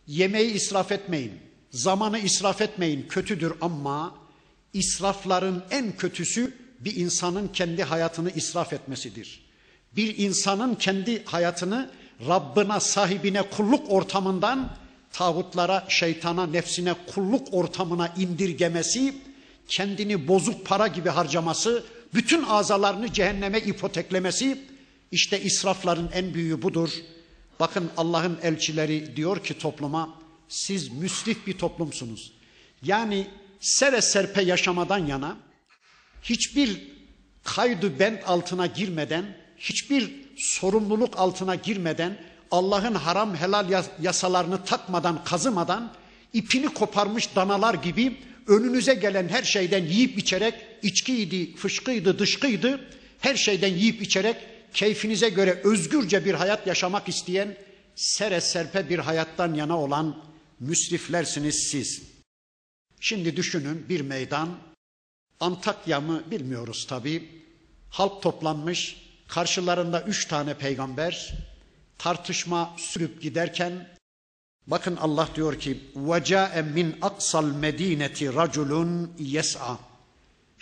Yemeği 0.07 0.51
israf 0.51 0.91
etmeyin. 0.91 1.31
Zamanı 1.71 2.19
israf 2.19 2.61
etmeyin. 2.61 3.07
Kötüdür 3.07 3.53
ama 3.61 4.15
israfların 4.73 5.63
en 5.71 5.97
kötüsü 5.97 6.53
bir 6.79 6.95
insanın 6.95 7.47
kendi 7.47 7.83
hayatını 7.83 8.31
israf 8.31 8.73
etmesidir. 8.73 9.47
Bir 9.95 10.17
insanın 10.17 10.75
kendi 10.75 11.25
hayatını 11.25 11.91
Rabbına, 12.27 12.79
sahibine 12.79 13.41
kulluk 13.41 13.91
ortamından 13.91 14.77
tağutlara, 15.11 15.85
şeytana, 15.89 16.45
nefsine 16.45 16.95
kulluk 17.07 17.53
ortamına 17.53 18.13
indirgemesi 18.17 19.15
kendini 19.67 20.27
bozuk 20.27 20.65
para 20.65 20.87
gibi 20.87 21.09
harcaması, 21.09 21.83
bütün 22.13 22.43
azalarını 22.43 23.13
cehenneme 23.13 23.59
ipoteklemesi 23.59 24.65
işte 25.11 25.41
israfların 25.41 26.09
en 26.13 26.33
büyüğü 26.33 26.61
budur. 26.61 26.89
Bakın 27.59 27.89
Allah'ın 27.97 28.37
elçileri 28.43 29.15
diyor 29.15 29.43
ki 29.43 29.57
topluma 29.57 30.15
siz 30.47 30.89
müsrif 30.89 31.47
bir 31.47 31.57
toplumsunuz. 31.57 32.33
Yani 32.83 33.27
sere 33.59 34.01
serpe 34.01 34.41
yaşamadan 34.41 35.05
yana 35.05 35.37
hiçbir 36.23 36.81
kaydı 37.43 37.99
bent 37.99 38.29
altına 38.29 38.65
girmeden, 38.65 39.37
hiçbir 39.57 40.11
sorumluluk 40.37 41.19
altına 41.19 41.55
girmeden, 41.55 42.17
Allah'ın 42.51 42.95
haram 42.95 43.35
helal 43.35 43.83
yasalarını 44.01 44.63
takmadan, 44.65 45.23
kazımadan 45.23 45.93
ipini 46.33 46.67
koparmış 46.67 47.35
danalar 47.35 47.73
gibi 47.73 48.17
önünüze 48.47 48.93
gelen 48.93 49.27
her 49.29 49.43
şeyden 49.43 49.85
yiyip 49.85 50.17
içerek 50.17 50.53
içkiydi, 50.83 51.55
fışkıydı, 51.55 52.19
dışkıydı 52.19 52.79
her 53.19 53.35
şeyden 53.35 53.73
yiyip 53.73 54.01
içerek 54.01 54.35
keyfinize 54.73 55.29
göre 55.29 55.61
özgürce 55.63 56.25
bir 56.25 56.33
hayat 56.33 56.67
yaşamak 56.67 57.09
isteyen 57.09 57.57
sere 57.95 58.41
serpe 58.41 58.89
bir 58.89 58.99
hayattan 58.99 59.53
yana 59.53 59.79
olan 59.79 60.23
müsriflersiniz 60.59 61.55
siz. 61.55 62.03
Şimdi 62.99 63.35
düşünün 63.35 63.89
bir 63.89 64.01
meydan 64.01 64.57
Antakya 65.39 66.01
mı 66.01 66.23
bilmiyoruz 66.31 66.87
tabi. 66.87 67.29
Halk 67.89 68.21
toplanmış 68.21 69.07
karşılarında 69.27 70.01
üç 70.01 70.25
tane 70.25 70.53
peygamber 70.57 71.33
tartışma 71.97 72.75
sürüp 72.77 73.21
giderken 73.21 73.96
Bakın 74.66 74.96
Allah 74.96 75.28
diyor 75.34 75.58
ki 75.58 75.80
وَجَاءَ 75.94 76.62
مِنْ 76.74 76.98
أَقْصَى 77.00 77.38
الْمَد۪ينَةِ 77.38 78.32
رَجُلٌ 78.32 79.06
يَسْعَى 79.18 79.76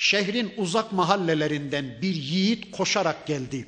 şehrin 0.01 0.53
uzak 0.57 0.93
mahallelerinden 0.93 1.85
bir 2.03 2.15
yiğit 2.15 2.71
koşarak 2.71 3.27
geldi. 3.27 3.67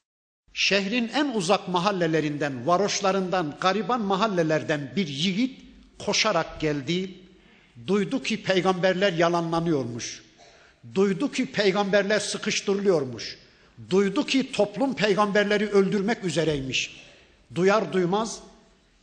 Şehrin 0.54 1.10
en 1.14 1.28
uzak 1.34 1.68
mahallelerinden, 1.68 2.66
varoşlarından, 2.66 3.56
gariban 3.60 4.00
mahallelerden 4.00 4.92
bir 4.96 5.08
yiğit 5.08 5.60
koşarak 5.98 6.60
geldi. 6.60 7.14
Duydu 7.86 8.22
ki 8.22 8.42
peygamberler 8.42 9.12
yalanlanıyormuş. 9.12 10.22
Duydu 10.94 11.32
ki 11.32 11.46
peygamberler 11.46 12.20
sıkıştırılıyormuş. 12.20 13.38
Duydu 13.90 14.26
ki 14.26 14.52
toplum 14.52 14.94
peygamberleri 14.94 15.68
öldürmek 15.68 16.24
üzereymiş. 16.24 17.02
Duyar 17.54 17.92
duymaz 17.92 18.40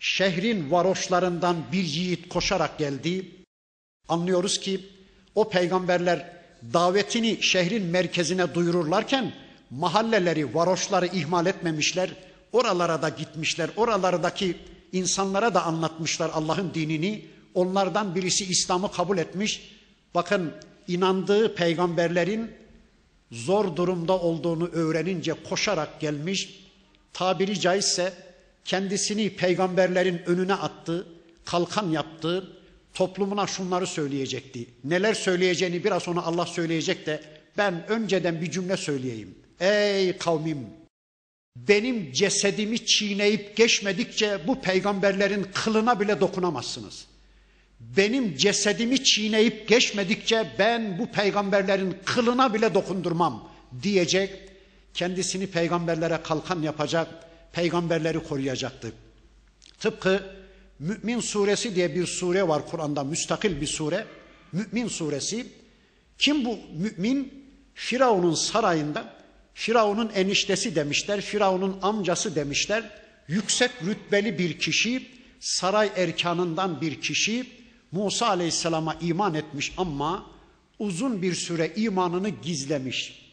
şehrin 0.04 0.70
varoşlarından 0.70 1.56
bir 1.72 1.84
yiğit 1.84 2.28
koşarak 2.28 2.78
geldi. 2.78 3.30
Anlıyoruz 4.08 4.60
ki 4.60 4.80
o 5.34 5.48
peygamberler 5.48 6.32
davetini 6.72 7.42
şehrin 7.42 7.84
merkezine 7.84 8.54
duyururlarken 8.54 9.32
mahalleleri, 9.70 10.54
varoşları 10.54 11.06
ihmal 11.06 11.46
etmemişler. 11.46 12.10
Oralara 12.52 13.02
da 13.02 13.08
gitmişler. 13.08 13.70
Oralardaki 13.76 14.56
insanlara 14.92 15.54
da 15.54 15.64
anlatmışlar 15.64 16.30
Allah'ın 16.34 16.74
dinini. 16.74 17.24
Onlardan 17.54 18.14
birisi 18.14 18.44
İslam'ı 18.44 18.92
kabul 18.92 19.18
etmiş. 19.18 19.70
Bakın 20.14 20.52
inandığı 20.88 21.54
peygamberlerin 21.54 22.50
zor 23.30 23.76
durumda 23.76 24.18
olduğunu 24.18 24.68
öğrenince 24.68 25.34
koşarak 25.48 26.00
gelmiş. 26.00 26.60
Tabiri 27.12 27.60
caizse 27.60 28.23
kendisini 28.64 29.36
peygamberlerin 29.36 30.22
önüne 30.26 30.54
attı, 30.54 31.06
kalkan 31.44 31.90
yaptı, 31.90 32.50
toplumuna 32.94 33.46
şunları 33.46 33.86
söyleyecekti. 33.86 34.66
Neler 34.84 35.14
söyleyeceğini 35.14 35.84
biraz 35.84 36.02
sonra 36.02 36.22
Allah 36.22 36.46
söyleyecek 36.46 37.06
de 37.06 37.20
ben 37.58 37.86
önceden 37.88 38.40
bir 38.40 38.50
cümle 38.50 38.76
söyleyeyim. 38.76 39.34
Ey 39.60 40.18
kavmim! 40.18 40.66
Benim 41.56 42.12
cesedimi 42.12 42.86
çiğneyip 42.86 43.56
geçmedikçe 43.56 44.38
bu 44.46 44.60
peygamberlerin 44.60 45.46
kılına 45.54 46.00
bile 46.00 46.20
dokunamazsınız. 46.20 47.06
Benim 47.80 48.36
cesedimi 48.36 49.04
çiğneyip 49.04 49.68
geçmedikçe 49.68 50.46
ben 50.58 50.98
bu 50.98 51.06
peygamberlerin 51.06 51.96
kılına 52.04 52.54
bile 52.54 52.74
dokundurmam 52.74 53.48
diyecek. 53.82 54.30
Kendisini 54.94 55.46
peygamberlere 55.46 56.18
kalkan 56.22 56.62
yapacak, 56.62 57.08
peygamberleri 57.54 58.22
koruyacaktı. 58.22 58.92
Tıpkı 59.80 60.22
Mümin 60.78 61.20
suresi 61.20 61.74
diye 61.74 61.94
bir 61.94 62.06
sure 62.06 62.48
var 62.48 62.66
Kur'an'da 62.70 63.04
müstakil 63.04 63.60
bir 63.60 63.66
sure. 63.66 64.06
Mümin 64.52 64.88
suresi. 64.88 65.46
Kim 66.18 66.44
bu 66.44 66.58
mümin? 66.76 67.44
Firavun'un 67.74 68.34
sarayında 68.34 69.14
Firavun'un 69.54 70.10
eniştesi 70.14 70.74
demişler, 70.74 71.20
Firavun'un 71.20 71.78
amcası 71.82 72.34
demişler. 72.34 72.90
Yüksek 73.28 73.70
rütbeli 73.86 74.38
bir 74.38 74.58
kişi, 74.58 75.06
saray 75.40 75.90
erkanından 75.96 76.80
bir 76.80 77.00
kişi 77.00 77.46
Musa 77.92 78.28
Aleyhisselam'a 78.28 78.94
iman 79.00 79.34
etmiş 79.34 79.72
ama 79.76 80.26
uzun 80.78 81.22
bir 81.22 81.34
süre 81.34 81.72
imanını 81.76 82.28
gizlemiş. 82.28 83.24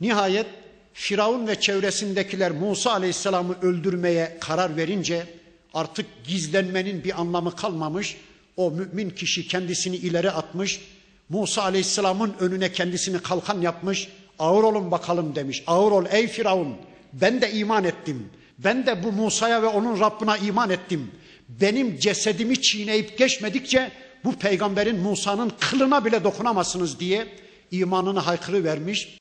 Nihayet 0.00 0.46
Firavun 0.92 1.46
ve 1.46 1.60
çevresindekiler 1.60 2.50
Musa 2.50 2.92
Aleyhisselam'ı 2.92 3.56
öldürmeye 3.62 4.36
karar 4.40 4.76
verince 4.76 5.26
artık 5.74 6.06
gizlenmenin 6.24 7.04
bir 7.04 7.20
anlamı 7.20 7.56
kalmamış. 7.56 8.16
O 8.56 8.70
mümin 8.70 9.10
kişi 9.10 9.48
kendisini 9.48 9.96
ileri 9.96 10.30
atmış. 10.30 10.80
Musa 11.28 11.62
Aleyhisselam'ın 11.62 12.34
önüne 12.40 12.72
kendisini 12.72 13.18
kalkan 13.18 13.60
yapmış. 13.60 14.08
Ağır 14.38 14.62
olun 14.62 14.90
bakalım 14.90 15.34
demiş. 15.34 15.64
Ağır 15.66 15.92
ol 15.92 16.04
ey 16.10 16.28
Firavun. 16.28 16.76
Ben 17.12 17.40
de 17.40 17.52
iman 17.52 17.84
ettim. 17.84 18.30
Ben 18.58 18.86
de 18.86 19.04
bu 19.04 19.12
Musa'ya 19.12 19.62
ve 19.62 19.66
onun 19.66 20.00
Rabbına 20.00 20.36
iman 20.36 20.70
ettim. 20.70 21.10
Benim 21.48 21.98
cesedimi 21.98 22.62
çiğneyip 22.62 23.18
geçmedikçe 23.18 23.90
bu 24.24 24.32
peygamberin 24.32 25.00
Musa'nın 25.00 25.52
kılına 25.60 26.04
bile 26.04 26.24
dokunamazsınız 26.24 27.00
diye 27.00 27.26
imanını 27.70 28.18
haykırı 28.18 28.64
vermiş. 28.64 29.19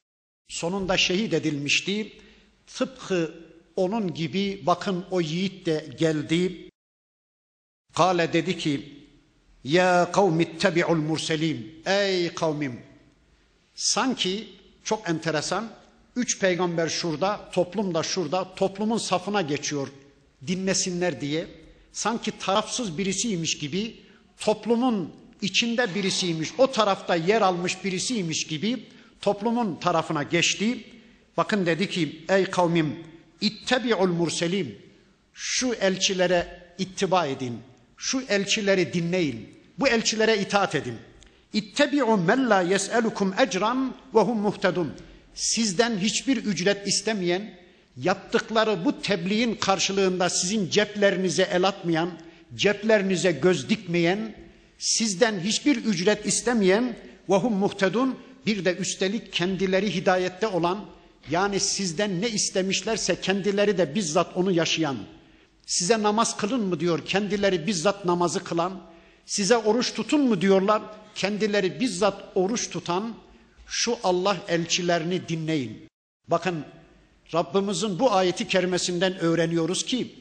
Sonunda 0.49 0.97
şehit 0.97 1.33
edilmişti. 1.33 2.11
Tıpkı 2.67 3.33
onun 3.75 4.13
gibi 4.13 4.61
bakın 4.65 5.05
o 5.11 5.21
yiğit 5.21 5.65
de 5.65 5.95
geldi. 5.99 6.69
Kale 7.93 8.33
dedi 8.33 8.57
ki 8.57 8.93
ya 9.63 10.11
kavmi 10.11 10.43
ittebi'ul 10.43 10.95
murselin. 10.95 11.81
Ey 11.85 12.33
kavmim. 12.33 12.79
Sanki 13.75 14.47
çok 14.83 15.09
enteresan. 15.09 15.71
Üç 16.15 16.39
peygamber 16.39 16.89
şurada, 16.89 17.49
toplum 17.53 17.93
da 17.93 18.03
şurada. 18.03 18.55
Toplumun 18.55 18.97
safına 18.97 19.41
geçiyor 19.41 19.87
dinlesinler 20.47 21.21
diye. 21.21 21.47
Sanki 21.91 22.31
tarafsız 22.39 22.97
birisiymiş 22.97 23.57
gibi 23.57 23.95
toplumun 24.37 25.13
içinde 25.41 25.95
birisiymiş, 25.95 26.49
o 26.57 26.71
tarafta 26.71 27.15
yer 27.15 27.41
almış 27.41 27.83
birisiymiş 27.83 28.47
gibi 28.47 28.85
toplumun 29.21 29.75
tarafına 29.75 30.23
geçti. 30.23 30.83
Bakın 31.37 31.65
dedi 31.65 31.89
ki 31.89 32.25
ey 32.29 32.45
kavmim 32.45 32.95
ittebi'ul 33.41 34.07
murselim 34.07 34.75
şu 35.33 35.73
elçilere 35.73 36.59
ittiba 36.77 37.25
edin. 37.25 37.59
Şu 37.97 38.21
elçileri 38.29 38.93
dinleyin. 38.93 39.49
Bu 39.79 39.87
elçilere 39.87 40.37
itaat 40.37 40.75
edin. 40.75 40.95
İttebi'u 41.53 42.17
men 42.17 42.49
la 42.49 42.61
yes'elukum 42.61 43.33
ecran 43.39 43.95
ve 44.15 44.19
hum 44.19 44.39
muhtedun. 44.39 44.93
Sizden 45.33 45.97
hiçbir 45.97 46.37
ücret 46.37 46.87
istemeyen, 46.87 47.53
yaptıkları 47.97 48.85
bu 48.85 49.01
tebliğin 49.01 49.55
karşılığında 49.55 50.29
sizin 50.29 50.69
ceplerinize 50.69 51.43
el 51.43 51.63
atmayan, 51.63 52.09
ceplerinize 52.55 53.31
göz 53.31 53.69
dikmeyen, 53.69 54.35
sizden 54.77 55.39
hiçbir 55.39 55.75
ücret 55.75 56.25
istemeyen 56.25 56.95
ve 57.29 57.35
hum 57.35 57.53
muhtedun 57.53 58.15
bir 58.45 58.65
de 58.65 58.75
üstelik 58.75 59.33
kendileri 59.33 59.95
hidayette 59.95 60.47
olan 60.47 60.85
yani 61.29 61.59
sizden 61.59 62.21
ne 62.21 62.29
istemişlerse 62.29 63.21
kendileri 63.21 63.77
de 63.77 63.95
bizzat 63.95 64.37
onu 64.37 64.51
yaşayan 64.51 64.97
size 65.65 66.03
namaz 66.03 66.37
kılın 66.37 66.61
mı 66.61 66.79
diyor 66.79 67.05
kendileri 67.05 67.67
bizzat 67.67 68.05
namazı 68.05 68.43
kılan 68.43 68.81
size 69.25 69.57
oruç 69.57 69.93
tutun 69.93 70.21
mu 70.21 70.41
diyorlar 70.41 70.81
kendileri 71.15 71.79
bizzat 71.79 72.23
oruç 72.35 72.69
tutan 72.69 73.15
şu 73.67 73.97
Allah 74.03 74.37
elçilerini 74.47 75.29
dinleyin. 75.29 75.87
Bakın 76.27 76.65
Rabbimizin 77.33 77.99
bu 77.99 78.11
ayeti 78.11 78.47
kerimesinden 78.47 79.19
öğreniyoruz 79.19 79.85
ki 79.85 80.15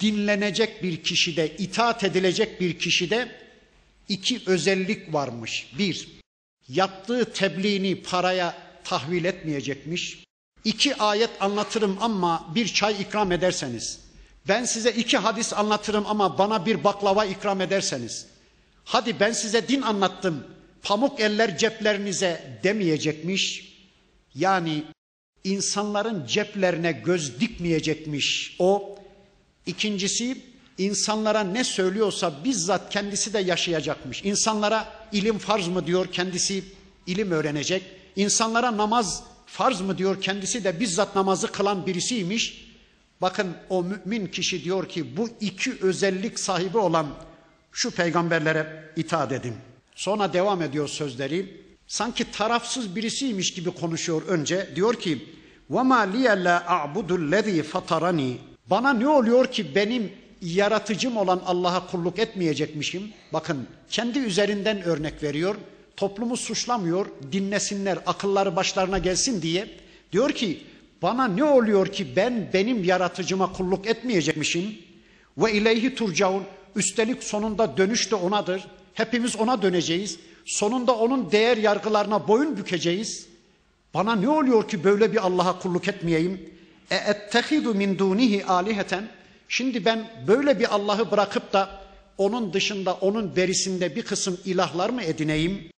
dinlenecek 0.00 0.82
bir 0.82 1.02
kişide, 1.02 1.56
itaat 1.56 2.04
edilecek 2.04 2.60
bir 2.60 2.78
kişide 2.78 3.28
iki 4.08 4.40
özellik 4.46 5.14
varmış. 5.14 5.72
Bir, 5.78 6.08
yaptığı 6.68 7.32
tebliğini 7.32 8.02
paraya 8.02 8.54
tahvil 8.84 9.24
etmeyecekmiş. 9.24 10.24
İki 10.64 10.96
ayet 10.96 11.30
anlatırım 11.40 11.98
ama 12.00 12.52
bir 12.54 12.68
çay 12.68 13.02
ikram 13.02 13.32
ederseniz, 13.32 14.00
ben 14.48 14.64
size 14.64 14.90
iki 14.90 15.18
hadis 15.18 15.52
anlatırım 15.52 16.04
ama 16.06 16.38
bana 16.38 16.66
bir 16.66 16.84
baklava 16.84 17.24
ikram 17.24 17.60
ederseniz, 17.60 18.26
hadi 18.84 19.20
ben 19.20 19.32
size 19.32 19.68
din 19.68 19.82
anlattım, 19.82 20.46
pamuk 20.82 21.20
eller 21.20 21.58
ceplerinize 21.58 22.60
demeyecekmiş. 22.62 23.76
Yani 24.34 24.84
insanların 25.44 26.26
ceplerine 26.26 26.92
göz 26.92 27.40
dikmeyecekmiş 27.40 28.56
o. 28.58 28.98
İkincisi 29.66 30.38
insanlara 30.78 31.40
ne 31.40 31.64
söylüyorsa 31.64 32.32
bizzat 32.44 32.90
kendisi 32.90 33.32
de 33.32 33.38
yaşayacakmış. 33.38 34.24
İnsanlara 34.24 34.88
ilim 35.12 35.38
farz 35.38 35.68
mı 35.68 35.86
diyor 35.86 36.06
kendisi 36.12 36.64
ilim 37.06 37.30
öğrenecek. 37.30 37.82
İnsanlara 38.16 38.76
namaz 38.76 39.22
farz 39.46 39.80
mı 39.80 39.98
diyor 39.98 40.20
kendisi 40.20 40.64
de 40.64 40.80
bizzat 40.80 41.16
namazı 41.16 41.52
kılan 41.52 41.86
birisiymiş. 41.86 42.66
Bakın 43.20 43.56
o 43.68 43.84
mümin 43.84 44.26
kişi 44.26 44.64
diyor 44.64 44.88
ki 44.88 45.16
bu 45.16 45.28
iki 45.40 45.74
özellik 45.80 46.38
sahibi 46.38 46.78
olan 46.78 47.06
şu 47.72 47.90
peygamberlere 47.90 48.92
itaat 48.96 49.32
edin. 49.32 49.54
Sonra 49.94 50.32
devam 50.32 50.62
ediyor 50.62 50.88
sözleri. 50.88 51.66
Sanki 51.86 52.30
tarafsız 52.30 52.96
birisiymiş 52.96 53.54
gibi 53.54 53.70
konuşuyor 53.70 54.22
önce. 54.28 54.70
Diyor 54.76 54.94
ki: 54.94 55.34
"Ve 55.70 55.82
ma 55.82 55.98
liye 55.98 56.44
la 56.44 56.64
a'budu 56.66 57.14
allazi 57.14 57.62
fatarani." 57.62 58.38
Bana 58.66 58.92
ne 58.92 59.08
oluyor 59.08 59.46
ki 59.52 59.74
benim 59.74 60.12
yaratıcım 60.42 61.16
olan 61.16 61.42
Allah'a 61.46 61.86
kulluk 61.86 62.18
etmeyecekmişim? 62.18 63.12
Bakın 63.32 63.66
kendi 63.90 64.18
üzerinden 64.18 64.82
örnek 64.82 65.22
veriyor. 65.22 65.56
Toplumu 65.96 66.36
suçlamıyor. 66.36 67.06
Dinlesinler, 67.32 67.98
akılları 68.06 68.56
başlarına 68.56 68.98
gelsin 68.98 69.42
diye. 69.42 69.68
Diyor 70.12 70.30
ki 70.30 70.62
bana 71.02 71.28
ne 71.28 71.44
oluyor 71.44 71.86
ki 71.86 72.16
ben 72.16 72.48
benim 72.52 72.84
yaratıcıma 72.84 73.52
kulluk 73.52 73.86
etmeyecekmişim? 73.86 74.78
Ve 75.38 75.52
ileyhi 75.52 75.94
turcaun. 75.94 76.42
Üstelik 76.76 77.22
sonunda 77.22 77.76
dönüş 77.76 78.10
de 78.10 78.14
onadır. 78.14 78.66
Hepimiz 78.94 79.36
ona 79.36 79.62
döneceğiz. 79.62 80.18
Sonunda 80.44 80.96
onun 80.96 81.32
değer 81.32 81.56
yargılarına 81.56 82.28
boyun 82.28 82.56
bükeceğiz. 82.56 83.26
Bana 83.94 84.16
ne 84.16 84.28
oluyor 84.28 84.68
ki 84.68 84.84
böyle 84.84 85.12
bir 85.12 85.26
Allah'a 85.26 85.58
kulluk 85.58 85.88
etmeyeyim? 85.88 86.50
E 86.90 86.96
ettehidu 86.96 87.74
min 87.74 87.98
dunihi 87.98 88.44
aliheten. 88.44 89.08
Şimdi 89.48 89.84
ben 89.84 90.10
böyle 90.26 90.60
bir 90.60 90.74
Allah'ı 90.74 91.10
bırakıp 91.10 91.52
da 91.52 91.70
onun 92.18 92.52
dışında 92.52 92.94
onun 92.94 93.36
berisinde 93.36 93.96
bir 93.96 94.02
kısım 94.02 94.40
ilahlar 94.44 94.90
mı 94.90 95.02
edineyim? 95.02 95.70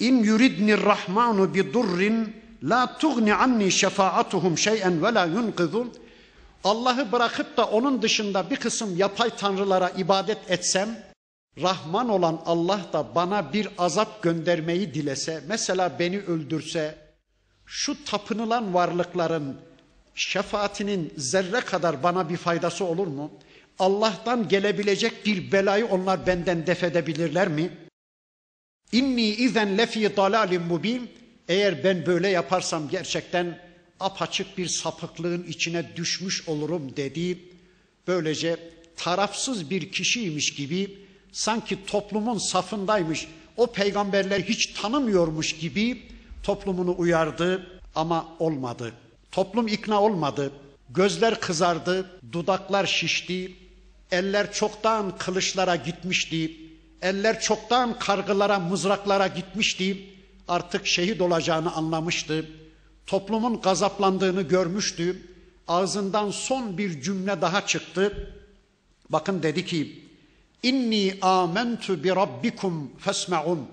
İn 0.00 0.22
yuridni 0.22 0.82
rahmanu 0.82 1.54
bi 1.54 1.72
durrin 1.72 2.36
la 2.62 2.98
tugni 2.98 3.34
anni 3.34 3.72
şefaatuhum 3.72 4.58
şey'en 4.58 5.02
ve 5.02 5.14
la 5.14 5.24
yunqidun. 5.24 5.94
Allah'ı 6.64 7.12
bırakıp 7.12 7.56
da 7.56 7.66
onun 7.66 8.02
dışında 8.02 8.50
bir 8.50 8.56
kısım 8.56 8.96
yapay 8.96 9.36
tanrılara 9.36 9.90
ibadet 9.90 10.50
etsem, 10.50 11.12
Rahman 11.62 12.08
olan 12.08 12.40
Allah 12.46 12.80
da 12.92 13.14
bana 13.14 13.52
bir 13.52 13.68
azap 13.78 14.22
göndermeyi 14.22 14.94
dilese, 14.94 15.42
mesela 15.48 15.98
beni 15.98 16.18
öldürse, 16.18 16.98
şu 17.66 18.04
tapınılan 18.04 18.74
varlıkların 18.74 19.56
şefaatinin 20.14 21.12
zerre 21.16 21.60
kadar 21.60 22.02
bana 22.02 22.28
bir 22.28 22.36
faydası 22.36 22.84
olur 22.84 23.06
mu? 23.06 23.30
Allah'tan 23.78 24.48
gelebilecek 24.48 25.26
bir 25.26 25.52
belayı 25.52 25.86
onlar 25.86 26.26
benden 26.26 26.66
def 26.66 26.84
edebilirler 26.84 27.48
mi? 27.48 27.70
İnni 28.92 29.22
izen 29.22 29.78
lefi 29.78 30.16
dalalim 30.16 30.62
mubin. 30.62 31.10
Eğer 31.48 31.84
ben 31.84 32.06
böyle 32.06 32.28
yaparsam 32.28 32.88
gerçekten 32.88 33.58
apaçık 34.00 34.58
bir 34.58 34.66
sapıklığın 34.66 35.42
içine 35.42 35.96
düşmüş 35.96 36.48
olurum 36.48 36.96
dedi. 36.96 37.38
Böylece 38.06 38.56
tarafsız 38.96 39.70
bir 39.70 39.92
kişiymiş 39.92 40.54
gibi 40.54 40.98
sanki 41.32 41.86
toplumun 41.86 42.38
safındaymış, 42.38 43.28
o 43.56 43.72
peygamberleri 43.72 44.48
hiç 44.48 44.66
tanımıyormuş 44.66 45.56
gibi 45.56 46.02
toplumunu 46.42 46.94
uyardı 46.98 47.80
ama 47.94 48.36
olmadı. 48.38 48.92
Toplum 49.32 49.68
ikna 49.68 50.02
olmadı. 50.02 50.52
Gözler 50.90 51.40
kızardı, 51.40 52.10
dudaklar 52.32 52.86
şişti, 52.86 53.56
eller 54.10 54.52
çoktan 54.52 55.18
kılıçlara 55.18 55.76
gitmişti, 55.76 56.56
eller 57.02 57.40
çoktan 57.40 57.98
kargılara, 57.98 58.58
mızraklara 58.58 59.26
gitmişti. 59.26 60.06
Artık 60.48 60.86
şehit 60.86 61.20
olacağını 61.20 61.72
anlamıştı. 61.74 62.48
Toplumun 63.06 63.60
gazaplandığını 63.60 64.42
görmüştü. 64.42 65.22
Ağzından 65.68 66.30
son 66.30 66.78
bir 66.78 67.02
cümle 67.02 67.40
daha 67.40 67.66
çıktı. 67.66 68.34
Bakın 69.10 69.42
dedi 69.42 69.66
ki: 69.66 70.02
"İnni 70.62 71.18
amentu 71.22 72.04
bi 72.04 72.08
rabbikum 72.08 72.92
fesmaun." 72.98 73.66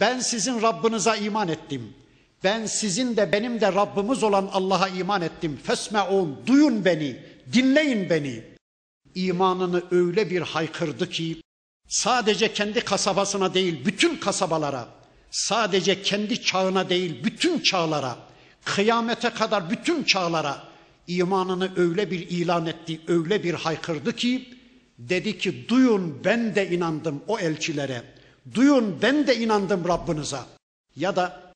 Ben 0.00 0.20
sizin 0.20 0.62
Rabbinize 0.62 1.18
iman 1.18 1.48
ettim. 1.48 1.94
Ben 2.44 2.66
sizin 2.66 3.16
de 3.16 3.32
benim 3.32 3.60
de 3.60 3.72
Rabbimiz 3.72 4.22
olan 4.22 4.50
Allah'a 4.52 4.88
iman 4.88 5.22
ettim. 5.22 5.60
Fesmeun, 5.64 6.38
duyun 6.46 6.84
beni, 6.84 7.16
dinleyin 7.52 8.10
beni. 8.10 8.44
İmanını 9.14 9.82
öyle 9.90 10.30
bir 10.30 10.42
haykırdı 10.42 11.10
ki 11.10 11.42
sadece 11.88 12.52
kendi 12.52 12.80
kasabasına 12.80 13.54
değil 13.54 13.84
bütün 13.84 14.16
kasabalara, 14.16 14.88
sadece 15.30 16.02
kendi 16.02 16.42
çağına 16.42 16.88
değil 16.88 17.24
bütün 17.24 17.60
çağlara, 17.60 18.16
kıyamete 18.64 19.30
kadar 19.30 19.70
bütün 19.70 20.04
çağlara 20.04 20.62
imanını 21.06 21.70
öyle 21.76 22.10
bir 22.10 22.20
ilan 22.30 22.66
etti, 22.66 23.00
öyle 23.08 23.42
bir 23.42 23.54
haykırdı 23.54 24.16
ki 24.16 24.48
dedi 24.98 25.38
ki 25.38 25.68
duyun 25.68 26.24
ben 26.24 26.54
de 26.54 26.70
inandım 26.70 27.22
o 27.28 27.38
elçilere. 27.38 28.02
Duyun 28.54 28.98
ben 29.02 29.26
de 29.26 29.36
inandım 29.36 29.88
Rabbinize. 29.88 30.38
Ya 30.96 31.16
da 31.16 31.51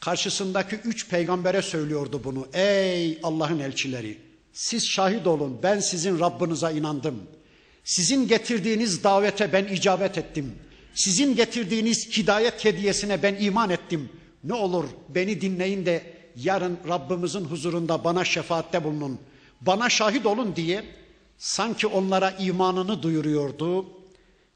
Karşısındaki 0.00 0.76
üç 0.76 1.08
peygambere 1.08 1.62
söylüyordu 1.62 2.20
bunu. 2.24 2.46
Ey 2.52 3.18
Allah'ın 3.22 3.58
elçileri 3.58 4.18
siz 4.52 4.88
şahit 4.88 5.26
olun 5.26 5.58
ben 5.62 5.80
sizin 5.80 6.20
Rabbinize 6.20 6.72
inandım. 6.72 7.22
Sizin 7.84 8.28
getirdiğiniz 8.28 9.04
davete 9.04 9.52
ben 9.52 9.64
icabet 9.64 10.18
ettim. 10.18 10.52
Sizin 10.94 11.36
getirdiğiniz 11.36 12.16
hidayet 12.16 12.64
hediyesine 12.64 13.22
ben 13.22 13.36
iman 13.40 13.70
ettim. 13.70 14.08
Ne 14.44 14.54
olur 14.54 14.84
beni 15.08 15.40
dinleyin 15.40 15.86
de 15.86 16.02
yarın 16.36 16.78
Rabbimizin 16.88 17.44
huzurunda 17.44 18.04
bana 18.04 18.24
şefaatte 18.24 18.84
bulunun. 18.84 19.18
Bana 19.60 19.88
şahit 19.88 20.26
olun 20.26 20.56
diye 20.56 20.84
sanki 21.38 21.86
onlara 21.86 22.30
imanını 22.30 23.02
duyuruyordu 23.02 23.86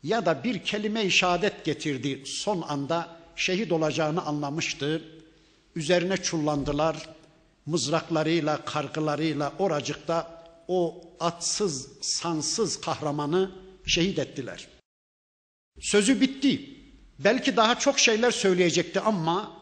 ya 0.03 0.27
da 0.27 0.45
bir 0.45 0.59
kelime-i 0.59 1.11
şehadet 1.11 1.65
getirdi 1.65 2.23
son 2.25 2.63
anda 2.63 3.17
şehit 3.37 3.73
olacağını 3.73 4.23
anlamıştı. 4.23 5.03
Üzerine 5.77 6.17
çullandılar. 6.17 7.09
Mızraklarıyla, 7.67 8.65
kargılarıyla 8.65 9.53
oracıkta 9.59 10.45
o 10.69 11.03
atsız, 11.21 11.89
sansız 12.01 12.81
kahramanı 12.81 13.51
şehit 13.87 14.19
ettiler. 14.19 14.69
Sözü 15.81 16.21
bitti. 16.21 16.71
Belki 17.19 17.57
daha 17.57 17.79
çok 17.79 17.99
şeyler 17.99 18.31
söyleyecekti 18.31 19.01
ama 19.01 19.53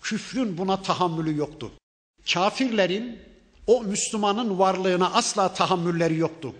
küfrün 0.00 0.58
buna 0.58 0.82
tahammülü 0.82 1.36
yoktu. 1.36 1.70
Kafirlerin 2.32 3.18
o 3.66 3.82
Müslümanın 3.82 4.58
varlığına 4.58 5.12
asla 5.12 5.54
tahammülleri 5.54 6.16
yoktu. 6.18 6.54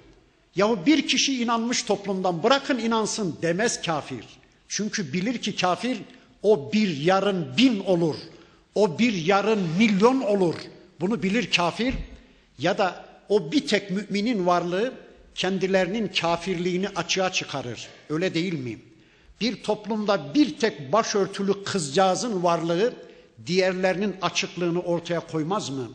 Yahu 0.57 0.87
bir 0.87 1.09
kişi 1.09 1.43
inanmış 1.43 1.83
toplumdan 1.83 2.43
bırakın 2.43 2.79
inansın 2.79 3.39
demez 3.43 3.83
kafir. 3.83 4.25
Çünkü 4.69 5.13
bilir 5.13 5.39
ki 5.39 5.57
kafir 5.57 5.99
o 6.43 6.73
bir 6.73 6.97
yarın 6.97 7.57
bin 7.57 7.81
olur. 7.81 8.17
O 8.75 8.99
bir 8.99 9.13
yarın 9.13 9.61
milyon 9.79 10.21
olur. 10.21 10.55
Bunu 11.01 11.23
bilir 11.23 11.51
kafir 11.51 11.95
ya 12.59 12.79
da 12.79 13.05
o 13.29 13.53
bir 13.53 13.67
tek 13.67 13.91
müminin 13.91 14.47
varlığı 14.47 14.95
kendilerinin 15.35 16.09
kafirliğini 16.09 16.89
açığa 16.89 17.33
çıkarır. 17.33 17.89
Öyle 18.11 18.35
değil 18.35 18.53
mi? 18.53 18.79
Bir 19.41 19.63
toplumda 19.63 20.35
bir 20.35 20.59
tek 20.59 20.93
başörtülü 20.93 21.65
kızcağızın 21.65 22.43
varlığı 22.43 22.93
diğerlerinin 23.47 24.17
açıklığını 24.23 24.81
ortaya 24.81 25.21
koymaz 25.21 25.71
mı? 25.71 25.91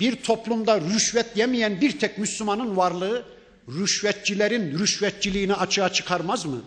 Bir 0.00 0.16
toplumda 0.16 0.80
rüşvet 0.80 1.36
yemeyen 1.36 1.80
bir 1.80 1.98
tek 1.98 2.18
Müslümanın 2.18 2.76
varlığı 2.76 3.24
rüşvetçilerin 3.68 4.78
rüşvetçiliğini 4.78 5.54
açığa 5.54 5.92
çıkarmaz 5.92 6.46
mı? 6.46 6.62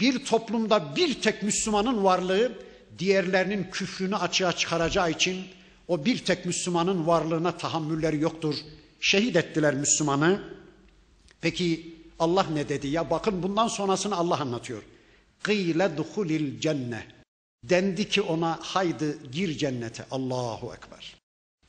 Bir 0.00 0.24
toplumda 0.24 0.96
bir 0.96 1.20
tek 1.20 1.42
Müslümanın 1.42 2.04
varlığı 2.04 2.52
diğerlerinin 2.98 3.70
küfrünü 3.70 4.16
açığa 4.16 4.52
çıkaracağı 4.52 5.10
için 5.10 5.44
o 5.88 6.04
bir 6.04 6.18
tek 6.18 6.46
Müslümanın 6.46 7.06
varlığına 7.06 7.56
tahammülleri 7.56 8.20
yoktur. 8.20 8.54
Şehit 9.00 9.36
ettiler 9.36 9.74
Müslümanı. 9.74 10.42
Peki 11.40 11.94
Allah 12.18 12.46
ne 12.52 12.68
dedi? 12.68 12.88
Ya 12.88 13.10
bakın 13.10 13.42
bundan 13.42 13.68
sonrasını 13.68 14.16
Allah 14.16 14.40
anlatıyor. 14.40 14.82
Kıyle 15.42 15.96
duhulil 15.96 16.60
cenne. 16.60 17.06
Dendi 17.64 18.08
ki 18.08 18.22
ona 18.22 18.58
haydi 18.62 19.18
gir 19.32 19.58
cennete. 19.58 20.04
Allahu 20.10 20.74
Ekber. 20.74 21.16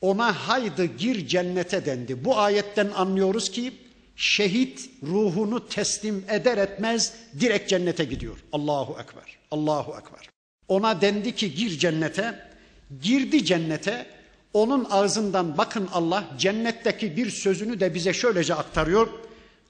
Ona 0.00 0.48
haydi 0.48 0.96
gir 0.96 1.26
cennete 1.26 1.86
dendi. 1.86 2.24
Bu 2.24 2.38
ayetten 2.38 2.90
anlıyoruz 2.90 3.50
ki 3.50 3.72
şehit 4.16 4.90
ruhunu 5.02 5.68
teslim 5.68 6.24
eder 6.28 6.58
etmez 6.58 7.14
direkt 7.40 7.70
cennete 7.70 8.04
gidiyor. 8.04 8.44
Allahu 8.52 8.92
Ekber. 9.00 9.38
Allahu 9.50 9.94
Ekber. 9.98 10.31
Ona 10.68 11.00
dendi 11.00 11.34
ki 11.34 11.54
gir 11.54 11.78
cennete. 11.78 12.48
Girdi 13.02 13.44
cennete. 13.44 14.06
Onun 14.52 14.86
ağzından 14.90 15.58
bakın 15.58 15.88
Allah 15.92 16.24
cennetteki 16.38 17.16
bir 17.16 17.30
sözünü 17.30 17.80
de 17.80 17.94
bize 17.94 18.12
şöylece 18.12 18.54
aktarıyor. 18.54 19.08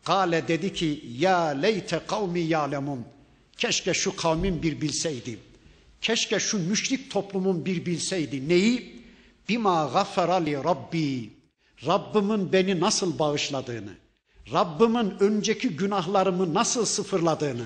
Kale 0.05 0.49
dedi 0.49 0.73
ki 0.73 1.05
ya 1.19 1.47
leyte 1.47 2.01
kavmi 2.07 2.41
ya'lemun. 2.41 3.05
Keşke 3.57 3.95
şu 3.95 4.17
kavmin 4.17 4.63
bir 4.63 4.81
bilseydi. 4.81 5.39
Keşke 6.01 6.41
şu 6.41 6.69
müşrik 6.69 7.11
toplumun 7.11 7.65
bir 7.65 7.87
bilseydi. 7.87 8.49
Neyi? 8.49 9.03
Bima 9.49 9.91
gafara 9.93 10.35
li 10.35 10.55
rabbi. 10.55 11.31
Rabbimin 11.87 12.53
beni 12.53 12.81
nasıl 12.81 13.19
bağışladığını, 13.19 13.93
Rabbimin 14.53 15.15
önceki 15.21 15.69
günahlarımı 15.69 16.55
nasıl 16.55 16.85
sıfırladığını, 16.85 17.65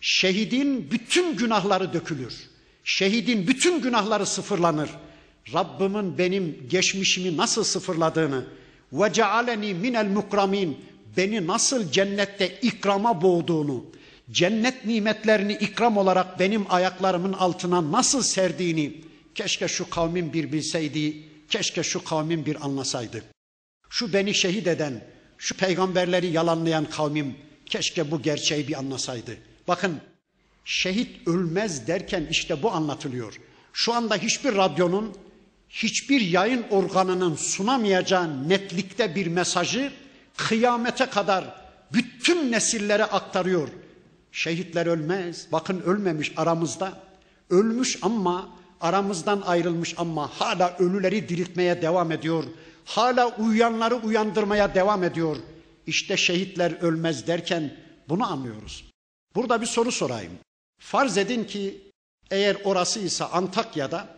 şehidin 0.00 0.90
bütün 0.90 1.36
günahları 1.36 1.92
dökülür. 1.92 2.34
Şehidin 2.84 3.46
bütün 3.46 3.82
günahları 3.82 4.26
sıfırlanır. 4.26 4.90
Rabbimin 5.54 6.18
benim 6.18 6.66
geçmişimi 6.70 7.36
nasıl 7.36 7.64
sıfırladığını 7.64 8.44
ve 8.92 9.12
cealeni 9.12 9.74
minel 9.74 10.06
mukramin 10.06 10.78
beni 11.16 11.46
nasıl 11.46 11.92
cennette 11.92 12.58
ikrama 12.62 13.22
boğduğunu, 13.22 13.84
cennet 14.30 14.84
nimetlerini 14.84 15.52
ikram 15.52 15.96
olarak 15.96 16.38
benim 16.38 16.66
ayaklarımın 16.68 17.32
altına 17.32 17.92
nasıl 17.92 18.22
serdiğini 18.22 19.00
keşke 19.34 19.68
şu 19.68 19.90
kavmin 19.90 20.32
bir 20.32 20.52
bilseydi, 20.52 21.22
keşke 21.48 21.82
şu 21.82 22.04
kavmin 22.04 22.46
bir 22.46 22.64
anlasaydı. 22.64 23.22
Şu 23.90 24.12
beni 24.12 24.34
şehit 24.34 24.66
eden, 24.66 25.04
şu 25.38 25.56
peygamberleri 25.56 26.26
yalanlayan 26.26 26.84
kavmim 26.84 27.34
keşke 27.66 28.10
bu 28.10 28.22
gerçeği 28.22 28.68
bir 28.68 28.78
anlasaydı. 28.78 29.36
Bakın 29.68 30.00
Şehit 30.64 31.28
ölmez 31.28 31.86
derken 31.86 32.26
işte 32.30 32.62
bu 32.62 32.72
anlatılıyor. 32.72 33.40
Şu 33.72 33.92
anda 33.92 34.16
hiçbir 34.16 34.56
radyonun, 34.56 35.16
hiçbir 35.68 36.20
yayın 36.20 36.64
organının 36.70 37.36
sunamayacağı 37.36 38.48
netlikte 38.48 39.14
bir 39.14 39.26
mesajı 39.26 39.92
kıyamete 40.36 41.06
kadar 41.06 41.62
bütün 41.92 42.52
nesillere 42.52 43.04
aktarıyor. 43.04 43.68
Şehitler 44.32 44.86
ölmez. 44.86 45.46
Bakın 45.52 45.80
ölmemiş 45.80 46.32
aramızda. 46.36 47.02
Ölmüş 47.50 47.98
ama 48.02 48.48
aramızdan 48.80 49.40
ayrılmış 49.40 49.94
ama 49.98 50.26
hala 50.26 50.76
ölüleri 50.78 51.28
diriltmeye 51.28 51.82
devam 51.82 52.12
ediyor. 52.12 52.44
Hala 52.84 53.36
uyuyanları 53.36 53.94
uyandırmaya 53.94 54.74
devam 54.74 55.04
ediyor. 55.04 55.36
İşte 55.86 56.16
şehitler 56.16 56.72
ölmez 56.80 57.26
derken 57.26 57.76
bunu 58.08 58.32
anlıyoruz. 58.32 58.84
Burada 59.34 59.60
bir 59.60 59.66
soru 59.66 59.92
sorayım. 59.92 60.32
Farz 60.82 61.18
edin 61.18 61.44
ki 61.44 61.80
eğer 62.30 62.56
orası 62.64 63.00
ise 63.00 63.24
Antakya'da 63.24 64.08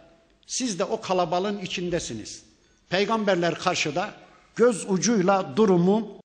siz 0.47 0.79
de 0.79 0.85
o 0.85 1.01
kalabalığın 1.01 1.59
içindesiniz. 1.59 2.43
Peygamberler 2.89 3.55
karşıda 3.55 4.15
göz 4.57 4.91
ucuyla 4.91 5.57
durumu 5.57 6.21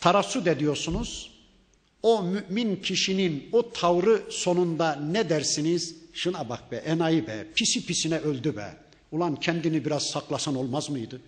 tarassut 0.00 0.46
ediyorsunuz. 0.46 1.30
O 2.02 2.22
mümin 2.22 2.76
kişinin 2.76 3.48
o 3.52 3.72
tavrı 3.72 4.22
sonunda 4.30 4.94
ne 4.94 5.28
dersiniz? 5.28 5.96
Şuna 6.12 6.48
bak 6.48 6.72
be 6.72 6.76
enayi 6.76 7.26
be 7.26 7.46
pisi 7.54 7.86
pisine 7.86 8.18
öldü 8.18 8.56
be. 8.56 8.76
Ulan 9.12 9.36
kendini 9.36 9.84
biraz 9.84 10.02
saklasan 10.02 10.56
olmaz 10.56 10.90
mıydı? 10.90 11.20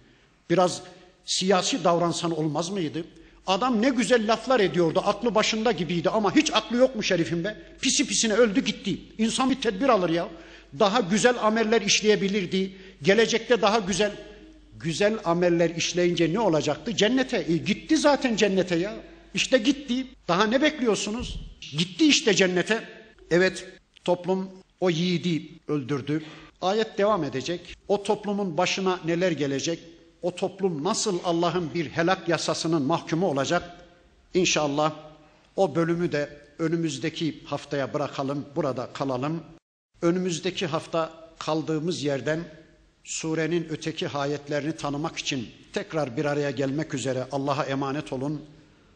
Biraz 0.51 0.83
siyasi 1.25 1.85
davransan 1.85 2.39
olmaz 2.39 2.71
mıydı? 2.71 3.05
Adam 3.47 3.83
ne 3.83 3.89
güzel 3.89 4.33
laflar 4.33 4.61
ediyordu 4.61 5.03
aklı 5.05 5.35
başında 5.35 5.73
gibiydi 5.73 6.11
ama 6.11 6.35
hiç 6.35 6.53
aklı 6.53 6.77
yokmuş 6.77 7.11
herifin 7.11 7.45
be. 7.45 7.57
Pisi 7.81 8.07
pisine 8.07 8.35
öldü 8.35 8.65
gitti. 8.65 8.99
İnsan 9.19 9.51
bir 9.51 9.61
tedbir 9.61 9.89
alır 9.89 10.11
ya. 10.11 10.29
Daha 10.79 11.01
güzel 11.01 11.35
ameller 11.43 11.83
işleyebilirdi. 11.83 12.73
Gelecekte 13.03 13.63
daha 13.63 13.79
güzel 13.79 14.13
güzel 14.81 15.15
ameller 15.25 15.71
işleyince 15.71 16.33
ne 16.33 16.41
olacaktı? 16.41 16.97
Cennete. 16.97 17.47
E, 17.49 17.57
gitti 17.57 17.97
zaten 17.97 18.37
cennete 18.37 18.77
ya. 18.77 18.95
İşte 19.35 19.59
gitti. 19.59 20.07
Daha 20.29 20.45
ne 20.45 20.63
bekliyorsunuz? 20.63 21.41
Gitti 21.79 22.07
işte 22.09 22.35
cennete. 22.35 22.85
Evet 23.31 23.67
toplum 24.05 24.51
o 24.81 24.91
yiğidi 24.91 25.43
öldürdü. 25.69 26.23
Ayet 26.63 26.99
devam 26.99 27.25
edecek. 27.25 27.61
O 27.89 28.03
toplumun 28.03 28.57
başına 28.57 29.01
neler 29.05 29.33
gelecek? 29.33 29.79
O 30.23 30.35
toplum 30.35 30.85
nasıl 30.85 31.19
Allah'ın 31.25 31.75
bir 31.75 31.91
helak 31.91 32.29
yasasının 32.29 32.83
mahkumu 32.83 33.27
olacak? 33.27 33.63
İnşallah 34.35 34.93
o 35.57 35.75
bölümü 35.75 36.13
de 36.13 36.39
önümüzdeki 36.59 37.45
haftaya 37.45 37.95
bırakalım, 37.95 38.47
burada 38.57 38.93
kalalım. 38.93 39.43
Önümüzdeki 40.03 40.67
hafta 40.67 41.13
kaldığımız 41.39 42.03
yerden 42.03 42.41
surenin 43.05 43.67
öteki 43.71 44.09
ayetlerini 44.09 44.77
tanımak 44.77 45.19
için 45.19 45.49
tekrar 45.73 46.17
bir 46.17 46.25
araya 46.25 46.51
gelmek 46.51 46.95
üzere 46.95 47.27
Allah'a 47.33 47.65
emanet 47.65 48.13
olun. 48.13 48.43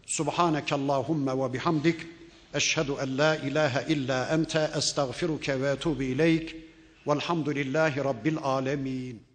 Subhaneke 0.06 0.74
Allahumma 0.74 1.48
ve 1.48 1.52
bihamdik. 1.52 2.00
Eşhedü 2.54 2.92
en 3.02 3.18
la 3.18 3.36
ilahe 3.36 3.92
illa 3.92 4.28
ente 4.28 4.70
estağfiruke 4.76 5.60
ve 5.60 5.70
etubu 5.70 6.02
ileyk. 6.02 6.56
Velhamdülillahi 7.06 8.04
Rabbil 8.04 8.38
alemin. 8.42 9.25